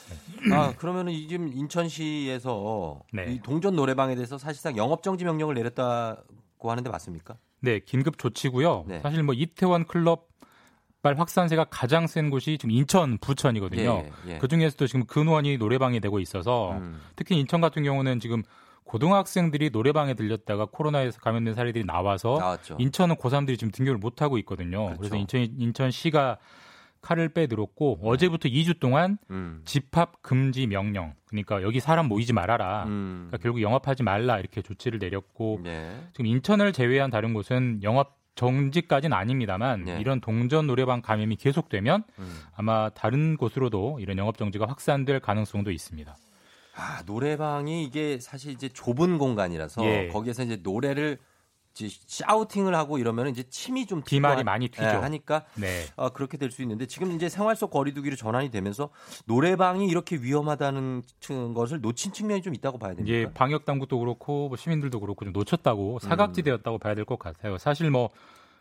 네. 0.49 0.55
아, 0.55 0.75
그러면은 0.77 1.13
이 1.13 1.29
지금 1.29 1.49
인천시에서 1.49 3.01
네. 3.13 3.33
이 3.33 3.41
동전 3.43 3.77
노래방에 3.77 4.15
대해서 4.15 4.39
사실상 4.39 4.77
영업 4.77 5.03
정지 5.03 5.25
명령을 5.25 5.55
내렸다고 5.55 6.71
하는데 6.71 6.89
맞습니까? 6.89 7.37
네, 7.61 7.81
긴급 7.81 8.19
조치고요. 8.19 8.85
네. 8.87 9.01
사실 9.01 9.23
뭐 9.23 9.35
이태원 9.35 9.87
클럽 9.87 10.29
발 11.03 11.19
확산세가 11.19 11.67
가장 11.71 12.07
센 12.07 12.31
곳이 12.31 12.59
지금 12.59 12.73
인천, 12.73 13.19
부천이거든요. 13.19 14.05
예, 14.27 14.33
예. 14.33 14.39
그 14.39 14.49
중에서도 14.49 14.87
지금 14.89 15.05
근원이 15.07 15.57
노래방이 15.57 16.01
되고 16.01 16.19
있어서 16.19 16.73
음. 16.73 17.01
특히 17.15 17.39
인천 17.39 17.61
같은 17.61 17.85
경우는 17.85 18.19
지금 18.19 18.43
고등학생들이 18.87 19.71
노래방에 19.71 20.15
들렸다가 20.15 20.67
코로나에 20.67 21.11
서 21.11 21.21
감염된 21.21 21.55
사례들이 21.55 21.85
나와서 21.85 22.39
나왔죠. 22.39 22.77
인천은 22.79 23.17
고3들이 23.17 23.59
지금 23.59 23.71
등교를 23.71 23.99
못 23.99 24.23
하고 24.23 24.39
있거든요. 24.39 24.87
그렇죠. 24.87 24.99
그래서 24.99 25.17
인천 25.17 25.41
인천시가 25.59 26.39
칼을 27.03 27.29
빼들었고 27.29 28.01
어제부터 28.03 28.49
2주 28.49 28.81
동안 28.81 29.19
음. 29.31 29.63
집합 29.65 30.23
금지 30.23 30.67
명령. 30.67 31.15
그러니까 31.29 31.63
여기 31.63 31.79
사람 31.81 32.07
모이지 32.07 32.33
말아라. 32.33 32.85
음. 32.85 33.27
그러니까 33.29 33.39
결국 33.43 33.61
영업하지 33.61 34.03
말라 34.03 34.39
이렇게 34.39 34.63
조치를 34.63 34.99
내렸고 34.99 35.61
네. 35.63 36.09
지금 36.13 36.27
인천을 36.27 36.73
제외한 36.73 37.11
다른 37.11 37.35
곳은 37.35 37.81
영업 37.83 38.17
정지까지는 38.37 39.17
아닙니다만 39.17 39.85
네. 39.85 40.01
이런 40.01 40.21
동전 40.21 40.67
노래방 40.67 41.01
감염이 41.01 41.37
계속되면 41.37 42.05
음. 42.19 42.41
아마 42.55 42.91
다른 42.91 43.37
곳으로도 43.37 43.99
이런 44.01 44.19
영업 44.19 44.37
정지가 44.37 44.67
확산될 44.69 45.21
가능성도 45.21 45.71
있습니다. 45.71 46.15
아, 46.77 47.03
노래방이 47.07 47.85
이게 47.85 48.19
사실 48.21 48.53
이제 48.53 48.69
좁은 48.69 49.19
공간이라서 49.19 49.85
예. 49.85 50.09
거기에서 50.09 50.43
이제 50.45 50.61
노래를 50.63 51.19
이제 51.75 51.89
샤우팅을 52.07 52.75
하고 52.75 52.97
이러면 52.99 53.29
이제 53.29 53.43
침이 53.51 53.85
좀 53.87 54.01
비말이 54.03 54.37
튀고 54.37 54.45
많이 54.45 54.69
튀죠. 54.69 54.83
예, 54.83 54.87
하니까 54.89 55.45
네. 55.57 55.85
어, 55.97 56.09
그렇게 56.09 56.39
될 56.39 56.51
수 56.51 56.63
있는데 56.63 56.87
지금 56.87 57.13
이제 57.13 57.29
생활 57.29 57.55
속 57.55 57.71
거리두기로 57.71 58.17
전환이 58.17 58.51
되면서 58.51 58.89
노래방이 59.27 59.87
이렇게 59.87 60.17
위험하다는 60.17 61.03
층- 61.21 61.53
것을 61.53 61.83
놓친 61.83 62.13
측면이 62.15 62.41
좀 62.41 62.55
있다고 62.55 62.79
봐야 62.79 62.95
됩니까? 62.95 63.15
이제 63.19 63.31
방역 63.35 63.67
당국도 63.67 63.99
그렇고 63.99 64.49
뭐 64.49 64.57
시민들도 64.57 65.01
그렇고 65.01 65.25
좀 65.27 65.33
놓쳤다고 65.35 65.99
사각지대였다고 65.99 66.79
봐야 66.79 66.95
될 66.95 67.05
것 67.05 67.19
같아요. 67.19 67.59
사실 67.59 67.91
뭐 67.91 68.09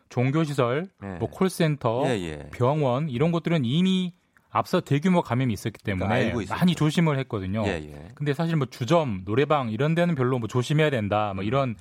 종교 0.09 0.43
시설, 0.43 0.88
네. 1.01 1.16
뭐 1.18 1.30
콜센터, 1.30 2.03
예, 2.07 2.09
예. 2.22 2.49
병원 2.51 3.09
이런 3.09 3.32
것들은 3.32 3.63
이미 3.66 4.13
앞서 4.55 4.79
대규모 4.79 5.21
감염이 5.21 5.53
있었기 5.53 5.83
때문에 5.83 6.31
그러니까. 6.31 6.55
많이 6.55 6.75
조심을 6.75 7.19
했거든요. 7.19 7.63
예, 7.65 7.71
예. 7.71 8.07
근데 8.15 8.33
사실 8.33 8.55
뭐 8.55 8.67
주점, 8.67 9.23
노래방 9.25 9.69
이런 9.69 9.95
데는 9.95 10.15
별로 10.15 10.39
뭐 10.39 10.47
조심해야 10.47 10.89
된다. 10.89 11.33
뭐 11.35 11.43
이런 11.43 11.75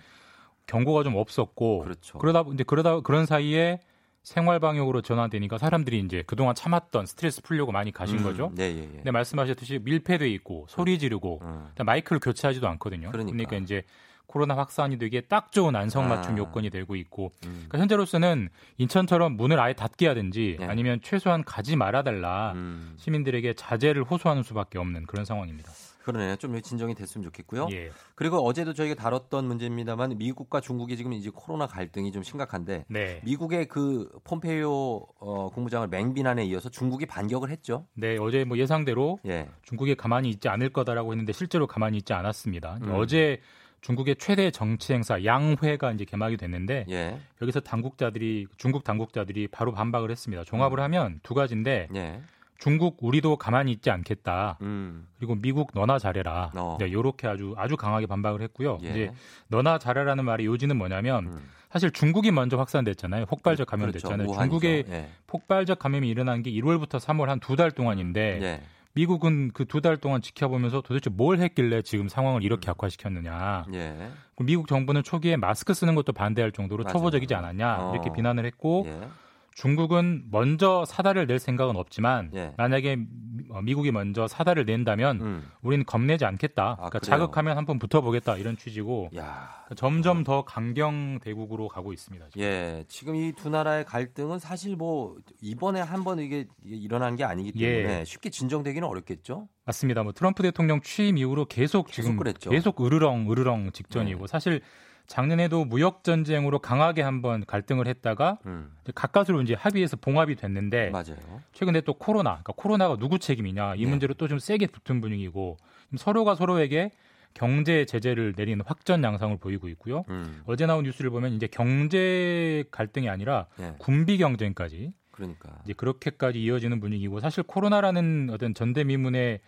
경고가 0.67 1.05
좀 1.05 1.15
없었고 1.15 1.83
음. 1.83 1.85
그렇죠. 1.85 2.19
그러다 2.19 2.45
이제 2.53 2.65
그러다 2.65 3.01
그런 3.03 3.27
사이에 3.27 3.79
생활 4.25 4.59
방역으로 4.59 5.03
전환되니까 5.03 5.57
사람들이 5.57 6.01
이제 6.01 6.25
그동안 6.27 6.57
참았던 6.57 7.07
스트레스 7.07 7.43
풀려고 7.43 7.71
많이 7.71 7.93
가신 7.93 8.19
음, 8.19 8.25
거죠. 8.25 8.51
예, 8.59 8.65
예, 8.65 8.79
예. 8.79 8.87
근데 8.89 9.13
말씀하셨듯이 9.13 9.79
밀폐돼 9.85 10.29
있고 10.31 10.67
소리 10.69 10.99
지르고 10.99 11.43
음. 11.43 11.69
마이크를 11.79 12.19
교체하지도 12.19 12.67
않거든요. 12.67 13.13
그러니까. 13.13 13.57
이제 13.57 13.85
코로나 14.27 14.57
확산이 14.57 14.99
되기에 14.99 15.23
딱 15.23 15.53
좋은 15.53 15.77
안성맞춤 15.77 16.35
아. 16.35 16.39
요건이 16.39 16.71
되고 16.71 16.97
있고 16.97 17.33
음. 17.45 17.67
그러니까 17.69 17.79
현재로서는 17.79 18.49
인천처럼 18.79 19.37
문을 19.37 19.61
아예 19.61 19.75
닫게 19.75 20.09
하든지 20.09 20.57
네. 20.61 20.67
아니면 20.67 21.01
최소한 21.03 21.45
가지 21.45 21.77
말아달라 21.77 22.53
음. 22.55 22.95
시민들에게 22.97 23.55
자제를 23.55 24.05
호소하는 24.05 24.43
수밖에 24.43 24.79
없는 24.79 25.07
그런 25.07 25.25
상황입니다. 25.25 25.73
그러네요. 26.05 26.37
좀 26.37 26.61
진정이 26.61 26.95
됐으면 26.95 27.25
좋겠고요. 27.25 27.69
예. 27.73 27.91
그리고 28.15 28.37
어제도 28.37 28.75
저희가 28.75 28.95
다뤘던 28.95 29.47
문제입니다만 29.47 30.19
미국과 30.19 30.61
중국이 30.61 30.99
지금 30.99 31.15
이제 31.15 31.31
코로나 31.35 31.67
갈등이 31.67 32.13
좀 32.13 32.23
심각한데 32.23 32.85
네. 32.89 33.23
미국의 33.25 33.69
그 33.69 34.11
폼페이오 34.25 35.07
어, 35.19 35.51
국무장을 35.55 35.89
맹비난에 35.89 36.45
이어서 36.45 36.69
중국이 36.69 37.07
반격을 37.07 37.51
했죠. 37.51 37.87
네, 37.95 38.19
어제 38.21 38.45
뭐 38.45 38.59
예상대로 38.59 39.19
예. 39.27 39.49
중국이 39.63 39.95
가만히 39.95 40.29
있지 40.29 40.49
않을 40.49 40.75
거다라고 40.75 41.13
했는데 41.13 41.33
실제로 41.33 41.67
가만히 41.67 41.97
있지 41.97 42.13
않았습니다. 42.13 42.79
음. 42.83 42.91
어제 42.95 43.41
중국의 43.85 44.17
최대 44.17 44.51
정치 44.51 44.95
행사 44.95 45.23
양회가 45.25 45.93
이제 45.93 46.07
개막이 46.07 46.39
됐는데 46.39 46.87
예. 46.89 47.19
여기서 47.43 47.61
당국자들이 47.61 48.47
중국 48.57 48.83
당국자들이 48.83 49.49
바로 49.49 49.73
반박을 49.73 50.11
했습니다. 50.11 50.43
종합을 50.45 50.81
하면 50.81 51.21
두 51.23 51.35
가지인데 51.35 51.89
예. 51.95 52.23
중국 52.57 52.97
우리도 53.03 53.37
가만히 53.37 53.73
있지 53.73 53.91
않겠다. 53.91 54.57
음. 54.63 55.07
그리고 55.19 55.35
미국 55.35 55.73
너나 55.75 55.99
잘해라. 55.99 56.53
어. 56.57 56.79
네, 56.81 56.89
이렇게 56.89 57.27
아주 57.29 57.55
아주 57.59 57.77
강하게 57.77 58.07
반박을 58.07 58.41
했고요. 58.41 58.79
예. 58.85 58.89
이제 58.89 59.11
너나 59.49 59.79
잘해라는 59.79 60.25
말의 60.25 60.47
요지는 60.47 60.79
뭐냐면 60.79 61.27
음. 61.27 61.51
사실 61.71 61.91
중국이 61.91 62.31
먼저 62.31 62.57
확산됐잖아요. 62.57 63.27
폭발적 63.27 63.67
그렇죠. 63.67 63.71
감염됐잖아요. 63.83 64.29
우한이죠. 64.29 64.41
중국의 64.41 64.85
예. 64.89 65.09
폭발적 65.27 65.79
감염이 65.79 66.09
일어난 66.09 66.43
게 66.43 66.51
1월부터 66.53 66.99
3월 67.01 67.27
한 67.27 67.39
두 67.41 67.57
달 67.57 67.71
동안인데 67.71 68.39
예. 68.41 68.63
미국은 68.95 69.51
그 69.53 69.65
두 69.67 69.81
달 69.81 69.97
동안 69.97 70.23
지켜보면서 70.23 70.81
도대체 70.81 71.11
뭘 71.11 71.39
했길래 71.41 71.83
지금 71.83 72.09
상황을 72.09 72.43
이렇게 72.45 72.71
악화시켰느냐. 72.71 73.65
예. 73.75 74.11
미국 74.39 74.69
정부는 74.69 75.03
초기에 75.03 75.37
마스크 75.37 75.75
쓰는 75.75 75.95
것도 75.95 76.13
반대할 76.13 76.53
정도로 76.53 76.85
맞아요. 76.85 76.93
초보적이지 76.93 77.35
않았냐 77.35 77.77
어. 77.81 77.93
이렇게 77.95 78.13
비난을 78.13 78.45
했고 78.47 78.85
예. 78.87 79.09
중국은 79.55 80.25
먼저 80.31 80.85
사달을 80.85 81.27
낼 81.27 81.39
생각은 81.39 81.77
없지만 81.77 82.31
예. 82.35 82.53
만약에 82.57 82.97
미- 82.97 83.45
어, 83.51 83.63
미국이 83.63 83.93
먼저 83.93 84.27
사달을 84.27 84.65
낸다면 84.65 85.21
음. 85.21 85.49
우리는 85.63 85.85
겁내지 85.87 86.25
않겠다. 86.25 86.75
그러니까 86.77 86.99
그래요? 86.99 87.01
자극하면 87.01 87.57
한번 87.57 87.79
붙어보겠다 87.79 88.37
이런 88.37 88.57
취지고 88.57 89.11
야. 89.17 89.63
그러니까 89.65 89.75
점점 89.77 90.25
더 90.25 90.45
강경 90.45 91.21
대국으로 91.21 91.69
가고 91.69 91.93
있습니다. 91.93 92.27
지금. 92.31 92.43
예, 92.43 92.85
지금 92.89 93.15
이 93.15 93.33
두 93.33 93.49
나라의 93.51 93.85
갈등은 93.85 94.39
사실 94.41 94.77
뭐 94.77 95.17
이번에 95.41 95.81
한 95.81 96.05
번 96.05 96.19
이게, 96.19 96.47
일어난 96.65 97.17
게 97.17 97.25
아니기 97.25 97.53
예. 97.65 97.77
때문에 97.83 98.05
쉽게 98.05 98.31
진정되기는 98.31 98.87
어렵겠죠. 98.87 99.49
맞습니다. 99.65 100.03
뭐 100.03 100.13
트럼프 100.13 100.43
대통령 100.43 100.81
취임 100.83 101.17
이후로 101.17 101.47
계속 101.47 101.91
지금 101.93 102.17
그랬죠. 102.17 102.51
계속 102.51 102.81
으르렁 102.85 103.31
으르렁 103.31 103.71
직전이고 103.73 104.27
사실 104.27 104.61
작년에도 105.07 105.65
무역 105.65 106.03
전쟁으로 106.03 106.59
강하게 106.59 107.03
한번 107.03 107.45
갈등을 107.47 107.87
했다가 107.87 108.39
음. 108.47 108.73
가까스로 108.95 109.43
이제 109.43 109.55
합의해서 109.55 109.97
봉합이 109.97 110.35
됐는데 110.37 110.91
맞아요. 110.91 111.17
최근에 111.53 111.83
또 111.83 111.95
코로나, 111.95 112.31
그러니까 112.31 112.55
코로나가 112.57 112.97
누구 112.97 113.19
책임이냐 113.19 113.75
이 113.75 113.85
네. 113.85 113.91
문제로 113.91 114.15
또좀 114.15 114.39
세게 114.39 114.69
붙은 114.69 115.01
분위기고 115.01 115.59
서로가 115.97 116.35
서로에게 116.35 116.91
경제 117.35 117.85
제재를 117.85 118.35
내리는 118.37 118.65
확전 118.65 119.03
양상을 119.03 119.37
보이고 119.39 119.69
있고요. 119.69 120.05
음. 120.09 120.43
어제 120.47 120.67
나온 120.67 120.85
뉴스를 120.85 121.11
보면 121.11 121.33
이제 121.33 121.49
경제 121.49 122.65
갈등이 122.71 123.09
아니라 123.09 123.47
예. 123.61 123.75
군비 123.79 124.19
경쟁까지 124.19 124.93
그러니까. 125.11 125.59
이제 125.65 125.73
그렇게까지 125.75 126.43
이어지는 126.43 126.81
분위기고 126.81 127.21
사실 127.21 127.43
코로나라는 127.43 128.31
어떤 128.33 128.55
전대미문의 128.55 129.41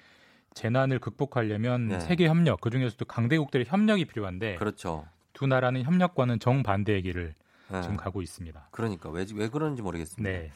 재난을 0.55 0.99
극복하려면 0.99 1.89
네. 1.89 2.01
세계 2.01 2.27
협력 2.27 2.61
그 2.61 2.71
중에서도 2.71 3.05
강대국들의 3.05 3.67
협력이 3.69 4.07
필요한데 4.07 4.57
그렇죠. 4.57 5.07
두 5.37 5.47
나라는 5.47 5.83
협력과는 5.83 6.39
정반대의 6.41 7.03
길을 7.03 7.35
예. 7.75 7.83
지금 7.83 7.97
가고 7.97 8.23
있습니다. 8.23 8.69
그러니까 8.71 9.11
왜, 9.11 9.27
왜 9.35 9.49
그런지 9.51 9.83
모르겠습니다. 9.83 10.29
네. 10.29 10.51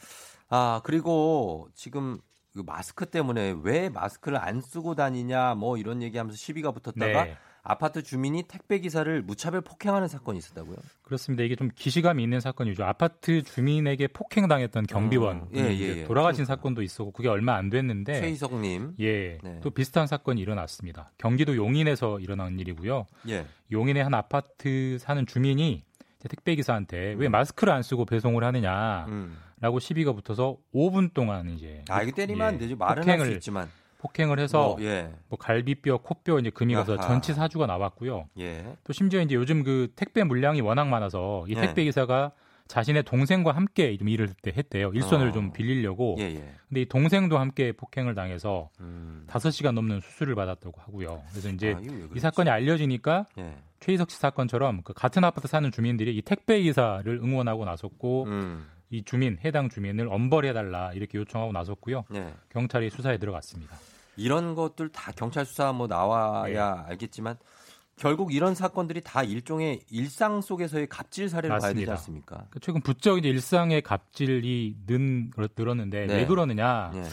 아, 0.49 0.81
그리고 0.83 1.69
지금 1.75 2.19
그 2.51 2.63
마스크 2.65 3.05
때문에 3.05 3.57
왜 3.61 3.89
마스크를 3.89 4.39
안 4.39 4.59
쓰고 4.59 4.95
다니냐 4.95 5.53
뭐 5.53 5.77
이런 5.77 6.01
얘기하면서 6.01 6.35
시비가 6.35 6.71
붙었다가 6.71 7.23
네. 7.25 7.37
아파트 7.63 8.01
주민이 8.01 8.43
택배 8.43 8.79
기사를 8.79 9.21
무차별 9.21 9.61
폭행하는 9.61 10.07
사건이 10.07 10.39
있었다고요? 10.39 10.77
그렇습니다. 11.03 11.43
이게 11.43 11.55
좀 11.55 11.69
기시감이 11.75 12.23
있는 12.23 12.39
사건이죠. 12.39 12.83
아파트 12.83 13.43
주민에게 13.43 14.07
폭행당했던 14.07 14.87
경비원 14.87 15.41
어, 15.41 15.47
예, 15.55 15.59
예, 15.59 15.79
예. 15.99 16.03
돌아가신 16.05 16.45
사건도 16.45 16.81
있었고 16.81 17.11
그게 17.11 17.27
얼마 17.29 17.55
안 17.55 17.69
됐는데 17.69 18.19
최희석님. 18.19 18.95
예, 18.99 19.37
네. 19.43 19.59
또 19.61 19.69
비슷한 19.69 20.07
사건이 20.07 20.41
일어났습니다. 20.41 21.11
경기도 21.17 21.55
용인에서 21.55 22.19
일어난 22.19 22.59
일이고요. 22.59 23.05
예. 23.29 23.45
용인의 23.71 24.03
한 24.03 24.13
아파트 24.13 24.97
사는 24.99 25.25
주민이 25.25 25.83
택배 26.29 26.55
기사한테 26.55 27.15
왜 27.17 27.29
마스크를 27.29 27.73
안 27.73 27.83
쓰고 27.83 28.05
배송을 28.05 28.43
하느냐라고 28.43 29.07
음. 29.09 29.79
시비가 29.79 30.13
붙어서 30.13 30.57
5분 30.73 31.13
동안 31.13 31.49
이제 31.49 31.83
아, 31.89 32.01
이거 32.03 32.11
때리면 32.11 32.47
안 32.47 32.53
예, 32.55 32.57
되죠. 32.59 32.75
말은 32.75 33.03
할수 33.03 33.17
폭행을 33.17 33.35
있지만. 33.37 33.69
폭행을 34.01 34.39
해서 34.39 34.75
뭐, 34.77 34.81
예. 34.81 35.13
뭐 35.29 35.37
갈비뼈, 35.37 35.99
코뼈 35.99 36.39
이제 36.39 36.49
금이 36.49 36.73
가서 36.73 36.93
아하. 36.93 37.07
전치 37.07 37.33
사주가 37.33 37.67
나왔고요. 37.67 38.27
예. 38.39 38.75
또 38.83 38.93
심지어 38.93 39.21
이제 39.21 39.35
요즘 39.35 39.63
그 39.63 39.91
택배 39.95 40.23
물량이 40.23 40.61
워낙 40.61 40.87
많아서 40.87 41.45
이 41.47 41.53
네. 41.53 41.61
택배 41.61 41.83
기사가 41.83 42.31
자신의 42.67 43.03
동생과 43.03 43.51
함께 43.51 43.95
좀 43.97 44.07
일을 44.07 44.29
때 44.41 44.53
했대요. 44.55 44.91
일손을 44.93 45.27
어. 45.27 45.31
좀 45.33 45.51
빌리려고. 45.51 46.15
예, 46.19 46.23
예. 46.23 46.53
근데 46.69 46.81
이 46.81 46.85
동생도 46.85 47.37
함께 47.37 47.73
폭행을 47.73 48.15
당해서 48.15 48.69
음. 48.79 49.25
5시간 49.27 49.73
넘는 49.73 49.99
수술을 49.99 50.35
받았다고 50.35 50.79
하고요. 50.81 51.21
그래서 51.31 51.49
이제 51.49 51.75
아, 51.75 51.81
이? 52.15 52.19
사건이 52.19 52.49
알려지니까 52.49 53.25
예. 53.39 53.57
최희석 53.81 54.09
씨 54.09 54.17
사건처럼 54.17 54.83
그 54.83 54.93
같은 54.93 55.23
아파트 55.23 55.47
사는 55.49 55.69
주민들이 55.69 56.15
이 56.15 56.21
택배 56.21 56.61
기사를 56.61 57.05
응원하고 57.21 57.65
나섰고 57.65 58.23
음. 58.27 58.65
이 58.89 59.03
주민 59.03 59.37
해당 59.43 59.69
주민을 59.69 60.07
엄벌해달라 60.09 60.93
이렇게 60.93 61.17
요청하고 61.17 61.51
나섰고요. 61.51 62.05
예. 62.15 62.33
경찰이 62.49 62.89
수사에 62.89 63.17
들어갔습니다. 63.17 63.75
이런 64.21 64.55
것들 64.55 64.89
다 64.89 65.11
경찰 65.15 65.45
수사 65.45 65.71
뭐 65.73 65.87
나와야 65.87 66.75
네. 66.75 66.81
알겠지만 66.89 67.35
결국 67.97 68.33
이런 68.33 68.55
사건들이 68.55 69.01
다 69.01 69.21
일종의 69.23 69.81
일상 69.91 70.41
속에서의 70.41 70.87
갑질 70.87 71.29
사례를 71.29 71.49
봐야 71.49 71.59
되지 71.73 71.85
맞습니다. 71.85 71.91
않습니까? 71.93 72.45
그 72.49 72.59
최근 72.59 72.81
부쩍 72.81 73.17
이제 73.19 73.29
일상의 73.29 73.81
갑질이 73.81 74.75
는, 74.87 75.31
늘었는데 75.57 76.07
네. 76.07 76.15
왜 76.15 76.25
그러느냐? 76.25 76.91
예. 76.95 77.03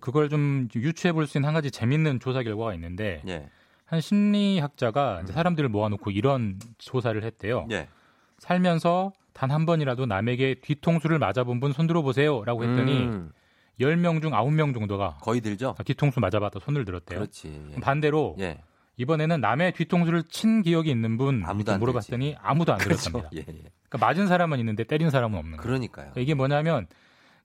그걸 0.00 0.28
좀 0.28 0.68
유추해 0.74 1.12
볼 1.12 1.26
수 1.26 1.38
있는 1.38 1.48
한 1.48 1.54
가지 1.54 1.70
재밌는 1.70 2.20
조사 2.20 2.42
결과가 2.42 2.72
있는데 2.74 3.22
예. 3.26 3.48
한 3.84 4.00
심리학자가 4.00 5.20
이제 5.22 5.32
사람들을 5.32 5.68
모아놓고 5.68 6.10
이런 6.12 6.58
조사를 6.78 7.22
했대요. 7.24 7.66
예. 7.72 7.88
살면서 8.38 9.12
단 9.34 9.50
한 9.50 9.66
번이라도 9.66 10.06
남에게 10.06 10.56
뒤통수를 10.62 11.18
맞아본 11.18 11.58
분 11.60 11.72
손들어 11.72 12.02
보세요라고 12.02 12.64
했더니 12.64 12.92
음. 13.04 13.32
10명 13.82 14.22
중 14.22 14.32
9명 14.32 14.74
정도가 14.74 15.18
거의 15.20 15.40
들죠? 15.40 15.74
뒤통수 15.84 16.20
맞아봤다 16.20 16.60
손을 16.60 16.84
들었대요. 16.84 17.18
그렇지. 17.18 17.72
예. 17.76 17.80
반대로 17.80 18.36
예. 18.40 18.60
이번에는 18.96 19.40
남의 19.40 19.72
뒤통수를 19.72 20.22
친 20.24 20.62
기억이 20.62 20.90
있는 20.90 21.16
분 21.16 21.42
물어봤더니 21.78 22.36
아무도 22.40 22.72
안 22.72 22.78
그렇죠. 22.78 23.10
들었답니다. 23.10 23.30
예, 23.34 23.38
예. 23.40 23.70
그러니까 23.88 23.98
맞은 24.06 24.26
사람은 24.26 24.58
있는데 24.58 24.84
때린 24.84 25.10
사람은 25.10 25.38
없는 25.38 25.56
거예요. 25.56 25.62
그러니까요. 25.62 26.10
그러니까 26.10 26.20
이게 26.20 26.34
뭐냐면 26.34 26.86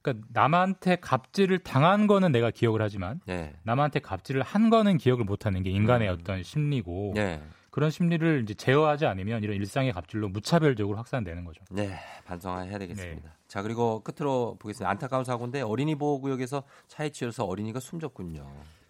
그러니까 0.02 0.26
남한테 0.32 0.96
갑질을 0.96 1.58
당한 1.60 2.06
거는 2.06 2.32
내가 2.32 2.50
기억을 2.50 2.82
하지만 2.82 3.20
예. 3.28 3.54
남한테 3.62 4.00
갑질을 4.00 4.42
한 4.42 4.70
거는 4.70 4.98
기억을 4.98 5.24
못 5.24 5.46
하는 5.46 5.62
게 5.62 5.70
인간의 5.70 6.08
음. 6.08 6.16
어떤 6.20 6.42
심리고 6.42 7.14
예. 7.16 7.40
그런 7.78 7.92
심리를 7.92 8.42
이제 8.42 8.54
제어하지 8.54 9.06
않으면 9.06 9.44
이런 9.44 9.54
일상의 9.54 9.92
갑질로 9.92 10.28
무차별적으로 10.28 10.98
확산되는 10.98 11.44
거죠. 11.44 11.62
네, 11.70 11.94
반성해야 12.24 12.76
되겠습니다. 12.76 13.28
네. 13.28 13.34
자, 13.46 13.62
그리고 13.62 14.02
끝으로 14.02 14.56
보겠습니다. 14.58 14.90
안타까운 14.90 15.22
사고인데 15.22 15.60
어린이 15.60 15.94
보호 15.94 16.20
구역에서 16.20 16.64
차에 16.88 17.10
치여서 17.10 17.44
어린이가 17.44 17.78
숨졌군요. 17.78 18.44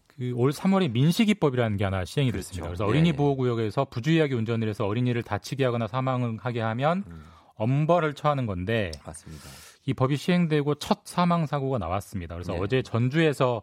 그그올 0.07 0.53
3월에 0.53 0.91
민식이법이라는 0.91 1.77
게 1.77 1.85
하나 1.85 2.07
시행이 2.07 2.33
됐습니다. 2.33 2.67
그렇죠. 2.67 2.79
그래서 2.79 2.85
예, 2.87 2.89
어린이 2.89 3.11
예. 3.11 3.13
보호 3.13 3.37
구역에서 3.37 3.85
부주의하게 3.85 4.35
운전을 4.37 4.67
해서 4.67 4.87
어린이를 4.87 5.23
다치게 5.23 5.67
하거나 5.67 5.87
사망하게 5.87 6.63
하면 6.63 7.05
엄벌을 7.57 8.15
처하는 8.15 8.47
건데 8.47 8.91
음. 8.95 9.01
맞습니다. 9.05 9.45
이 9.85 9.93
법이 9.93 10.17
시행되고 10.17 10.77
첫 10.77 11.01
사망 11.05 11.45
사고가 11.45 11.77
나왔습니다. 11.77 12.37
그래서 12.37 12.55
네. 12.55 12.59
어제 12.59 12.81
전주에서 12.81 13.61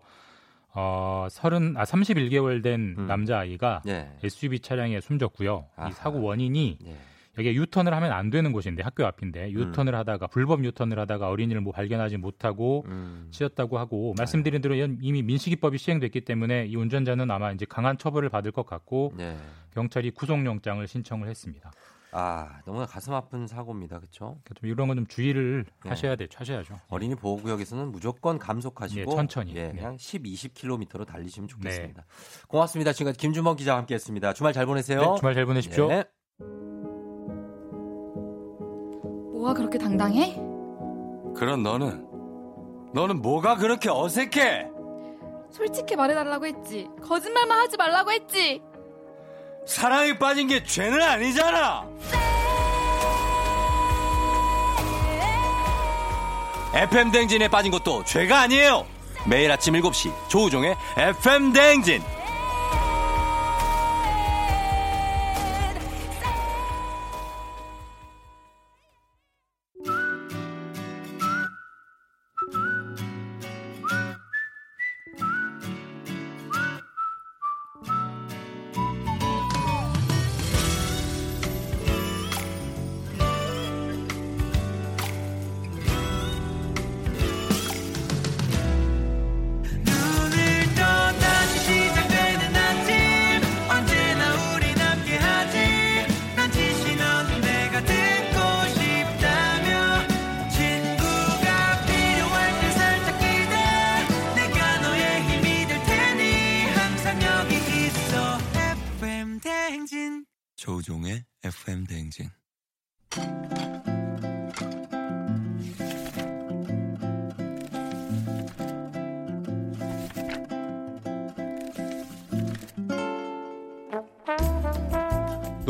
어, 0.76 1.28
30, 1.30 1.78
아, 1.78 1.84
31개월 1.84 2.62
된 2.62 2.96
음. 2.98 3.08
남자 3.08 3.40
아이가 3.40 3.82
예. 3.88 4.10
SUV 4.24 4.60
차량에 4.60 5.00
숨졌고요. 5.00 5.66
아하. 5.76 5.90
이 5.90 5.92
사고 5.94 6.22
원인이 6.22 6.80
예. 6.86 6.96
여기에 7.38 7.54
유턴을 7.56 7.94
하면 7.94 8.12
안 8.12 8.30
되는 8.30 8.52
곳인데 8.52 8.84
학교 8.84 9.06
앞인데 9.06 9.48
음. 9.48 9.52
유턴을 9.52 9.96
하다가 9.96 10.28
불법 10.28 10.64
유턴을 10.64 11.00
하다가 11.00 11.30
어린이를 11.30 11.62
뭐 11.62 11.74
발견하지 11.74 12.18
못하고 12.18 12.86
음. 12.88 13.28
치였다고 13.32 13.78
하고 13.78 14.14
말씀드린 14.18 14.62
대로 14.62 14.76
이미 14.76 15.22
민식이법이 15.22 15.78
시행됐기 15.78 16.22
때문에 16.22 16.66
이 16.66 16.76
운전자는 16.76 17.30
아마 17.32 17.52
이제 17.52 17.66
강한 17.68 17.98
처벌을 17.98 18.30
받을 18.30 18.52
것 18.52 18.66
같고 18.66 19.14
예. 19.20 19.38
경찰이 19.74 20.12
구속영장을 20.12 20.86
신청을 20.88 21.28
했습니다. 21.28 21.72
아, 22.18 22.62
너무나 22.66 22.86
가슴 22.86 23.14
아픈 23.14 23.46
사고입니다. 23.46 24.00
그렇죠? 24.00 24.38
그러니까 24.46 24.54
좀 24.62 24.70
이런 24.70 24.88
건 24.88 24.96
좀 24.96 25.06
주의를 25.08 25.66
네. 25.84 25.90
하셔야 25.90 26.16
돼, 26.16 26.28
하셔야죠. 26.34 26.80
어린이 26.88 27.14
보호구역에서는 27.16 27.92
무조건 27.92 28.40
감속하시고 28.40 29.12
예, 29.12 29.16
천천히. 29.16 29.54
예, 29.58 29.68
네. 29.68 29.74
그냥 29.74 29.98
10, 29.98 30.24
20km로 30.24 31.06
달리시면 31.06 31.50
좋겠습니다. 31.50 32.06
고맙습니다. 32.48 32.94
지금까지 32.94 33.18
김준범 33.20 33.58
기자와 33.58 33.80
함께했습니다. 33.80 34.32
주말 34.32 34.54
잘 34.54 34.66
보내세요. 34.66 35.02
네, 35.02 35.16
주말 35.20 35.34
잘 35.34 35.46
보내십시오. 35.46 35.90
예. 35.92 36.06
뭐가 39.34 39.54
그렇게 39.54 39.78
당당해? 39.78 40.36
그런 41.36 41.62
너는 41.64 42.08
너는 42.94 43.22
뭐가 43.22 43.58
그렇게 43.58 43.90
어색해? 43.90 44.70
솔직히 45.52 45.98
말해달라고 45.98 46.46
했지. 46.46 46.88
거짓말만 47.02 47.60
하지 47.60 47.76
말라고 47.76 48.12
했지. 48.12 48.62
사랑에 49.66 50.18
빠진 50.18 50.48
게 50.48 50.64
죄는 50.64 51.02
아니잖아. 51.02 51.86
FM 56.74 57.12
댕진에 57.12 57.48
빠진 57.48 57.72
것도 57.72 58.04
죄가 58.04 58.42
아니에요. 58.42 58.86
매일 59.26 59.52
아침 59.52 59.74
7시 59.74 60.12
조우종의 60.28 60.76
FM 60.98 61.54
댕진. 61.54 62.04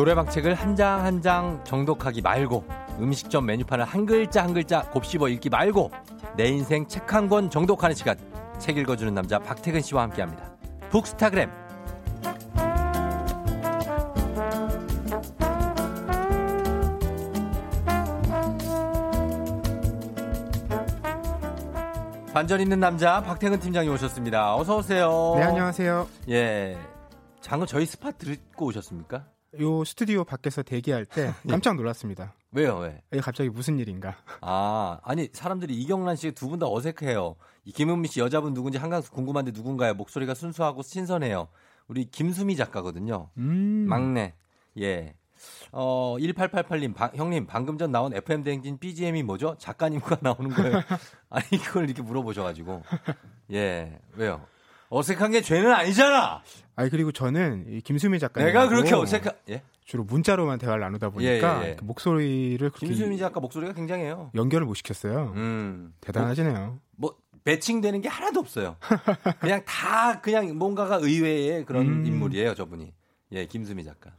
노래방 0.06 0.30
책을 0.30 0.53
한 0.53 0.76
장 0.76 1.01
한 1.03 1.20
장 1.24 1.64
정독하기 1.64 2.22
말고 2.22 2.64
음식점 2.99 3.47
메뉴판을 3.47 3.86
한 3.86 4.06
글자 4.06 4.43
한 4.43 4.53
글자 4.53 4.84
곱씹어 4.91 5.30
읽기 5.30 5.49
말고 5.49 5.89
내 6.38 6.45
인생 6.45 6.88
책 6.88 7.12
한 7.12 7.28
권 7.28 7.49
정독하는 7.49 7.95
시간 7.95 8.16
책 8.60 8.78
읽어주는 8.78 9.12
남자 9.16 9.39
박태근 9.39 9.82
씨와 9.82 10.03
함께합니다. 10.03 10.51
북스타그램 10.91 11.49
반전 22.34 22.60
있는 22.60 22.80
남자 22.80 23.22
박태근 23.22 23.60
팀장이 23.60 23.88
오셨습니다. 23.89 24.56
어서 24.56 24.78
오세요. 24.78 25.34
네, 25.38 25.43
안녕하세요. 25.43 26.08
예. 26.30 26.78
장은 27.41 27.66
저희 27.66 27.86
스팟 27.86 28.12
듣고 28.12 28.66
오셨습니까? 28.68 29.24
요 29.60 29.84
스튜디오 29.84 30.24
밖에서 30.24 30.64
대기할 30.64 31.06
때 31.06 31.34
깜짝 31.49 31.76
놀랐습니다. 31.76 32.34
왜요, 32.51 32.78
왜? 32.78 33.01
이게 33.12 33.22
갑자기 33.22 33.49
무슨 33.49 33.80
일인가? 33.80 34.16
아, 34.41 34.99
아니, 35.03 35.30
사람들이 35.34 35.74
이경란 35.76 36.16
씨 36.16 36.32
두 36.32 36.47
분 36.49 36.60
다 36.60 36.68
어색해요. 36.68 37.36
이 37.66 37.72
김은미 37.72 38.08
씨 38.08 38.20
여자분 38.20 38.53
누군지 38.53 38.78
항상 38.78 39.01
궁금한데 39.12 39.51
누군가요? 39.51 39.93
목소리가 39.93 40.34
순수하고 40.34 40.82
신선해요. 40.84 41.47
우리 41.88 42.06
김수미 42.06 42.56
작가거든요. 42.56 43.30
음. 43.38 43.86
막내. 43.89 44.34
예. 44.80 45.16
어, 45.72 46.16
1888님, 46.20 46.95
바- 46.95 47.12
형님, 47.14 47.45
방금 47.45 47.78
전 47.78 47.91
나온 47.91 48.14
FM대행진 48.14 48.78
BGM이 48.80 49.22
뭐죠? 49.24 49.56
작가님과 49.60 50.20
나오는 50.22 50.49
거예요. 50.49 50.82
아니, 51.30 51.45
그걸 51.64 51.86
이렇게 51.86 52.01
물어보셔가지고. 52.01 52.84
예. 53.51 53.99
왜요? 54.16 54.41
어색한 54.90 55.32
게 55.32 55.42
죄는 55.42 55.72
아니잖아! 55.72 56.42
아니 56.76 56.90
그리고 56.90 57.12
저는 57.12 57.66
이 57.70 57.82
김수미 57.82 58.20
작가님 58.20 58.48
내가 58.48 58.68
그렇게 58.68 58.94
어색한, 58.94 59.34
예? 59.50 59.62
주로 59.86 60.04
문자로만 60.04 60.60
대화를 60.60 60.82
나누다 60.82 61.10
보니까 61.10 61.62
예, 61.62 61.66
예, 61.66 61.70
예. 61.70 61.76
그 61.76 61.84
목소리를 61.86 62.70
그렇게 62.70 62.88
김수미 62.88 63.18
작가 63.18 63.40
목소리가 63.40 63.74
굉장해요. 63.74 64.32
연결을 64.36 64.66
못 64.66 64.74
시켰어요. 64.76 65.34
음. 65.36 65.94
대단하시네요. 66.02 66.80
뭐 66.98 67.16
매칭되는 67.44 68.02
게 68.02 68.10
하나도 68.10 68.40
없어요. 68.40 68.78
그냥 69.40 69.62
다 69.66 70.20
그냥 70.22 70.58
뭔가가 70.58 70.96
의외의 70.96 71.66
그런 71.66 71.88
음. 71.88 72.06
인물이에요, 72.06 72.56
저분이. 72.56 72.94
예, 73.34 73.46
김수미 73.46 73.84
작가. 73.84 74.12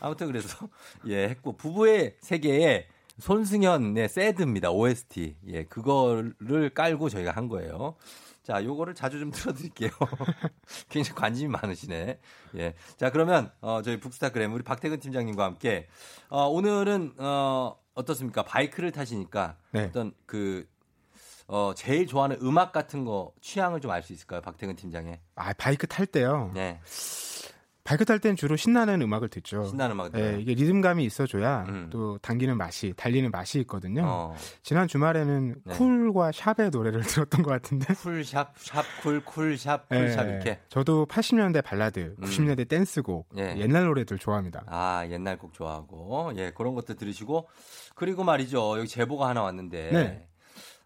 아무튼 0.00 0.26
그래서 0.26 0.68
예, 1.06 1.28
했고 1.28 1.56
부부의 1.56 2.16
세계에 2.20 2.86
손승연의 3.18 4.08
새드입니다. 4.08 4.70
OST. 4.70 5.36
예, 5.48 5.64
그거를 5.64 6.70
깔고 6.74 7.10
저희가 7.10 7.32
한 7.32 7.48
거예요. 7.48 7.96
자, 8.50 8.64
요거를 8.64 8.96
자주 8.96 9.20
좀 9.20 9.30
틀어드릴게요. 9.30 9.90
굉장히 10.90 11.14
관심이 11.14 11.48
많으시네. 11.48 12.18
예. 12.56 12.74
자, 12.96 13.10
그러면, 13.12 13.52
어, 13.60 13.80
저희 13.80 14.00
북스타그램, 14.00 14.52
우리 14.52 14.64
박태근 14.64 14.98
팀장님과 14.98 15.44
함께, 15.44 15.86
어, 16.30 16.48
오늘은, 16.48 17.14
어, 17.18 17.76
어떻습니까? 17.94 18.42
바이크를 18.42 18.90
타시니까, 18.90 19.56
네. 19.70 19.84
어떤 19.84 20.12
그, 20.26 20.68
어, 21.46 21.74
제일 21.76 22.08
좋아하는 22.08 22.38
음악 22.42 22.72
같은 22.72 23.04
거, 23.04 23.32
취향을 23.40 23.80
좀 23.80 23.92
알 23.92 24.02
수 24.02 24.12
있을까요? 24.12 24.40
박태근 24.40 24.74
팀장의. 24.74 25.20
아 25.36 25.52
바이크 25.52 25.86
탈 25.86 26.06
때요. 26.06 26.50
네. 26.52 26.80
탈땐 27.96 28.36
주로 28.36 28.56
신나는 28.56 29.00
음악을 29.02 29.28
듣죠. 29.28 29.64
신나는 29.64 29.94
음악 29.94 30.06
예, 30.14 30.18
들어요. 30.18 30.38
이게 30.38 30.54
리듬감이 30.54 31.04
있어줘야 31.04 31.64
음. 31.68 31.88
또 31.90 32.18
당기는 32.18 32.56
맛이, 32.56 32.92
달리는 32.96 33.30
맛이 33.30 33.60
있거든요. 33.60 34.02
어. 34.06 34.34
지난 34.62 34.88
주말에는 34.88 35.54
네. 35.64 35.74
쿨과 35.74 36.32
샵의 36.32 36.70
노래를 36.70 37.00
들었던 37.04 37.42
것 37.42 37.50
같은데. 37.50 37.94
쿨 37.94 38.24
샵, 38.24 38.52
샵 38.58 38.84
쿨, 39.02 39.24
쿨샵, 39.24 39.86
예, 39.92 39.98
쿨샵 39.98 40.28
이렇게. 40.28 40.60
저도 40.68 41.06
80년대 41.06 41.64
발라드, 41.64 42.16
음. 42.18 42.24
90년대 42.24 42.68
댄스곡, 42.68 43.28
예. 43.38 43.56
옛날 43.56 43.84
노래들 43.84 44.18
좋아합니다. 44.18 44.64
아, 44.66 45.06
옛날 45.10 45.38
곡 45.38 45.54
좋아하고, 45.54 46.32
예, 46.36 46.52
그런 46.54 46.74
것도 46.74 46.94
들으시고, 46.94 47.48
그리고 47.94 48.24
말이죠. 48.24 48.78
여기 48.78 48.88
제보가 48.88 49.28
하나 49.28 49.42
왔는데, 49.42 49.90
네. 49.92 50.26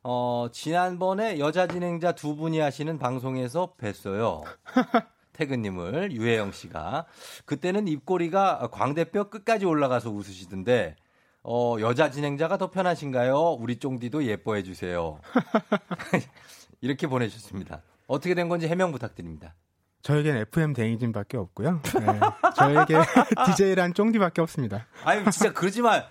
어, 0.03 0.49
지난번에 0.53 1.39
여자 1.39 1.67
진행자 1.67 2.13
두 2.13 2.37
분이 2.37 2.59
하시는 2.59 2.99
방송에서 2.99 3.75
뵀어요. 3.79 4.45
태근님을, 5.35 6.13
유혜영 6.13 6.53
씨가. 6.53 7.05
그때는 7.45 7.87
입꼬리가 7.89 8.69
광대뼈 8.73 9.29
끝까지 9.29 9.67
올라가서 9.67 10.11
웃으시던데, 10.11 10.97
어, 11.43 11.77
여자 11.81 12.11
진행자가 12.11 12.57
더 12.57 12.71
편하신가요? 12.71 13.57
우리 13.59 13.77
쫑디도 13.77 14.25
예뻐해 14.25 14.63
주세요. 14.63 15.21
이렇게 16.81 17.07
보내주셨습니다. 17.07 17.83
어떻게 18.07 18.35
된 18.35 18.49
건지 18.49 18.67
해명 18.69 18.93
부탁드립니다. 18.93 19.55
저에겐 20.03 20.37
FM 20.37 20.75
대행진밖에 20.75 21.37
없고요. 21.39 21.81
네, 21.83 22.21
저에게 22.57 22.95
DJ란 23.47 23.95
쫑디밖에 23.95 24.43
없습니다. 24.43 24.87
아유, 25.05 25.23
진짜 25.31 25.53
그러지 25.53 25.81
마. 25.83 26.03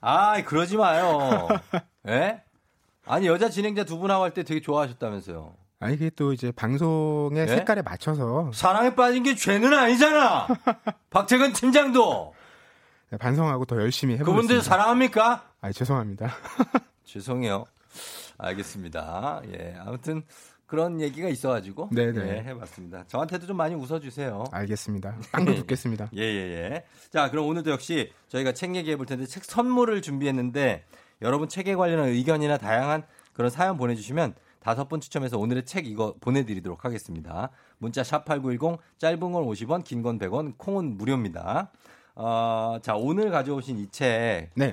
아, 0.00 0.42
그러지 0.42 0.76
마요. 0.78 1.48
예? 2.08 2.42
아니, 3.04 3.26
여자 3.26 3.48
진행자 3.50 3.84
두 3.84 3.98
분 3.98 4.10
하고 4.10 4.24
할 4.24 4.32
때 4.32 4.42
되게 4.42 4.60
좋아하셨다면서요. 4.60 5.54
아 5.82 5.90
이게 5.90 6.10
또 6.10 6.32
이제 6.32 6.52
방송의 6.52 7.46
네? 7.46 7.56
색깔에 7.56 7.82
맞춰서 7.82 8.50
사랑에 8.54 8.94
빠진 8.94 9.24
게 9.24 9.34
죄는 9.34 9.72
아니잖아. 9.74 10.46
박태근 11.10 11.52
팀장도 11.52 12.34
네, 13.10 13.18
반성하고 13.18 13.64
더 13.64 13.76
열심히 13.76 14.14
해보겠습니다. 14.14 14.42
그분들 14.42 14.62
사랑합니까? 14.62 15.50
아 15.60 15.72
죄송합니다. 15.72 16.32
죄송해요. 17.04 17.64
알겠습니다. 18.38 19.42
예, 19.52 19.76
아무튼 19.84 20.22
그런 20.66 21.00
얘기가 21.00 21.28
있어가지고 21.28 21.90
네네. 21.92 22.28
예, 22.28 22.42
해봤습니다. 22.44 23.04
저한테도 23.08 23.46
좀 23.46 23.56
많이 23.56 23.74
웃어주세요. 23.74 24.44
알겠습니다. 24.52 25.16
빵도 25.32 25.54
붓겠습니다. 25.66 26.08
예, 26.16 26.22
예, 26.22 26.70
예. 26.70 26.84
자, 27.10 27.30
그럼 27.30 27.46
오늘도 27.46 27.70
역시 27.70 28.12
저희가 28.28 28.52
책 28.52 28.74
얘기해 28.76 28.96
볼 28.96 29.04
텐데 29.04 29.26
책 29.26 29.44
선물을 29.44 30.00
준비했는데 30.00 30.84
여러분 31.22 31.48
책에 31.48 31.74
관련한 31.74 32.08
의견이나 32.08 32.56
다양한 32.56 33.02
그런 33.32 33.50
사연 33.50 33.76
보내주시면 33.76 34.34
다섯 34.62 34.88
분 34.88 35.00
추첨해서 35.00 35.38
오늘의 35.38 35.64
책 35.64 35.86
이거 35.86 36.14
보내드리도록 36.20 36.84
하겠습니다. 36.84 37.50
문자 37.78 38.02
샵 38.04 38.24
8910 38.24 38.78
짧은 38.98 39.20
건 39.20 39.32
50원, 39.44 39.84
긴 39.84 40.02
건 40.02 40.18
100원, 40.18 40.54
콩은 40.56 40.96
무료입니다. 40.96 41.70
어, 42.14 42.78
자, 42.82 42.94
오늘 42.94 43.30
가져오신 43.30 43.78
이 43.78 43.88
책. 43.90 44.50
네. 44.54 44.72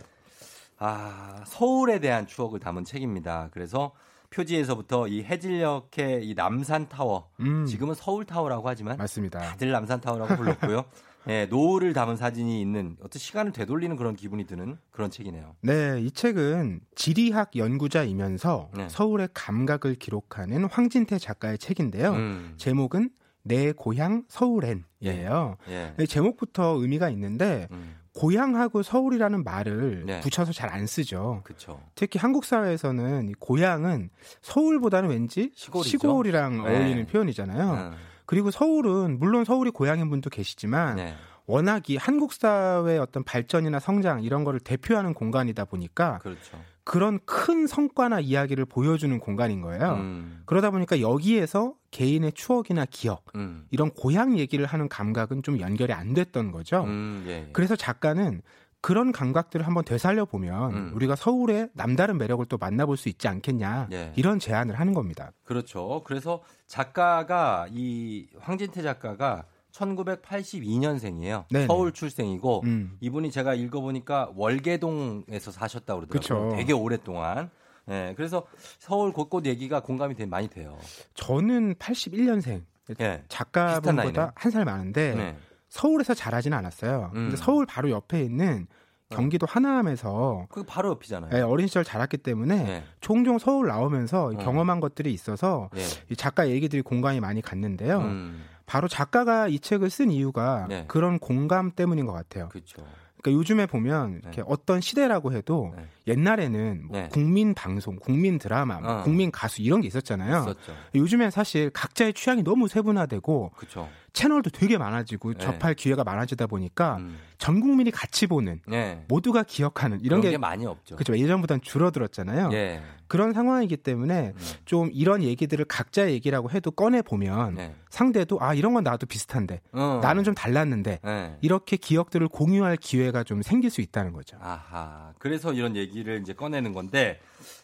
아, 0.77 1.41
서울에 1.45 1.99
대한 1.99 2.25
추억을 2.27 2.59
담은 2.59 2.85
책입니다. 2.85 3.49
그래서 3.51 3.91
표지에서부터 4.29 5.07
이 5.07 5.23
해질녘의 5.23 6.27
이 6.27 6.35
남산 6.35 6.87
타워, 6.87 7.29
음. 7.39 7.65
지금은 7.65 7.95
서울 7.95 8.25
타워라고 8.25 8.69
하지만 8.69 8.97
맞습니다. 8.97 9.39
다들 9.39 9.71
남산 9.71 9.99
타워라고 10.01 10.35
불렀고요. 10.35 10.85
예, 11.29 11.45
노을을 11.45 11.93
담은 11.93 12.15
사진이 12.15 12.59
있는 12.59 12.97
어떤 13.01 13.19
시간을 13.19 13.51
되돌리는 13.51 13.95
그런 13.95 14.15
기분이 14.15 14.45
드는 14.47 14.77
그런 14.89 15.11
책이네요. 15.11 15.55
네, 15.61 16.01
이 16.01 16.09
책은 16.09 16.81
지리학 16.95 17.55
연구자이면서 17.55 18.71
네. 18.75 18.89
서울의 18.89 19.29
감각을 19.35 19.95
기록하는 19.95 20.65
황진태 20.65 21.19
작가의 21.19 21.59
책인데요. 21.59 22.13
음. 22.13 22.53
제목은 22.57 23.11
내 23.43 23.71
고향 23.71 24.23
서울엔이에요. 24.27 25.57
예. 25.69 25.93
네, 25.97 26.05
제목부터 26.07 26.77
의미가 26.79 27.09
있는데 27.11 27.67
음. 27.71 27.95
고향하고 28.15 28.81
서울이라는 28.81 29.43
말을 29.43 30.03
네. 30.07 30.19
붙여서 30.21 30.51
잘 30.51 30.69
안 30.69 30.87
쓰죠. 30.87 31.41
그렇죠. 31.43 31.81
특히 31.95 32.19
한국 32.19 32.43
사회에서는 32.43 33.29
이 33.29 33.33
고향은 33.39 34.09
서울보다는 34.41 35.09
왠지 35.09 35.51
시골이죠. 35.55 35.89
시골이랑 35.89 36.63
네. 36.63 36.69
어울리는 36.69 37.05
표현이잖아요. 37.05 37.71
음. 37.71 38.08
그리고 38.29 38.51
서울은 38.51 39.17
물론 39.17 39.43
서울이 39.43 39.71
고향인 39.71 40.07
분도 40.11 40.29
계시지만 40.29 40.97
네. 40.97 41.15
워낙 41.47 41.89
이 41.89 41.97
한국 41.97 42.31
사회의 42.31 42.99
어떤 42.99 43.23
발전이나 43.23 43.79
성장 43.79 44.21
이런 44.21 44.43
거를 44.43 44.59
대표하는 44.59 45.15
공간이다 45.15 45.65
보니까 45.65 46.19
그렇죠. 46.19 46.61
그런 46.83 47.17
큰 47.25 47.65
성과나 47.65 48.19
이야기를 48.19 48.65
보여주는 48.65 49.17
공간인 49.17 49.61
거예요. 49.61 49.93
음. 49.93 50.43
그러다 50.45 50.69
보니까 50.69 51.01
여기에서 51.01 51.73
개인의 51.89 52.33
추억이나 52.33 52.85
기억 52.85 53.25
음. 53.33 53.65
이런 53.71 53.89
고향 53.89 54.37
얘기를 54.37 54.63
하는 54.67 54.87
감각은 54.89 55.41
좀 55.41 55.59
연결이 55.59 55.91
안 55.91 56.13
됐던 56.13 56.51
거죠. 56.51 56.83
음, 56.83 57.23
예, 57.25 57.31
예. 57.31 57.49
그래서 57.51 57.75
작가는 57.75 58.43
그런 58.81 59.11
감각들을 59.11 59.65
한번 59.67 59.83
되살려 59.83 60.25
보면 60.25 60.73
음. 60.73 60.91
우리가 60.95 61.15
서울의 61.15 61.69
남다른 61.73 62.17
매력을 62.17 62.45
또 62.45 62.57
만나볼 62.57 62.95
수 62.97 63.09
있지 63.09 63.27
않겠냐 63.27 63.89
예. 63.91 64.13
이런 64.15 64.39
제안을 64.39 64.79
하는 64.79 64.93
겁니다. 64.93 65.31
그렇죠. 65.43 66.01
그래서 66.05 66.41
작가가 66.67 67.67
이 67.71 68.27
황진태 68.39 68.81
작가가 68.81 69.43
1982년생이에요. 69.73 71.45
네네. 71.51 71.67
서울 71.67 71.91
출생이고 71.91 72.61
음. 72.65 72.97
이분이 73.01 73.31
제가 73.31 73.53
읽어보니까 73.53 74.31
월계동에서 74.35 75.51
사셨다 75.51 75.95
고 75.95 76.01
그러더라고요. 76.07 76.49
그쵸. 76.49 76.55
되게 76.57 76.73
오랫동안. 76.73 77.49
네, 77.85 78.13
그래서 78.15 78.45
서울 78.77 79.11
곳곳 79.11 79.45
얘기가 79.45 79.79
공감이 79.81 80.13
되게 80.15 80.29
많이 80.29 80.47
돼요. 80.47 80.77
저는 81.15 81.75
81년생 81.75 82.61
예. 83.01 83.23
작가분보다 83.27 84.31
한 84.35 84.51
살 84.51 84.65
많은데 84.65 85.15
네. 85.15 85.37
서울에서 85.69 86.13
자라지는 86.13 86.57
않았어요. 86.57 87.11
음. 87.13 87.29
근데 87.29 87.37
서울 87.37 87.65
바로 87.65 87.89
옆에 87.89 88.21
있는 88.21 88.67
경기도 89.09 89.47
하남에서 89.49 90.47
그 90.49 90.63
바로 90.63 90.89
옆이잖아요. 90.91 91.31
예, 91.33 91.41
어린 91.41 91.67
시절 91.67 91.83
자랐기 91.83 92.17
때문에 92.17 92.63
네. 92.63 92.83
종종 93.01 93.39
서울 93.39 93.67
나오면서 93.67 94.33
이 94.33 94.35
어. 94.35 94.39
경험한 94.39 94.79
것들이 94.79 95.11
있어서 95.13 95.69
예. 95.75 95.81
이 96.11 96.15
작가 96.15 96.47
얘기들이 96.47 96.83
공감이 96.83 97.19
많이 97.19 97.41
갔는데요. 97.41 97.99
음, 98.01 98.43
바로 98.67 98.87
작가가 98.87 99.47
이 99.47 99.59
책을 99.59 99.89
쓴 99.89 100.11
이유가 100.11 100.67
네. 100.69 100.85
그런 100.87 101.17
공감 101.17 101.71
때문인 101.71 102.05
것 102.05 102.13
같아요. 102.13 102.49
그렇죠. 102.49 102.83
그러니까 103.21 103.39
요즘에 103.39 103.65
보면 103.65 104.21
이렇게 104.21 104.43
어떤 104.45 104.79
시대라고 104.79 105.33
해도 105.33 105.73
네. 105.75 105.87
옛날에는 106.09 106.87
뭐 106.87 106.99
네. 106.99 107.09
국민 107.09 107.53
방송, 107.53 107.95
국민 107.95 108.37
드라마, 108.37 108.79
뭐 108.79 108.99
어. 108.99 109.03
국민 109.03 109.31
가수 109.31 109.61
이런 109.61 109.81
게 109.81 109.87
있었잖아요. 109.87 110.39
있었죠. 110.41 110.73
요즘엔 110.95 111.31
사실 111.31 111.69
각자의 111.69 112.13
취향이 112.13 112.43
너무 112.43 112.67
세분화되고 112.67 113.51
그렇죠. 113.55 113.87
채널도 114.13 114.49
되게 114.49 114.77
많아지고 114.77 115.33
네. 115.33 115.39
접할 115.39 115.73
기회가 115.73 116.03
많아지다 116.03 116.47
보니까 116.47 116.97
음, 116.97 117.17
전 117.37 117.59
국민이 117.59 117.91
같이 117.91 118.27
보는 118.27 118.61
네. 118.67 119.05
모두가 119.07 119.43
기억하는 119.43 119.99
이런 120.01 120.21
게, 120.21 120.31
게 120.31 120.37
많이 120.37 120.65
없죠. 120.65 120.95
그렇죠. 120.95 121.17
예전보다는 121.17 121.61
줄어들었잖아요. 121.61 122.49
예. 122.53 122.81
그런 123.07 123.33
상황이기 123.33 123.77
때문에 123.77 124.33
음. 124.35 124.41
좀 124.65 124.89
이런 124.93 125.23
얘기들을 125.23 125.65
각자의 125.65 126.13
얘기라고 126.13 126.51
해도 126.51 126.69
꺼내 126.69 127.01
보면 127.01 127.55
네. 127.55 127.75
상대도 127.89 128.39
아 128.41 128.53
이런 128.53 128.73
건 128.73 128.83
나도 128.83 129.07
비슷한데 129.07 129.61
어. 129.71 129.99
나는 130.01 130.23
좀 130.23 130.35
달랐는데 130.35 130.99
네. 131.03 131.37
이렇게 131.41 131.75
기억들을 131.75 132.27
공유할 132.27 132.77
기회가 132.77 133.23
좀 133.23 133.41
생길 133.41 133.69
수 133.71 133.81
있다는 133.81 134.13
거죠. 134.13 134.37
아하. 134.41 135.13
그래서 135.17 135.53
이런 135.53 135.75
얘기 135.75 135.98
를 136.03 136.21
이제 136.21 136.33
꺼내는 136.33 136.73
건데, 136.73 137.19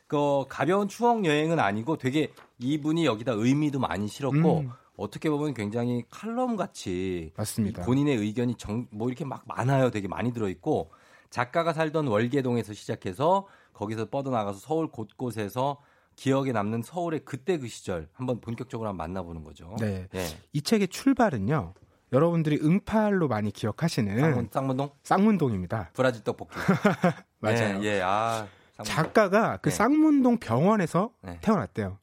그 0.08 0.46
가벼운 0.50 0.88
추억 0.88 1.26
여행은 1.26 1.60
아니고 1.60 1.98
되게 1.98 2.32
이분이 2.60 3.06
여기다 3.06 3.34
의미도 3.34 3.80
많이 3.80 4.08
실었고, 4.08 4.60
음. 4.60 4.72
어떻게 4.98 5.30
보면 5.30 5.54
굉장히 5.54 6.04
칼럼 6.10 6.56
같이 6.56 7.34
맞습니다. 7.36 7.84
본인의 7.84 8.18
의견이 8.18 8.56
정, 8.56 8.88
뭐 8.92 9.10
이렇게 9.10 9.26
막 9.26 9.44
많아요. 9.46 9.92
되게 9.92 10.08
많이 10.08 10.32
들어 10.32 10.50
있고, 10.50 10.92
작가가 11.30 11.74
살던 11.74 12.08
월계동에서 12.08 12.74
시작해서 12.74 13.48
거기서 13.74 14.10
뻗어나가서 14.10 14.60
서울 14.60 14.88
곳곳에서 14.88 15.82
기억에 16.16 16.52
남는 16.54 16.82
서울의 16.82 17.22
그때 17.26 17.58
그 17.58 17.68
시절 17.68 18.08
한번 18.14 18.40
본격적으로 18.40 18.88
한번 18.88 19.06
만나보는 19.06 19.44
거죠. 19.44 19.76
네. 19.80 20.08
예. 20.16 20.26
이 20.54 20.62
책의 20.62 20.88
출발은요. 20.88 21.74
여러분들이 22.14 22.60
응팔로 22.64 23.28
많이 23.28 23.52
기억하시는 23.52 24.20
쌍문, 24.20 24.50
쌍문동? 24.52 24.90
쌍문동입니다. 25.04 25.90
브라질 25.94 26.24
떡볶이. 26.24 26.56
맞아요. 27.40 27.84
예, 27.84 27.98
예. 27.98 28.02
아. 28.04 28.48
쌍문동. 28.78 28.84
작가가 28.84 29.58
그 29.58 29.70
네. 29.70 29.76
쌍문동 29.76 30.38
병원에서 30.38 31.12
네. 31.22 31.40
태어났대요. 31.42 31.98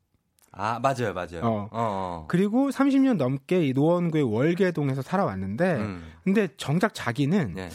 아, 0.53 0.79
맞아요, 0.81 1.15
맞아요. 1.15 1.41
어. 1.43 1.49
어, 1.65 1.69
어. 1.73 2.25
그리고 2.29 2.71
30년 2.71 3.17
넘게 3.17 3.67
이 3.67 3.73
노원구의 3.73 4.25
월계동에서 4.25 5.03
살아왔는데, 5.03 5.75
음. 5.77 6.13
근데 6.25 6.49
정작 6.57 6.95
자기는 6.95 7.55
네. 7.55 7.69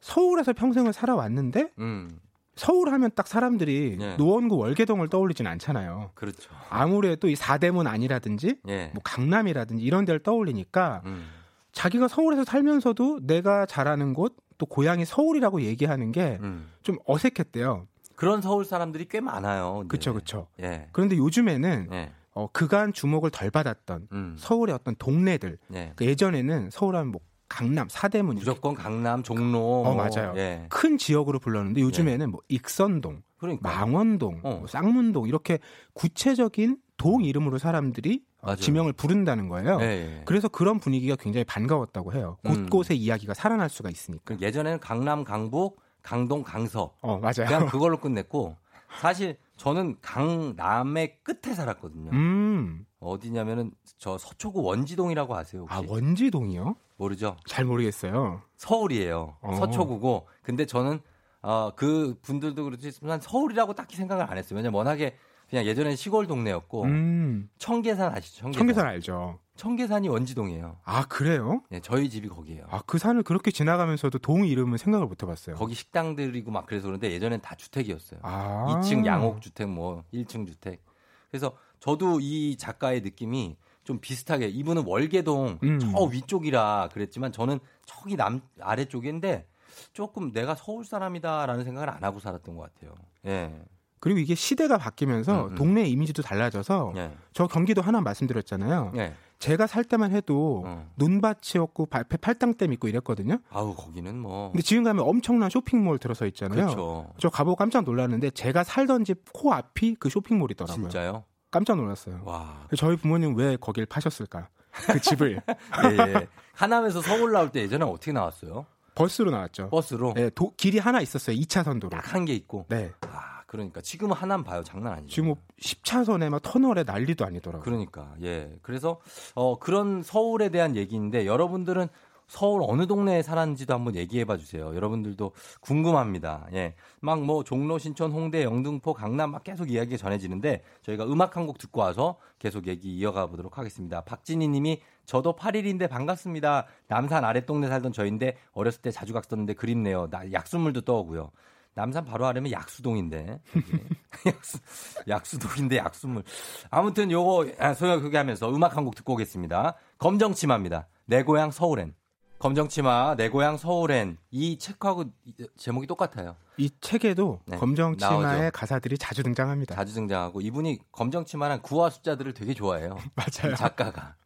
서울에서 0.00 0.52
평생을 0.52 0.92
살아왔는데 0.92 1.72
음. 1.78 2.18
서울 2.56 2.90
하면 2.92 3.10
딱 3.14 3.28
사람들이 3.28 3.96
네. 3.98 4.16
노원구 4.16 4.56
월계동을 4.56 5.08
떠올리진 5.08 5.46
않잖아요. 5.46 6.10
그렇죠. 6.14 6.50
아무래도 6.70 7.28
이 7.28 7.36
사대문 7.36 7.86
아니라든지 7.86 8.56
예. 8.66 8.90
뭐 8.94 9.00
강남이라든지 9.04 9.82
이런 9.84 10.04
데를 10.04 10.20
떠올리니까 10.20 11.02
음. 11.04 11.28
자기가 11.72 12.08
서울에서 12.08 12.44
살면서도 12.44 13.20
내가 13.22 13.64
자라는 13.66 14.14
곳 14.14 14.34
또 14.58 14.66
고향이 14.66 15.04
서울이라고 15.04 15.62
얘기하는 15.62 16.12
게좀 16.12 16.38
음. 16.42 16.98
어색했대요. 17.06 17.86
그런 18.16 18.42
서울 18.42 18.64
사람들이 18.64 19.06
꽤 19.08 19.20
많아요. 19.20 19.84
그쵸, 19.88 20.12
그쵸. 20.12 20.48
예. 20.60 20.88
그런데 20.92 21.16
요즘에는 21.16 21.88
예. 21.92 22.10
어, 22.34 22.48
그간 22.52 22.92
주목을 22.92 23.30
덜 23.30 23.50
받았던 23.50 24.08
음. 24.12 24.36
서울의 24.38 24.74
어떤 24.74 24.96
동네들. 24.96 25.58
예. 25.74 25.92
그 25.94 26.04
예전에는 26.04 26.70
서울하면 26.70 27.12
뭐 27.12 27.20
강남, 27.48 27.88
사대문 27.88 28.34
무조건 28.36 28.74
강남, 28.74 29.22
종로. 29.22 29.82
어, 29.86 29.94
뭐. 29.94 29.94
맞아요. 29.94 30.34
예. 30.36 30.66
큰 30.68 30.98
지역으로 30.98 31.38
불렀는데 31.38 31.80
요즘에는 31.80 32.30
뭐 32.30 32.40
익선동, 32.48 33.22
그러니까. 33.38 33.68
망원동, 33.68 34.40
어. 34.42 34.56
뭐 34.58 34.66
쌍문동 34.66 35.28
이렇게 35.28 35.58
구체적인 35.94 36.76
동 36.96 37.22
이름으로 37.22 37.58
사람들이 37.58 38.22
어, 38.24 38.27
맞아요. 38.42 38.56
지명을 38.56 38.92
부른다는 38.92 39.48
거예요. 39.48 39.78
예, 39.80 39.84
예. 39.86 40.22
그래서 40.24 40.48
그런 40.48 40.78
분위기가 40.78 41.16
굉장히 41.16 41.44
반가웠다고 41.44 42.12
해요. 42.14 42.36
음. 42.46 42.52
곳곳에 42.66 42.94
이야기가 42.94 43.34
살아날 43.34 43.68
수가 43.68 43.90
있으니까. 43.90 44.36
그 44.36 44.40
예전에는 44.40 44.80
강남, 44.80 45.24
강북, 45.24 45.80
강동, 46.02 46.42
강서. 46.42 46.94
어, 47.00 47.18
맞아요. 47.18 47.46
그냥 47.46 47.66
그걸로 47.66 47.98
끝냈고 47.98 48.56
사실 49.00 49.36
저는 49.56 49.96
강남의 50.00 51.18
끝에 51.22 51.54
살았거든요. 51.54 52.10
음. 52.12 52.86
어디냐면은 53.00 53.72
저 53.98 54.16
서초구 54.16 54.62
원지동이라고 54.62 55.36
아세요? 55.36 55.62
혹시? 55.62 55.74
아, 55.74 55.82
원지동이요? 55.86 56.76
모르죠? 56.96 57.36
잘 57.46 57.64
모르겠어요. 57.64 58.42
서울이에요. 58.56 59.36
어. 59.40 59.54
서초구고. 59.56 60.28
근데 60.42 60.64
저는 60.64 61.00
어, 61.42 61.70
그 61.76 62.16
분들도 62.22 62.64
그렇지만 62.64 63.20
서울이라고 63.20 63.74
딱히 63.74 63.96
생각을 63.96 64.28
안 64.28 64.38
했어요. 64.38 64.56
왜냐면 64.56 64.76
워낙에 64.78 65.16
그냥 65.48 65.64
예전엔 65.64 65.96
시골 65.96 66.26
동네였고 66.26 66.84
음. 66.84 67.48
청계산 67.58 68.14
아시죠? 68.14 68.42
청계산. 68.42 68.58
청계산 68.60 68.86
알죠. 68.86 69.38
청계산이 69.56 70.08
원지동이에요. 70.08 70.76
아, 70.84 71.04
그래요? 71.06 71.62
네, 71.70 71.80
저희 71.80 72.08
집이 72.10 72.28
거기예요. 72.28 72.66
아, 72.70 72.80
그 72.86 72.98
산을 72.98 73.22
그렇게 73.22 73.50
지나가면서도 73.50 74.18
동 74.18 74.46
이름은 74.46 74.78
생각을 74.78 75.06
못 75.06 75.22
해봤어요. 75.22 75.56
거기 75.56 75.74
식당들이고 75.74 76.50
막 76.50 76.66
그래서 76.66 76.86
그런데 76.86 77.10
예전엔 77.10 77.40
다 77.40 77.54
주택이었어요. 77.56 78.20
아. 78.22 78.66
2층 78.68 79.04
양옥 79.04 79.40
주택 79.40 79.68
뭐 79.68 80.04
1층 80.12 80.46
주택. 80.46 80.84
그래서 81.30 81.56
저도 81.80 82.20
이 82.20 82.56
작가의 82.56 83.00
느낌이 83.00 83.56
좀 83.84 83.98
비슷하게 84.00 84.48
이분은 84.48 84.84
월계동 84.86 85.58
음. 85.62 85.78
저 85.80 86.02
위쪽이라 86.04 86.90
그랬지만 86.92 87.32
저는 87.32 87.58
저기 87.86 88.16
남 88.16 88.42
아래쪽인데 88.60 89.46
조금 89.92 90.30
내가 90.32 90.54
서울 90.54 90.84
사람이다라는 90.84 91.64
생각을 91.64 91.88
안 91.88 92.04
하고 92.04 92.20
살았던 92.20 92.54
것 92.56 92.72
같아요. 92.74 92.94
예. 93.26 93.58
그리고 94.00 94.18
이게 94.20 94.34
시대가 94.34 94.78
바뀌면서 94.78 95.46
음, 95.46 95.50
음. 95.50 95.54
동네 95.54 95.84
이미지도 95.86 96.22
달라져서 96.22 96.92
예. 96.96 97.12
저 97.32 97.46
경기도 97.46 97.82
하나 97.82 98.00
말씀드렸잖아요. 98.00 98.92
예. 98.96 99.14
제가 99.38 99.66
살 99.68 99.84
때만 99.84 100.10
해도 100.12 100.64
어. 100.66 100.90
논밭이었고 100.96 101.86
발- 101.86 102.04
팔당댐 102.04 102.72
있고 102.72 102.88
이랬거든요. 102.88 103.38
아우 103.50 103.74
거기는 103.74 104.18
뭐 104.18 104.50
근데 104.50 104.62
지금 104.62 104.82
가면 104.82 105.04
엄청난 105.06 105.48
쇼핑몰 105.50 105.98
들어서 105.98 106.26
있잖아요. 106.26 106.66
그렇죠. 106.66 107.10
저 107.18 107.28
가보고 107.28 107.54
깜짝 107.56 107.84
놀랐는데 107.84 108.30
제가 108.30 108.64
살던 108.64 109.04
집 109.04 109.24
코 109.32 109.52
앞이 109.54 109.96
그 110.00 110.08
쇼핑몰이더라고요. 110.10 110.88
진짜요? 110.88 111.24
깜짝 111.50 111.76
놀랐어요. 111.76 112.20
와. 112.24 112.66
저희 112.76 112.96
부모님 112.96 113.36
왜 113.36 113.56
거길 113.56 113.86
파셨을까? 113.86 114.48
그 114.72 115.00
집을 115.00 115.40
예, 115.92 115.96
예. 116.12 116.26
하남에서 116.54 117.00
서울 117.00 117.32
나올 117.32 117.50
때 117.50 117.60
예전에 117.62 117.84
어떻게 117.84 118.12
나왔어요? 118.12 118.66
버스로 118.94 119.30
나왔죠. 119.30 119.70
버스로 119.70 120.12
네, 120.14 120.28
도- 120.30 120.52
길이 120.56 120.78
하나 120.80 121.00
있었어요. 121.00 121.36
2차선 121.36 121.80
도로. 121.80 121.90
딱 121.90 122.12
한 122.14 122.24
개 122.24 122.32
있고. 122.34 122.66
네. 122.68 122.90
아, 123.02 123.37
그러니까 123.48 123.80
지금은 123.80 124.14
하남 124.14 124.44
봐요. 124.44 124.62
장난 124.62 124.92
아니죠. 124.92 125.08
지금 125.14 125.28
뭐 125.28 125.36
10차선에 125.60 126.28
막 126.28 126.42
터널에 126.42 126.84
난리도 126.84 127.24
아니더라고요. 127.24 127.64
그러니까 127.64 128.14
예. 128.22 128.52
그래서 128.62 129.00
어 129.34 129.58
그런 129.58 130.02
서울에 130.02 130.50
대한 130.50 130.76
얘기인데 130.76 131.24
여러분들은 131.26 131.88
서울 132.26 132.60
어느 132.62 132.86
동네에 132.86 133.22
살았는지도 133.22 133.72
한번 133.72 133.94
얘기해 133.96 134.26
봐 134.26 134.36
주세요. 134.36 134.74
여러분들도 134.76 135.32
궁금합니다. 135.60 136.46
예. 136.52 136.74
막 137.00 137.20
뭐 137.20 137.42
종로, 137.42 137.78
신촌, 137.78 138.12
홍대, 138.12 138.44
영등포, 138.44 138.92
강남 138.92 139.30
막 139.32 139.42
계속 139.44 139.70
이야기가 139.70 139.96
전해지는데 139.96 140.62
저희가 140.82 141.04
음악 141.06 141.38
한 141.38 141.46
곡 141.46 141.56
듣고 141.56 141.80
와서 141.80 142.18
계속 142.38 142.66
얘기 142.66 142.94
이어가 142.98 143.28
보도록 143.28 143.56
하겠습니다. 143.56 144.02
박진희 144.02 144.46
님이 144.48 144.82
저도 145.06 145.36
8일인데 145.36 145.88
반갑습니다. 145.88 146.66
남산 146.88 147.24
아랫동네 147.24 147.66
살던 147.68 147.92
저인데 147.94 148.36
어렸을 148.52 148.82
때 148.82 148.90
자주 148.90 149.14
갔었는데 149.14 149.54
그립네요. 149.54 150.08
나 150.10 150.30
약수물도 150.30 150.82
떠오고요. 150.82 151.30
남산 151.78 152.04
바로 152.04 152.26
아래면 152.26 152.50
약수동인데. 152.50 153.40
약수, 154.26 154.58
약수동인데 155.06 155.76
약수물. 155.76 156.24
아무튼 156.70 157.08
요거 157.12 157.46
아, 157.60 157.72
소영 157.74 158.00
그게 158.00 158.16
하면서 158.18 158.50
음악 158.52 158.76
한 158.76 158.84
곡 158.84 158.96
듣고 158.96 159.12
오겠습니다. 159.14 159.74
검정치마입니다. 159.98 160.88
내 161.06 161.22
고향 161.22 161.50
서울엔. 161.52 161.94
검정치마 162.40 163.14
내 163.16 163.28
고향 163.28 163.56
서울엔 163.56 164.16
이 164.32 164.58
책하고 164.58 165.04
이- 165.24 165.46
제목이 165.56 165.86
똑같아요. 165.86 166.34
이 166.56 166.70
책에도 166.80 167.40
네, 167.46 167.56
검정 167.56 167.96
치마의 167.96 168.22
나오죠. 168.40 168.50
가사들이 168.54 168.98
자주 168.98 169.22
등장합니다. 169.22 169.74
자주 169.76 169.94
등장하고 169.94 170.40
이분이 170.40 170.78
검정치마랑 170.90 171.60
구화 171.62 171.90
숫자들을 171.90 172.34
되게 172.34 172.54
좋아해요. 172.54 172.96
맞아요. 173.14 173.52
이 173.52 173.56
작가가. 173.56 174.16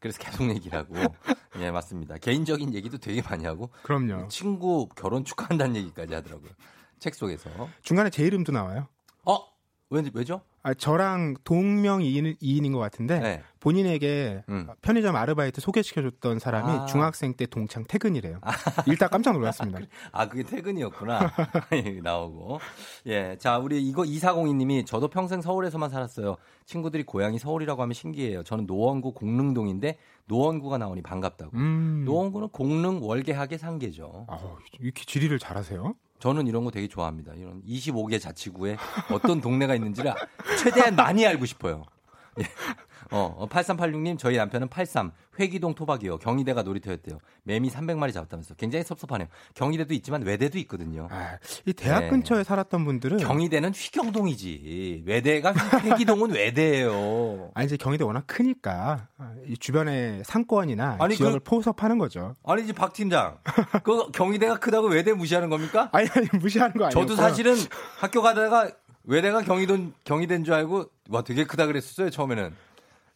그래서 0.00 0.18
계속 0.18 0.48
얘기를 0.48 0.76
하고. 0.78 0.94
예, 1.58 1.70
맞습니다. 1.70 2.18
개인적인 2.18 2.74
얘기도 2.74 2.98
되게 2.98 3.22
많이 3.22 3.44
하고. 3.44 3.70
그럼요. 3.82 4.26
친구 4.28 4.88
결혼 4.96 5.24
축하한다는 5.24 5.76
얘기까지 5.76 6.14
하더라고요. 6.14 6.50
책 6.98 7.14
속에서. 7.14 7.50
중간에 7.82 8.10
제 8.10 8.24
이름도 8.24 8.52
나와요. 8.52 8.88
어? 9.24 9.38
왜, 9.90 10.02
왜죠? 10.14 10.40
아, 10.66 10.74
저랑 10.74 11.36
동명이인 11.44 12.34
이인인 12.40 12.72
것 12.72 12.80
같은데 12.80 13.20
네. 13.20 13.42
본인에게 13.60 14.42
음. 14.48 14.66
편의점 14.82 15.14
아르바이트 15.14 15.60
소개시켜줬던 15.60 16.40
사람이 16.40 16.68
아. 16.68 16.86
중학생 16.86 17.34
때 17.34 17.46
동창 17.46 17.84
퇴근이래요. 17.86 18.40
일단 18.88 19.08
깜짝 19.08 19.34
놀랐습니다. 19.34 19.78
아, 20.10 20.28
그게 20.28 20.42
퇴근이었구나. 20.42 21.30
나오고. 22.02 22.58
예. 23.06 23.36
자, 23.38 23.58
우리 23.58 23.80
이거 23.80 24.02
2402님이 24.02 24.84
저도 24.84 25.06
평생 25.06 25.40
서울에서만 25.40 25.88
살았어요. 25.88 26.34
친구들이 26.64 27.04
고향이 27.04 27.38
서울이라고 27.38 27.80
하면 27.82 27.94
신기해요. 27.94 28.42
저는 28.42 28.66
노원구 28.66 29.12
공릉동인데 29.12 29.98
노원구가 30.24 30.78
나오니 30.78 31.02
반갑다고. 31.02 31.56
음. 31.56 32.02
노원구는 32.06 32.48
공릉 32.48 33.04
월계하게 33.04 33.56
상계죠. 33.58 34.26
아우, 34.28 34.56
이렇게 34.80 35.04
지리를 35.04 35.38
잘하세요? 35.38 35.94
저는 36.26 36.48
이런 36.48 36.64
거 36.64 36.72
되게 36.72 36.88
좋아합니다. 36.88 37.34
이런 37.34 37.62
25개 37.62 38.20
자치구에 38.20 38.76
어떤 39.12 39.40
동네가 39.40 39.76
있는지를 39.76 40.12
최대한 40.60 40.96
많이 40.96 41.24
알고 41.24 41.46
싶어요. 41.46 41.84
예. 42.40 42.44
어, 43.10 43.46
8386님, 43.50 44.18
저희 44.18 44.36
남편은 44.36 44.68
83, 44.68 45.12
회기동 45.38 45.74
토박이요. 45.74 46.18
경희대가 46.18 46.62
놀이터였대요. 46.62 47.18
매미 47.44 47.70
300마리 47.70 48.12
잡았다면서. 48.12 48.54
굉장히 48.54 48.84
섭섭하네요. 48.84 49.28
경희대도 49.54 49.92
있지만 49.94 50.22
외대도 50.22 50.58
있거든요. 50.60 51.08
아, 51.10 51.36
이 51.66 51.72
대학 51.72 52.00
네. 52.00 52.08
근처에 52.08 52.42
살았던 52.44 52.84
분들은 52.84 53.18
경희대는 53.18 53.72
휘경동이지. 53.72 55.02
외대가 55.06 55.52
휘- 55.52 55.90
회기동은 55.90 56.30
외대예요. 56.32 57.50
아니 57.54 57.66
이제 57.66 57.76
경희대 57.76 58.04
워낙 58.04 58.24
크니까 58.26 59.08
아, 59.18 59.32
이 59.46 59.56
주변에 59.56 60.22
상권이나 60.24 60.96
아니, 61.00 61.16
지역을 61.16 61.40
그- 61.40 61.44
포섭하는 61.44 61.98
거죠. 61.98 62.34
아니지, 62.44 62.72
박 62.72 62.92
팀장. 62.92 63.38
그 63.82 64.10
경희대가 64.12 64.58
크다고 64.58 64.88
외대 64.88 65.12
무시하는 65.12 65.50
겁니까? 65.50 65.88
아니 65.92 66.08
아니 66.14 66.26
무시하는 66.40 66.74
거 66.76 66.86
아니에요. 66.86 67.00
저도 67.06 67.16
사실은 67.16 67.54
학교 67.98 68.22
가다가 68.22 68.70
외대가 69.04 69.40
경희동, 69.42 69.92
경희대인 70.02 70.42
줄 70.42 70.52
알고, 70.54 70.86
와, 71.10 71.22
되게 71.22 71.44
크다 71.44 71.66
그랬었어요, 71.66 72.10
처음에는. 72.10 72.52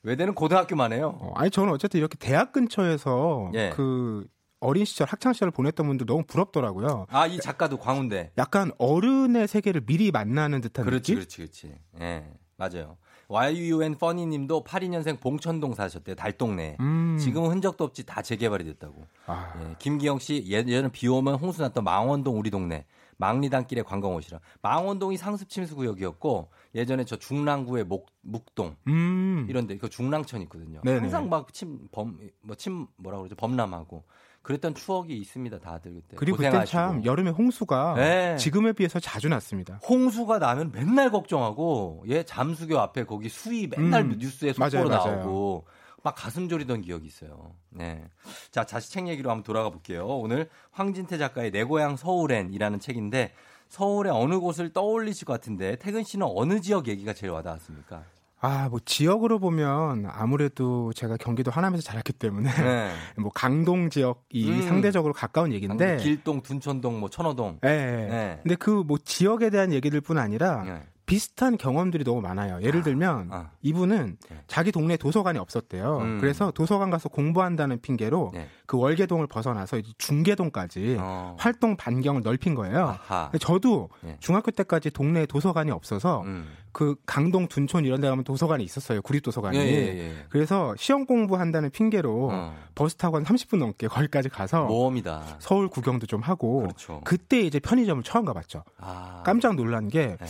외대는 0.03 0.35
고등학교만 0.35 0.93
해요. 0.93 1.19
어, 1.21 1.33
아니 1.37 1.51
저는 1.51 1.73
어쨌든 1.73 1.99
이렇게 1.99 2.17
대학 2.19 2.53
근처에서 2.53 3.51
예. 3.55 3.71
그 3.75 4.27
어린 4.61 4.85
시절 4.85 5.09
학창 5.09 5.33
시절을 5.33 5.53
보냈던 5.53 5.87
분들 5.87 6.07
너무 6.07 6.23
부럽더라고요. 6.25 7.07
아, 7.11 7.27
이 7.27 7.39
작가도 7.39 7.79
광운대. 7.79 8.33
약간 8.39 8.71
어른의 8.79 9.49
세계를 9.49 9.83
미리 9.83 10.11
만나는 10.11 10.61
듯한 10.61 10.85
그렇지, 10.85 11.15
느낌? 11.15 11.15
그렇지, 11.17 11.37
그렇지. 11.39 11.75
예, 12.01 12.27
맞아요. 12.57 12.97
YUN 13.29 13.97
퍼니님도 13.97 14.65
82년생 14.65 15.21
봉천동 15.21 15.75
사셨대요, 15.75 16.17
달동네. 16.17 16.77
음. 16.81 17.17
지금은 17.19 17.51
흔적도 17.51 17.85
없지 17.85 18.05
다 18.05 18.23
재개발이 18.23 18.65
됐다고. 18.65 19.07
아, 19.27 19.55
예, 19.63 19.77
김기영 19.79 20.19
씨 20.19 20.45
예전에 20.47 20.89
비 20.91 21.09
오면 21.09 21.37
홍수 21.37 21.63
났던 21.63 21.85
망원동 21.85 22.39
우리 22.39 22.51
동네. 22.51 22.85
망리단길에 23.21 23.83
관광 23.83 24.15
오시라. 24.15 24.41
망원동이 24.63 25.17
상습 25.19 25.49
침수 25.49 25.77
구역이었고 25.77 26.51
예전에 26.75 27.05
저 27.05 27.17
중랑구의 27.17 27.85
목 27.85 28.07
묵동 28.23 28.77
음. 28.89 29.47
이런데 29.49 29.77
그 29.77 29.89
중랑천 29.91 30.41
있거든요. 30.43 30.81
네네. 30.83 31.01
항상 31.01 31.29
막침범뭐침 31.29 32.87
뭐라 32.97 33.19
그러죠 33.19 33.37
범람하고 33.37 34.05
그랬던 34.43 34.75
추억이 34.75 35.17
있습니다 35.19 35.59
다들 35.59 35.95
그때. 35.95 36.17
그리고 36.17 36.39
그때. 36.39 36.65
참 36.65 37.05
여름에 37.05 37.31
홍수가 37.31 37.95
네. 37.97 38.37
지금에 38.37 38.73
비해서 38.73 38.99
자주 38.99 39.29
났습니다. 39.29 39.81
홍수가 39.87 40.39
나면 40.39 40.73
맨날 40.73 41.11
걱정하고 41.11 42.05
얘 42.09 42.23
잠수교 42.23 42.79
앞에 42.79 43.05
거기 43.05 43.29
수위 43.29 43.67
맨날 43.67 44.03
음. 44.05 44.17
뉴스에 44.19 44.55
속보로 44.55 44.89
맞아요, 44.89 45.05
맞아요. 45.05 45.17
나오고 45.19 45.67
막 46.03 46.15
가슴 46.15 46.49
졸이던 46.49 46.83
기억이 46.83 47.07
있어요. 47.07 47.55
네. 47.71 48.03
자, 48.51 48.65
자시책 48.65 49.09
얘기로 49.09 49.31
한번 49.31 49.43
돌아가 49.43 49.71
볼게요. 49.71 50.07
오늘 50.07 50.49
황진태 50.73 51.19
작가의 51.19 51.51
내 51.51 51.65
고향 51.65 51.97
서울엔이라는 51.97 52.81
책인데 52.81 53.33
서울의 53.69 54.13
어느 54.13 54.39
곳을 54.39 54.73
떠올리실 54.73 55.27
것 55.27 55.33
같은데 55.35 55.77
태근 55.77 56.03
씨는 56.03 56.27
어느 56.29 56.61
지역 56.61 56.89
얘기가 56.89 57.13
제일 57.13 57.33
와닿았습니까? 57.33 58.03
아, 58.43 58.69
뭐 58.71 58.81
지역으로 58.83 59.39
보면 59.39 60.07
아무래도 60.09 60.95
제가 60.95 61.19
경기도 61.19 61.51
하남에서 61.51 61.83
자랐기 61.83 62.15
때문에 62.15 62.51
네. 62.51 62.91
뭐 63.21 63.31
강동 63.35 63.91
지역이 63.91 64.51
음. 64.51 64.63
상대적으로 64.63 65.13
가까운 65.13 65.53
얘기인데 65.53 65.99
길동, 65.99 66.41
둔촌동, 66.41 67.01
뭐 67.01 67.11
천호동. 67.11 67.61
예. 67.65 67.69
네. 67.69 68.41
근데 68.43 68.55
그 68.57 68.83
뭐 68.83 68.97
지역에 68.97 69.51
대한 69.51 69.75
얘기들뿐 69.75 70.17
아니라 70.17 70.63
네. 70.65 70.83
비슷한 71.11 71.59
경험들이 71.59 72.05
너무 72.05 72.21
많아요. 72.21 72.63
예를 72.63 72.85
들면 72.85 73.31
아. 73.33 73.51
이분은 73.63 74.17
네. 74.31 74.43
자기 74.47 74.71
동네 74.71 74.95
에 74.95 74.97
도서관이 74.97 75.41
없었대요. 75.41 75.99
음. 75.99 76.19
그래서 76.21 76.53
도서관 76.53 76.89
가서 76.91 77.09
공부한다는 77.09 77.81
핑계로 77.81 78.31
네. 78.33 78.49
그 78.65 78.79
월계동을 78.79 79.27
벗어나서 79.27 79.79
이제 79.79 79.91
중계동까지 79.99 80.99
어. 81.01 81.35
활동 81.37 81.77
반경을 81.77 82.23
넓힌 82.23 82.55
거예요. 82.55 82.97
저도 83.41 83.89
네. 84.03 84.17
중학교 84.21 84.53
때까지 84.53 84.91
동네에 84.91 85.27
도서관이 85.27 85.73
없어서 85.73 86.23
음. 86.27 86.47
그 86.71 86.95
강동 87.07 87.49
둔촌 87.49 87.85
이런 87.85 88.01
데 88.01 88.09
가면 88.09 88.23
도서관이 88.23 88.63
있었어요. 88.63 89.03
구립도서관이. 89.03 89.59
예, 89.59 89.63
예, 89.63 89.99
예. 89.99 90.15
그래서 90.29 90.77
시험 90.79 91.07
공부한다는 91.07 91.71
핑계로 91.71 92.29
어. 92.31 92.55
버스 92.77 92.95
타고 92.95 93.17
한 93.17 93.25
30분 93.25 93.59
넘게 93.59 93.89
거기까지 93.89 94.29
가서 94.29 94.67
모험이다. 94.67 95.39
서울 95.41 95.67
구경도 95.67 96.07
좀 96.07 96.21
하고 96.21 96.61
그렇죠. 96.61 97.01
그때 97.05 97.41
이제 97.41 97.59
편의점을 97.59 98.05
처음 98.05 98.25
가봤죠. 98.25 98.63
아. 98.79 99.25
깜짝 99.27 99.57
놀란 99.57 99.89
게 99.89 100.17
네. 100.21 100.27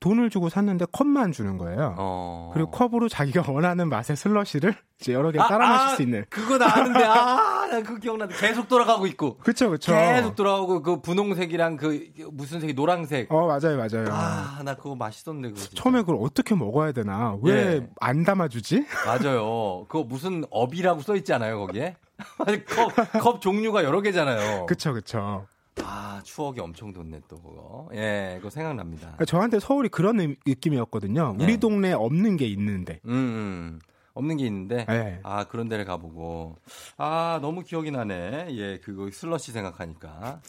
돈을 0.00 0.30
주고 0.30 0.48
샀는데 0.48 0.86
컵만 0.92 1.32
주는 1.32 1.58
거예요. 1.58 1.94
어. 1.98 2.50
그리고 2.54 2.70
컵으로 2.70 3.08
자기가 3.08 3.44
원하는 3.52 3.88
맛의 3.88 4.16
슬러시를 4.16 4.74
이제 4.98 5.12
여러 5.12 5.30
개 5.30 5.38
아, 5.38 5.46
따라 5.46 5.68
마실 5.68 5.88
아, 5.88 5.96
수 5.96 6.02
있는. 6.02 6.24
그거 6.30 6.56
나는데 6.58 7.04
아, 7.04 7.66
나 7.70 7.82
그거 7.82 7.96
기억나는데 7.98 8.40
계속 8.40 8.66
돌아가고 8.68 9.06
있고. 9.08 9.36
그쵸, 9.38 9.70
그쵸. 9.70 9.92
계속 9.92 10.34
돌아오고 10.34 10.82
그 10.82 11.00
분홍색이랑 11.02 11.76
그 11.76 12.06
무슨 12.32 12.60
색이 12.60 12.74
노란색. 12.74 13.30
어, 13.30 13.46
맞아요, 13.46 13.76
맞아요. 13.76 14.06
아, 14.10 14.62
나 14.64 14.74
그거 14.74 14.94
맛있었는데 14.96 15.48
그거. 15.50 15.60
진짜. 15.60 15.82
처음에 15.82 16.00
그걸 16.00 16.16
어떻게 16.20 16.54
먹어야 16.54 16.92
되나? 16.92 17.36
왜 17.42 17.52
예. 17.76 17.86
안 18.00 18.24
담아주지? 18.24 18.86
맞아요. 19.06 19.84
그거 19.88 20.04
무슨 20.04 20.44
업이라고 20.50 21.02
써 21.02 21.14
있지 21.14 21.32
않아요, 21.34 21.58
거기에? 21.66 21.96
컵, 22.68 23.12
컵 23.20 23.40
종류가 23.40 23.84
여러 23.84 24.00
개잖아요. 24.00 24.66
그쵸, 24.66 24.92
그쵸. 24.92 25.46
아, 25.82 26.20
추억이 26.24 26.60
엄청 26.60 26.92
돋네, 26.92 27.20
또 27.28 27.40
그거. 27.40 27.88
예, 27.94 28.34
그거 28.38 28.50
생각납니다. 28.50 29.02
그러니까 29.02 29.24
저한테 29.24 29.60
서울이 29.60 29.88
그런 29.88 30.16
느- 30.16 30.34
느낌이었거든요. 30.46 31.34
네. 31.38 31.44
우리 31.44 31.58
동네에 31.58 31.92
없는 31.92 32.36
게 32.36 32.46
있는데. 32.46 33.00
음, 33.06 33.10
음. 33.12 33.80
없는 34.14 34.36
게 34.36 34.46
있는데, 34.46 34.84
네. 34.86 35.20
아, 35.22 35.44
그런 35.44 35.68
데를 35.68 35.84
가보고. 35.84 36.56
아, 36.98 37.38
너무 37.40 37.62
기억이 37.62 37.90
나네. 37.90 38.48
예, 38.50 38.78
그거 38.78 39.08
슬러시 39.10 39.52
생각하니까. 39.52 40.40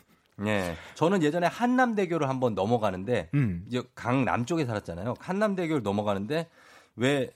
예. 0.45 0.75
저는 0.95 1.21
예전에 1.23 1.47
한남대교를 1.47 2.27
한번 2.27 2.55
넘어가는데, 2.55 3.29
음. 3.35 3.63
이제 3.67 3.83
강 3.95 4.25
남 4.25 4.45
쪽에 4.45 4.65
살았잖아요. 4.65 5.13
한남대교를 5.19 5.83
넘어가는데, 5.83 6.49
왜 6.95 7.31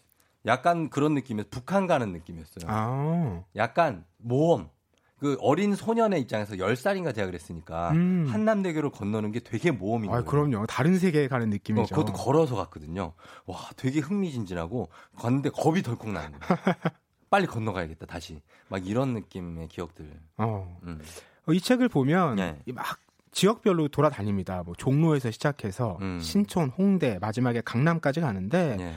약간 0.46 0.90
그런 0.90 1.14
느낌이었어요. 1.14 1.50
북한 1.50 1.88
가는 1.88 2.12
느낌이었어요. 2.12 2.66
아. 2.68 3.44
약간 3.56 4.04
모험. 4.18 4.70
그 5.20 5.38
어린 5.40 5.76
소년의 5.76 6.22
입장에서 6.22 6.56
10살인가 6.56 7.16
제가 7.16 7.28
그랬으니까 7.28 7.92
음. 7.92 8.28
한남대교를 8.30 8.90
건너는 8.90 9.32
게 9.32 9.40
되게 9.40 9.72
모험인 9.72 10.10
아, 10.10 10.14
거예요. 10.14 10.26
그럼요. 10.26 10.66
다른 10.68 11.00
세계에 11.00 11.28
가는 11.28 11.48
어, 11.48 11.50
느낌이죠. 11.50 11.96
그것도 11.96 12.14
걸어서 12.14 12.56
갔거든요. 12.56 13.14
와, 13.46 13.58
되게 13.78 14.00
흥미진진하고 14.00 14.90
걷는데 15.16 15.52
겁이 15.52 15.82
덜컥 15.84 16.12
나는 16.12 16.40
거예요. 16.40 16.60
빨리 17.30 17.48
건너가야겠다, 17.48 18.06
다시. 18.06 18.42
막 18.68 18.86
이런 18.86 19.14
느낌의 19.14 19.70
기억들. 19.70 20.20
어. 20.38 20.80
음. 20.84 21.02
어, 21.48 21.54
이 21.54 21.60
책을 21.62 21.90
보면 21.90 22.36
네. 22.36 22.60
이막 22.66 23.00
지역별로 23.32 23.88
돌아다닙니다. 23.90 24.64
뭐 24.66 24.74
종로에서 24.76 25.32
시작해서 25.32 25.98
음. 26.02 26.20
신촌, 26.20 26.70
홍대, 26.70 27.20
마지막에 27.20 27.62
강남까지 27.62 28.22
가는데 28.22 28.78
예. 28.80 28.94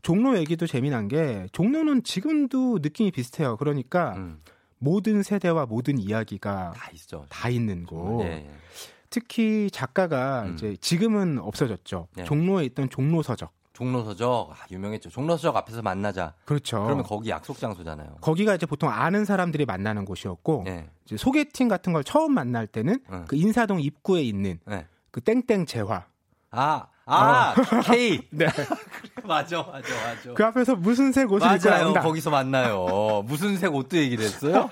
종로 0.00 0.36
얘기도 0.38 0.66
재미난 0.66 1.08
게 1.08 1.46
종로는 1.52 2.02
지금도 2.02 2.78
느낌이 2.82 3.10
비슷해요. 3.10 3.56
그러니까 3.56 4.14
음. 4.16 4.40
모든 4.82 5.22
세대와 5.22 5.66
모든 5.66 5.98
이야기가 5.98 6.72
다 6.76 6.90
있죠. 6.92 7.24
다 7.28 7.48
있는 7.48 7.86
곳. 7.86 8.24
예, 8.24 8.26
예. 8.26 8.50
특히 9.10 9.70
작가가 9.70 10.42
음. 10.42 10.54
이제 10.54 10.76
지금은 10.80 11.38
없어졌죠. 11.38 12.08
예. 12.18 12.24
종로에 12.24 12.64
있던 12.64 12.90
종로 12.90 13.22
서적. 13.22 13.52
종로 13.72 14.04
서적, 14.04 14.50
아, 14.50 14.66
유명했죠. 14.70 15.08
종로 15.10 15.36
서적 15.36 15.56
앞에서 15.56 15.82
만나자. 15.82 16.34
그렇죠. 16.44 16.82
그러면 16.82 17.04
거기 17.04 17.30
약속 17.30 17.58
장소잖아요. 17.58 18.16
거기가 18.20 18.54
이제 18.54 18.66
보통 18.66 18.90
아는 18.90 19.24
사람들이 19.24 19.64
만나는 19.66 20.04
곳이었고 20.04 20.64
예. 20.66 20.90
이제 21.04 21.16
소개팅 21.16 21.68
같은 21.68 21.92
걸 21.92 22.02
처음 22.02 22.34
만날 22.34 22.66
때는 22.66 23.00
응. 23.10 23.24
그 23.28 23.36
인사동 23.36 23.80
입구에 23.80 24.22
있는 24.22 24.58
네. 24.66 24.86
그 25.10 25.20
땡땡 25.20 25.66
재화. 25.66 26.06
아, 26.50 26.86
아, 27.06 27.54
K. 27.84 28.20
네. 28.30 28.46
맞아, 29.24 29.58
맞아, 29.62 29.72
맞아. 29.72 30.34
그 30.34 30.44
앞에서 30.44 30.76
무슨 30.76 31.12
색 31.12 31.30
옷을 31.30 31.56
입고 31.56 31.68
맞아요. 31.68 31.82
나온다. 31.84 32.00
거기서 32.00 32.30
만나요. 32.30 33.22
무슨 33.26 33.56
색 33.56 33.74
옷도 33.74 33.96
얘기를 33.96 34.24
했어요? 34.24 34.68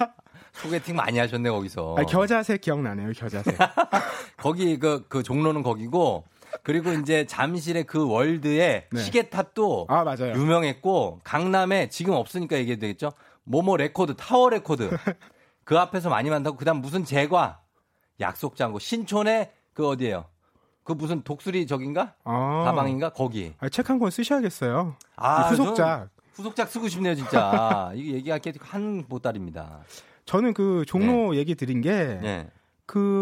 소개팅 0.52 0.96
많이 0.96 1.18
하셨네, 1.18 1.50
거기서. 1.50 1.96
아, 1.98 2.02
겨자색 2.04 2.60
기억나네요. 2.60 3.12
겨자색. 3.12 3.56
거기 4.38 4.78
그, 4.78 5.04
그 5.08 5.22
종로는 5.22 5.62
거기고 5.62 6.24
그리고 6.62 6.92
이제 6.92 7.26
잠실의 7.26 7.84
그 7.84 8.06
월드에 8.08 8.88
네. 8.90 9.00
시계탑도 9.00 9.86
아 9.88 10.04
맞아요. 10.04 10.34
유명했고 10.34 11.20
강남에 11.24 11.88
지금 11.88 12.14
없으니까 12.14 12.56
얘기해도 12.56 12.80
되겠죠. 12.80 13.12
모모 13.44 13.76
레코드, 13.76 14.14
타워 14.16 14.50
레코드 14.50 14.90
그 15.64 15.78
앞에서 15.78 16.10
많이 16.10 16.28
만나고 16.30 16.56
그다음 16.56 16.80
무슨 16.80 17.04
제과 17.04 17.60
약속 18.20 18.56
장소 18.56 18.78
신촌에 18.78 19.52
그 19.72 19.86
어디예요? 19.88 20.26
그 20.84 20.92
무슨 20.92 21.22
독수리 21.22 21.66
저긴가? 21.66 22.14
아. 22.24 22.62
다방인가? 22.66 23.10
거기. 23.10 23.54
책 23.70 23.86
한 23.86 23.98
권 23.98 24.10
쓰셔야겠어요. 24.10 24.96
아, 25.16 25.46
이 25.46 25.50
후속작. 25.50 26.08
후속작 26.34 26.68
쓰고 26.68 26.88
싶네요, 26.88 27.14
진짜. 27.14 27.90
이거 27.94 28.14
얘기할 28.16 28.38
게 28.40 28.52
한 28.60 29.04
보따리입니다. 29.08 29.80
저는 30.24 30.54
그 30.54 30.84
종로 30.86 31.34
얘기 31.36 31.54
드린 31.54 31.80
게 31.80 31.96
그 31.96 32.20
네. 32.22 32.48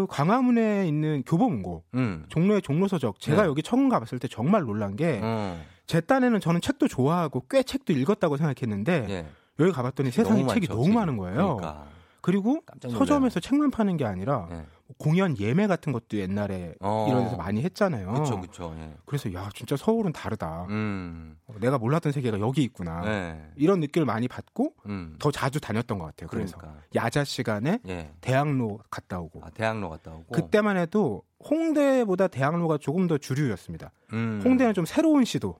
광화문에 0.09 0.87
있는 0.87 1.23
교보문고 1.25 1.83
음. 1.95 2.25
종로의 2.29 2.61
종로서적 2.61 3.19
제가 3.19 3.43
네. 3.43 3.47
여기 3.47 3.63
처음 3.63 3.89
가봤을 3.89 4.19
때 4.19 4.27
정말 4.27 4.61
놀란 4.63 4.95
게 4.95 5.07
제 5.07 5.19
어. 5.23 6.01
딴에는 6.05 6.39
저는 6.39 6.61
책도 6.61 6.87
좋아하고 6.87 7.45
꽤 7.49 7.63
책도 7.63 7.93
읽었다고 7.93 8.37
생각했는데 8.37 9.05
예. 9.09 9.25
여기 9.59 9.71
가봤더니 9.71 10.11
세상에 10.11 10.45
책이 10.47 10.67
많죠, 10.67 10.73
너무. 10.81 10.93
많은 10.93 11.17
거예요. 11.17 11.57
그러니까. 11.57 11.85
그리고. 12.21 12.61
서점에서 12.81 13.39
책만 13.39 13.71
파는 13.71 13.97
게 13.97 14.05
아니라 14.05 14.47
예. 14.51 14.65
공연 14.97 15.37
예매 15.39 15.67
같은 15.67 15.93
것도 15.93 16.17
옛날에 16.17 16.73
어. 16.81 17.05
이런 17.09 17.23
데서 17.25 17.37
많이 17.37 17.61
했잖아요. 17.61 18.11
그쵸, 18.13 18.41
그쵸. 18.41 18.75
예. 18.79 18.93
그래서 19.05 19.31
야 19.33 19.49
진짜 19.53 19.77
서울은 19.77 20.11
다르다. 20.11 20.65
음. 20.69 21.37
내가 21.59 21.77
몰랐던 21.77 22.11
세계가 22.11 22.39
여기 22.39 22.63
있구나. 22.63 23.01
네. 23.01 23.51
이런 23.55 23.79
느낌을 23.79 24.05
많이 24.05 24.27
받고 24.27 24.73
음. 24.87 25.15
더 25.19 25.31
자주 25.31 25.59
다녔던 25.61 25.99
것 25.99 26.05
같아요. 26.05 26.27
그래서 26.29 26.57
그러니까. 26.57 26.81
야자 26.95 27.23
시간에 27.23 27.79
예. 27.87 28.11
대학로 28.21 28.79
갔다 28.89 29.19
오고 29.19 29.41
아, 29.45 29.49
대학로 29.51 29.89
갔다 29.89 30.11
오고. 30.11 30.27
그때만 30.31 30.77
해도 30.77 31.23
홍대보다 31.49 32.27
대학로가 32.27 32.77
조금 32.79 33.07
더 33.07 33.17
주류였습니다. 33.17 33.91
음. 34.13 34.41
홍대는 34.43 34.73
좀 34.73 34.85
새로운 34.85 35.23
시도. 35.23 35.59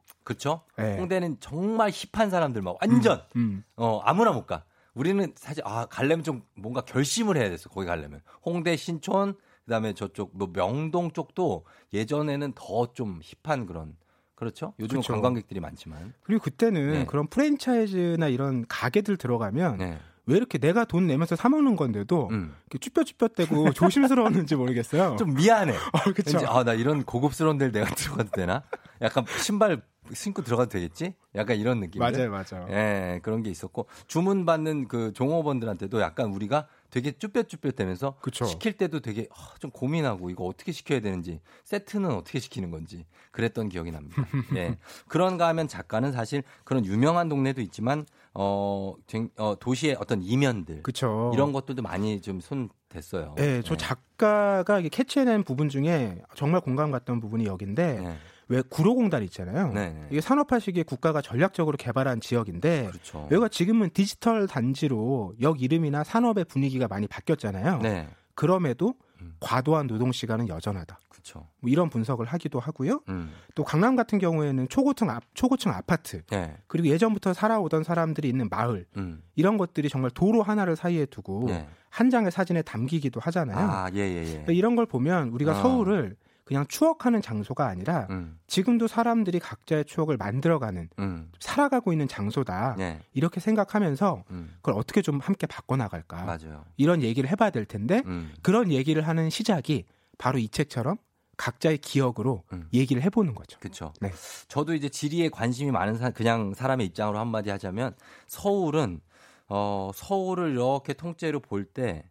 네. 0.77 0.97
홍대는 0.97 1.37
정말 1.39 1.91
힙한 1.91 2.29
사람들 2.29 2.61
막 2.61 2.77
완전 2.81 3.21
음. 3.35 3.63
어 3.75 3.99
아무나 4.03 4.31
못 4.31 4.45
가. 4.45 4.63
우리는 4.93 5.33
사실 5.35 5.63
아 5.65 5.85
가려면 5.85 6.23
좀 6.23 6.43
뭔가 6.55 6.81
결심을 6.81 7.37
해야 7.37 7.49
됐어. 7.49 7.69
거기 7.69 7.85
가려면 7.85 8.21
홍대 8.45 8.75
신촌 8.75 9.35
그다음에 9.65 9.93
저쪽 9.93 10.31
뭐 10.35 10.51
명동 10.51 11.11
쪽도 11.11 11.65
예전에는 11.93 12.53
더 12.55 12.87
좀 12.93 13.19
힙한 13.43 13.65
그런 13.67 13.95
그렇죠? 14.35 14.73
요즘 14.79 14.97
은 14.97 15.01
그쵸. 15.01 15.13
관광객들이 15.13 15.59
많지만 15.59 16.13
그리고 16.21 16.41
그때는 16.43 16.91
네. 16.93 17.05
그런 17.05 17.27
프랜차이즈나 17.27 18.29
이런 18.29 18.65
가게들 18.67 19.17
들어가면 19.17 19.77
네. 19.77 19.99
왜 20.29 20.37
이렇게 20.37 20.59
내가 20.59 20.85
돈 20.85 21.07
내면서 21.07 21.35
사 21.35 21.49
먹는 21.49 21.75
건데도 21.75 22.29
이렇게 22.31 22.77
쭈뼛쭈뼛대고 22.79 23.73
조심스러웠는지 23.73 24.55
모르겠어요. 24.55 25.13
음. 25.13 25.17
좀 25.17 25.33
미안해. 25.33 25.73
그쵸. 26.15 26.37
왠지 26.37 26.45
아나 26.45 26.73
이런 26.73 27.03
고급스러운 27.03 27.57
데를 27.57 27.71
내가 27.71 27.87
들어가도 27.95 28.29
되나? 28.29 28.63
약간 29.01 29.25
신발 29.41 29.81
신고 30.13 30.43
들어가도 30.43 30.69
되겠지? 30.69 31.15
약간 31.35 31.57
이런 31.57 31.79
느낌. 31.79 31.99
맞아요, 31.99 32.29
맞아요. 32.31 32.67
예, 32.69 33.19
그런 33.23 33.41
게 33.43 33.49
있었고 33.49 33.87
주문 34.07 34.45
받는 34.45 34.87
그 34.87 35.13
종업원들한테도 35.13 35.99
약간 36.01 36.27
우리가 36.27 36.67
되게 36.89 37.11
쭈뼛쭈뼛대면서 37.11 38.15
그쵸. 38.21 38.45
시킬 38.45 38.73
때도 38.73 38.99
되게 38.99 39.27
아, 39.31 39.53
좀 39.59 39.71
고민하고 39.71 40.29
이거 40.29 40.45
어떻게 40.45 40.71
시켜야 40.71 40.99
되는지 40.99 41.39
세트는 41.63 42.11
어떻게 42.11 42.39
시키는 42.39 42.71
건지 42.71 43.05
그랬던 43.31 43.69
기억이 43.69 43.91
납니다. 43.91 44.15
예. 44.55 44.77
그런가 45.07 45.47
하면 45.49 45.67
작가는 45.67 46.11
사실 46.11 46.43
그런 46.63 46.85
유명한 46.85 47.29
동네도 47.29 47.61
있지만 47.61 48.05
어, 48.33 48.95
쟁- 49.07 49.29
어, 49.37 49.55
도시의 49.59 49.97
어떤 49.99 50.21
이면들 50.23 50.81
그쵸. 50.83 51.31
이런 51.33 51.51
것들도 51.51 51.81
많이 51.81 52.21
좀 52.21 52.39
손 52.39 52.69
댔어요. 52.89 53.35
네, 53.37 53.61
저 53.63 53.75
작가가 53.77 54.79
이게 54.79 54.89
캐치해낸 54.89 55.43
부분 55.43 55.69
중에 55.69 56.19
정말 56.35 56.59
공감 56.61 56.89
갔던 56.89 57.19
부분이 57.19 57.45
여기인데 57.45 57.99
네. 58.01 58.17
왜 58.49 58.63
구로공단 58.67 59.23
있잖아요. 59.23 59.71
네, 59.73 59.91
네. 59.91 60.07
이게 60.11 60.21
산업화 60.21 60.59
시기에 60.59 60.83
국가가 60.83 61.21
전략적으로 61.21 61.77
개발한 61.77 62.19
지역인데 62.19 62.87
그렇죠. 62.87 63.27
여기가 63.31 63.47
지금은 63.47 63.91
디지털 63.93 64.47
단지로 64.47 65.35
역 65.41 65.61
이름이나 65.61 66.03
산업의 66.03 66.45
분위기가 66.45 66.87
많이 66.87 67.07
바뀌었잖아요. 67.07 67.79
네. 67.79 68.09
그럼에도 68.33 68.95
과도한 69.39 69.87
노동 69.87 70.11
시간은 70.11 70.47
여전하다. 70.47 70.97
그렇죠. 71.09 71.47
뭐 71.59 71.69
이런 71.69 71.89
분석을 71.89 72.25
하기도 72.25 72.59
하고요. 72.59 73.01
음. 73.09 73.31
또 73.53 73.63
강남 73.63 73.95
같은 73.95 74.17
경우에는 74.17 74.67
초고층 74.69 75.09
앞, 75.09 75.23
초고층 75.33 75.71
아파트 75.71 76.23
네. 76.27 76.57
그리고 76.67 76.87
예전부터 76.87 77.33
살아오던 77.33 77.83
사람들이 77.83 78.27
있는 78.29 78.47
마을 78.49 78.85
음. 78.97 79.21
이런 79.35 79.57
것들이 79.57 79.89
정말 79.89 80.11
도로 80.11 80.41
하나를 80.41 80.75
사이에 80.75 81.05
두고 81.05 81.45
네. 81.47 81.67
한 81.89 82.09
장의 82.09 82.31
사진에 82.31 82.61
담기기도 82.61 83.19
하잖아요. 83.19 83.57
아, 83.57 83.89
예, 83.93 83.99
예, 83.99 84.21
예. 84.21 84.25
그러니까 84.25 84.53
이런 84.53 84.75
걸 84.75 84.85
보면 84.85 85.29
우리가 85.29 85.51
어. 85.51 85.61
서울을 85.61 86.15
그냥 86.49 86.65
추억하는 86.67 87.21
장소가 87.21 87.67
아니라 87.67 88.07
음. 88.09 88.39
지금도 88.47 88.87
사람들이 88.87 89.37
각자의 89.39 89.85
추억을 89.85 90.17
만들어가는 90.17 90.89
음. 90.97 91.31
살아가고 91.39 91.91
있는 91.91 92.07
장소다. 92.07 92.73
네. 92.75 92.99
이렇게 93.13 93.39
생각하면서 93.39 94.23
음. 94.31 94.55
그걸 94.55 94.73
어떻게 94.73 95.03
좀 95.03 95.19
함께 95.19 95.45
바꿔나갈까. 95.45 96.23
맞아요. 96.25 96.65
이런 96.75 97.03
얘기를 97.03 97.29
해봐야 97.29 97.51
될 97.51 97.65
텐데 97.65 98.01
음. 98.07 98.33
그런 98.41 98.71
얘기를 98.71 99.07
하는 99.07 99.29
시작이 99.29 99.85
바로 100.17 100.39
이 100.39 100.49
책처럼 100.49 100.97
각자의 101.37 101.77
기억으로 101.77 102.43
얘기를 102.73 103.03
해보는 103.03 103.35
거죠. 103.35 103.59
그렇죠. 103.59 103.93
네. 104.01 104.11
저도 104.47 104.73
이제 104.73 104.89
지리에 104.89 105.29
관심이 105.29 105.69
많은 105.69 105.97
사, 105.97 106.09
그냥 106.09 106.55
사람의 106.55 106.87
입장으로 106.87 107.19
한마디 107.19 107.51
하자면 107.51 107.93
서울은 108.25 109.01
어 109.49 109.91
서울을 109.93 110.53
이렇게 110.53 110.93
통째로 110.93 111.41
볼 111.41 111.65
때 111.65 112.09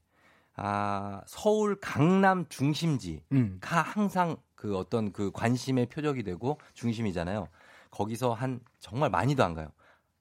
아, 0.58 1.22
서울 1.26 1.78
강남 1.80 2.46
중심지가 2.48 3.22
음. 3.32 3.60
항상 3.62 4.36
그 4.54 4.76
어떤 4.76 5.12
그 5.12 5.30
관심의 5.32 5.86
표적이 5.86 6.24
되고 6.24 6.58
중심이잖아요. 6.74 7.48
거기서 7.90 8.32
한 8.32 8.60
정말 8.80 9.08
많이도 9.10 9.44
안 9.44 9.54
가요. 9.54 9.68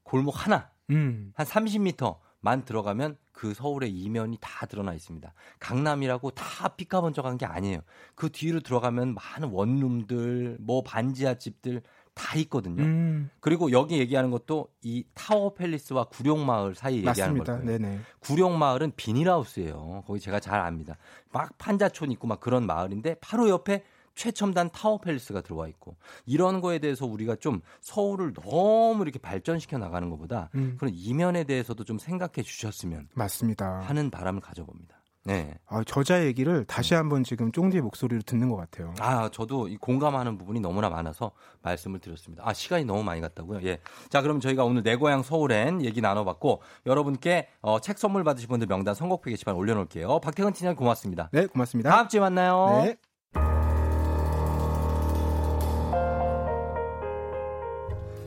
골목 0.04 0.46
하나 0.46 0.70
음. 0.92 1.34
한 1.36 1.46
30m만 1.46 2.66
들어가면 2.66 3.18
그 3.32 3.54
서울의 3.54 3.92
이면이 3.92 4.38
다 4.40 4.66
드러나 4.66 4.94
있습니다. 4.94 5.34
강남이라고 5.60 6.32
다 6.32 6.70
피카번쩍한 6.70 7.38
게 7.38 7.46
아니에요. 7.46 7.82
그 8.16 8.32
뒤로 8.32 8.62
들어가면 8.62 9.16
많은 9.16 9.50
원룸들, 9.50 10.58
뭐 10.60 10.82
반지하 10.84 11.36
집들 11.36 11.82
다 12.18 12.38
있거든요. 12.40 12.84
음. 12.84 13.30
그리고 13.40 13.72
여기 13.72 14.00
얘기하는 14.00 14.32
것도 14.32 14.68
이 14.82 15.06
타워 15.14 15.54
팰리스와 15.54 16.06
구룡마을 16.06 16.76
사이 16.76 16.98
얘기하는. 17.06 17.44
거예요. 17.44 17.64
네네. 17.64 18.00
구룡마을은 18.20 18.94
비닐하우스예요. 18.96 20.04
거기 20.06 20.20
제가 20.20 20.40
잘 20.40 20.60
압니다. 20.60 20.98
막 21.32 21.58
판자촌 21.58 22.12
있고 22.12 22.28
막 22.28 22.40
그런 22.40 22.66
마을인데 22.66 23.16
바로 23.22 23.50
옆에 23.50 23.84
최첨단 24.16 24.70
타워 24.72 24.98
팰리스가 24.98 25.42
들어와 25.42 25.68
있고 25.68 25.96
이런 26.26 26.60
거에 26.60 26.80
대해서 26.80 27.06
우리가 27.06 27.36
좀 27.36 27.62
서울을 27.82 28.34
너무 28.34 29.04
이렇게 29.04 29.20
발전시켜 29.20 29.78
나가는 29.78 30.10
것보다 30.10 30.50
음. 30.56 30.76
그런 30.80 30.92
이면에 30.96 31.44
대해서도 31.44 31.84
좀 31.84 32.00
생각해 32.00 32.42
주셨으면 32.44 33.10
맞습니다. 33.14 33.82
하는 33.82 34.10
바람을 34.10 34.42
가져봅니다. 34.42 34.97
네. 35.28 35.54
아, 35.68 35.84
저자 35.86 36.26
얘기를 36.26 36.64
다시 36.64 36.94
한번 36.94 37.26
지금 37.26 37.52
쫑디의 37.52 37.82
목소리로 37.82 38.22
듣는 38.22 38.48
것 38.48 38.56
같아요. 38.56 38.94
아, 39.00 39.28
저도 39.30 39.68
이 39.68 39.76
공감하는 39.76 40.38
부분이 40.38 40.62
너무나 40.62 40.90
많아서 40.90 41.32
말씀을 41.64 42.00
드렸습니다. 42.00 42.44
아, 42.48 42.54
시간이 42.54 42.86
너무 42.86 43.04
많이 43.04 43.20
갔다고요? 43.20 43.60
예. 43.64 43.80
자, 44.10 44.22
그럼 44.22 44.40
저희가 44.40 44.64
오늘 44.64 44.84
내 44.84 44.96
고향 44.96 45.24
서울엔 45.24 45.84
얘기 45.84 46.00
나눠봤고, 46.00 46.62
여러분께 46.86 47.50
어, 47.62 47.82
책 47.82 47.98
선물 47.98 48.24
받으실 48.24 48.48
분들 48.48 48.68
명단 48.68 48.96
선곡표 48.96 49.30
게시판 49.30 49.56
올려놓을게요. 49.56 50.20
박태근 50.22 50.54
팀장 50.54 50.78
고맙습니다. 50.78 51.30
네, 51.34 51.46
고맙습니다. 51.46 51.90
다음 51.90 52.08
주에 52.08 52.22
만나요. 52.22 52.84
네. 52.86 52.96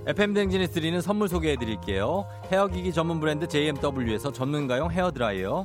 FM 0.07 0.35
대행진이 0.35 0.67
드리는 0.69 1.01
선물 1.01 1.29
소개해 1.29 1.57
드릴게요. 1.57 2.27
헤어기기 2.51 2.93
전문 2.93 3.21
브랜드 3.21 3.47
JMW에서 3.47 4.33
전문가용 4.33 4.91
헤어드라이어, 4.91 5.65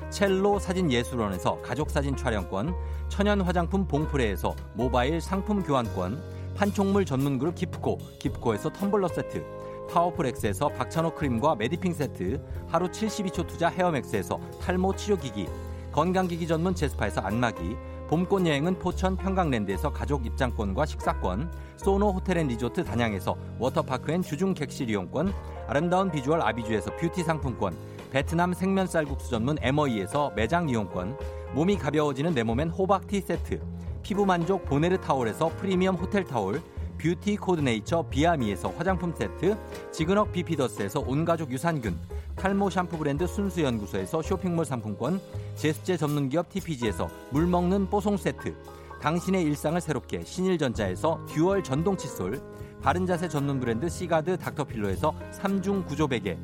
첼로 0.11 0.59
사진 0.59 0.91
예술원에서 0.91 1.61
가족 1.61 1.89
사진 1.89 2.17
촬영권, 2.17 2.75
천연 3.07 3.39
화장품 3.39 3.87
봉프레에서 3.87 4.53
모바일 4.73 5.21
상품 5.21 5.63
교환권, 5.63 6.21
판촉물 6.53 7.05
전문 7.05 7.39
그룹 7.39 7.55
기프코, 7.55 7.97
기프코에서 8.19 8.69
텀블러 8.71 9.07
세트, 9.07 9.41
파워풀엑스에서 9.89 10.67
박찬호 10.67 11.15
크림과 11.15 11.55
메디핑 11.55 11.93
세트, 11.93 12.41
하루 12.67 12.89
72초 12.89 13.47
투자 13.47 13.69
헤어맥스에서 13.69 14.37
탈모 14.61 14.97
치료기기, 14.97 15.47
건강기기 15.93 16.45
전문 16.45 16.75
제스파에서 16.75 17.21
안마기, 17.21 17.77
봄꽃 18.09 18.45
여행은 18.45 18.79
포천 18.79 19.15
평강랜드에서 19.15 19.93
가족 19.93 20.25
입장권과 20.25 20.85
식사권, 20.85 21.49
소노 21.77 22.11
호텔 22.11 22.37
앤 22.37 22.47
리조트 22.47 22.83
단양에서 22.83 23.37
워터파크 23.57 24.11
and 24.11 24.21
주중 24.21 24.53
객실 24.53 24.89
이용권, 24.89 25.33
아름다운 25.67 26.11
비주얼 26.11 26.41
아비주에서 26.41 26.97
뷰티 26.97 27.23
상품권, 27.23 27.73
베트남 28.11 28.53
생면 28.53 28.87
쌀국수 28.87 29.29
전문 29.29 29.57
에머이에서 29.61 30.33
매장 30.35 30.67
이용권, 30.67 31.17
몸이 31.53 31.77
가벼워지는 31.77 32.33
내 32.33 32.43
몸엔 32.43 32.69
호박티 32.69 33.21
세트, 33.21 33.61
피부 34.03 34.25
만족 34.25 34.65
보네르 34.65 34.99
타올에서 34.99 35.47
프리미엄 35.55 35.95
호텔 35.95 36.25
타올, 36.25 36.61
뷰티 36.97 37.37
코드네이처 37.37 38.07
비아미에서 38.09 38.69
화장품 38.71 39.13
세트, 39.15 39.57
지근억 39.93 40.33
비피더스에서 40.33 40.99
온가족 40.99 41.51
유산균, 41.51 41.97
탈모 42.35 42.69
샴푸 42.69 42.97
브랜드 42.97 43.25
순수연구소에서 43.25 44.21
쇼핑몰 44.21 44.65
상품권, 44.65 45.21
제습제 45.55 45.95
전문 45.95 46.27
기업 46.27 46.49
TPG에서 46.49 47.09
물 47.29 47.47
먹는 47.47 47.89
뽀송 47.89 48.17
세트, 48.17 48.53
당신의 49.01 49.43
일상을 49.43 49.79
새롭게 49.79 50.25
신일전자에서 50.25 51.27
듀얼 51.29 51.63
전동 51.63 51.95
칫솔, 51.95 52.41
바른 52.81 53.05
자세 53.05 53.29
전문 53.29 53.61
브랜드 53.61 53.87
시가드 53.87 54.37
닥터필로에서 54.37 55.13
3중 55.31 55.87
구조 55.87 56.09
베개, 56.09 56.37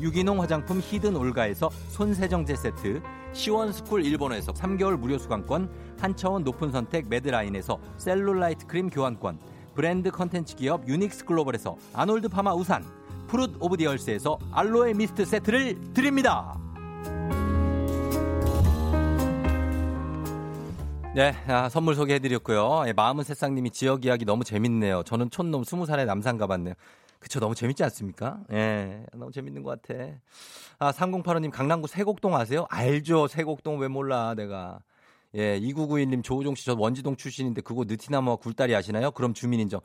유기농 0.00 0.40
화장품 0.40 0.80
히든 0.80 1.16
올가에서 1.16 1.70
손세정제 1.88 2.56
세트, 2.56 3.02
시원스쿨 3.32 4.04
일본에서 4.04 4.52
3개월 4.52 4.96
무료 4.96 5.18
수강권, 5.18 5.70
한차원 6.00 6.44
높은 6.44 6.70
선택 6.70 7.08
매드라인에서 7.08 7.78
셀룰라이트 7.98 8.66
크림 8.66 8.90
교환권, 8.90 9.38
브랜드 9.74 10.10
컨텐츠 10.10 10.56
기업 10.56 10.86
유닉스 10.88 11.24
글로벌에서 11.24 11.76
아놀드 11.92 12.28
파마 12.28 12.54
우산, 12.54 12.84
Fruit 13.28 13.56
of 13.60 13.76
the 13.76 13.91
Earth에서 13.91 14.38
알로에 14.52 14.92
미스트 14.92 15.24
세트를 15.24 15.92
드립니다. 15.94 16.58
네, 21.14 21.34
아, 21.46 21.68
선물 21.68 21.94
소개해드렸고요. 21.94 22.84
예, 22.86 22.94
마음은 22.94 23.22
새싹님이 23.24 23.70
지역 23.70 24.06
이야기 24.06 24.24
너무 24.24 24.44
재밌네요. 24.44 25.02
저는 25.02 25.28
촌놈 25.28 25.62
스무 25.62 25.84
살에 25.84 26.06
남산 26.06 26.38
가봤네요. 26.38 26.74
그쵸, 27.22 27.38
너무 27.38 27.54
재밌지 27.54 27.84
않습니까? 27.84 28.40
예, 28.50 29.06
너무 29.12 29.30
재밌는 29.30 29.62
것 29.62 29.80
같아. 29.80 29.94
아, 30.80 30.90
3085님, 30.90 31.52
강남구 31.52 31.86
세곡동 31.86 32.34
아세요? 32.34 32.66
알죠, 32.68 33.28
세곡동 33.28 33.78
왜 33.78 33.86
몰라, 33.86 34.34
내가. 34.34 34.80
예, 35.36 35.60
2991님, 35.60 36.24
조우종 36.24 36.56
씨, 36.56 36.66
저 36.66 36.74
원지동 36.76 37.14
출신인데 37.14 37.60
그거 37.60 37.84
느티나무와 37.86 38.36
굴다리 38.36 38.74
아시나요? 38.74 39.12
그럼 39.12 39.34
주민 39.34 39.60
인정. 39.60 39.80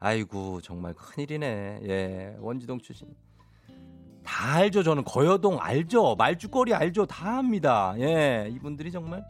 아이고, 0.00 0.60
정말 0.62 0.92
큰일이네. 0.94 1.80
예, 1.84 2.36
원지동 2.40 2.80
출신. 2.80 3.06
다 4.24 4.54
알죠, 4.54 4.82
저는. 4.82 5.04
거여동 5.04 5.58
알죠. 5.60 6.16
말죽거리 6.16 6.74
알죠. 6.74 7.06
다 7.06 7.38
압니다. 7.38 7.94
예, 7.98 8.50
이분들이 8.50 8.90
정말. 8.90 9.24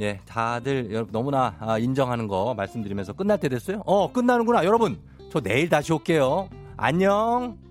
예, 0.00 0.18
다들 0.26 0.90
여러분 0.90 1.12
너무나 1.12 1.56
아, 1.60 1.78
인정하는 1.78 2.26
거 2.26 2.52
말씀드리면서 2.54 3.12
끝날 3.12 3.38
때 3.38 3.48
됐어요? 3.48 3.80
어, 3.86 4.12
끝나는구나. 4.12 4.64
여러분, 4.64 5.00
저 5.30 5.40
내일 5.40 5.68
다시 5.68 5.92
올게요. 5.92 6.48
안녕. 6.76 7.63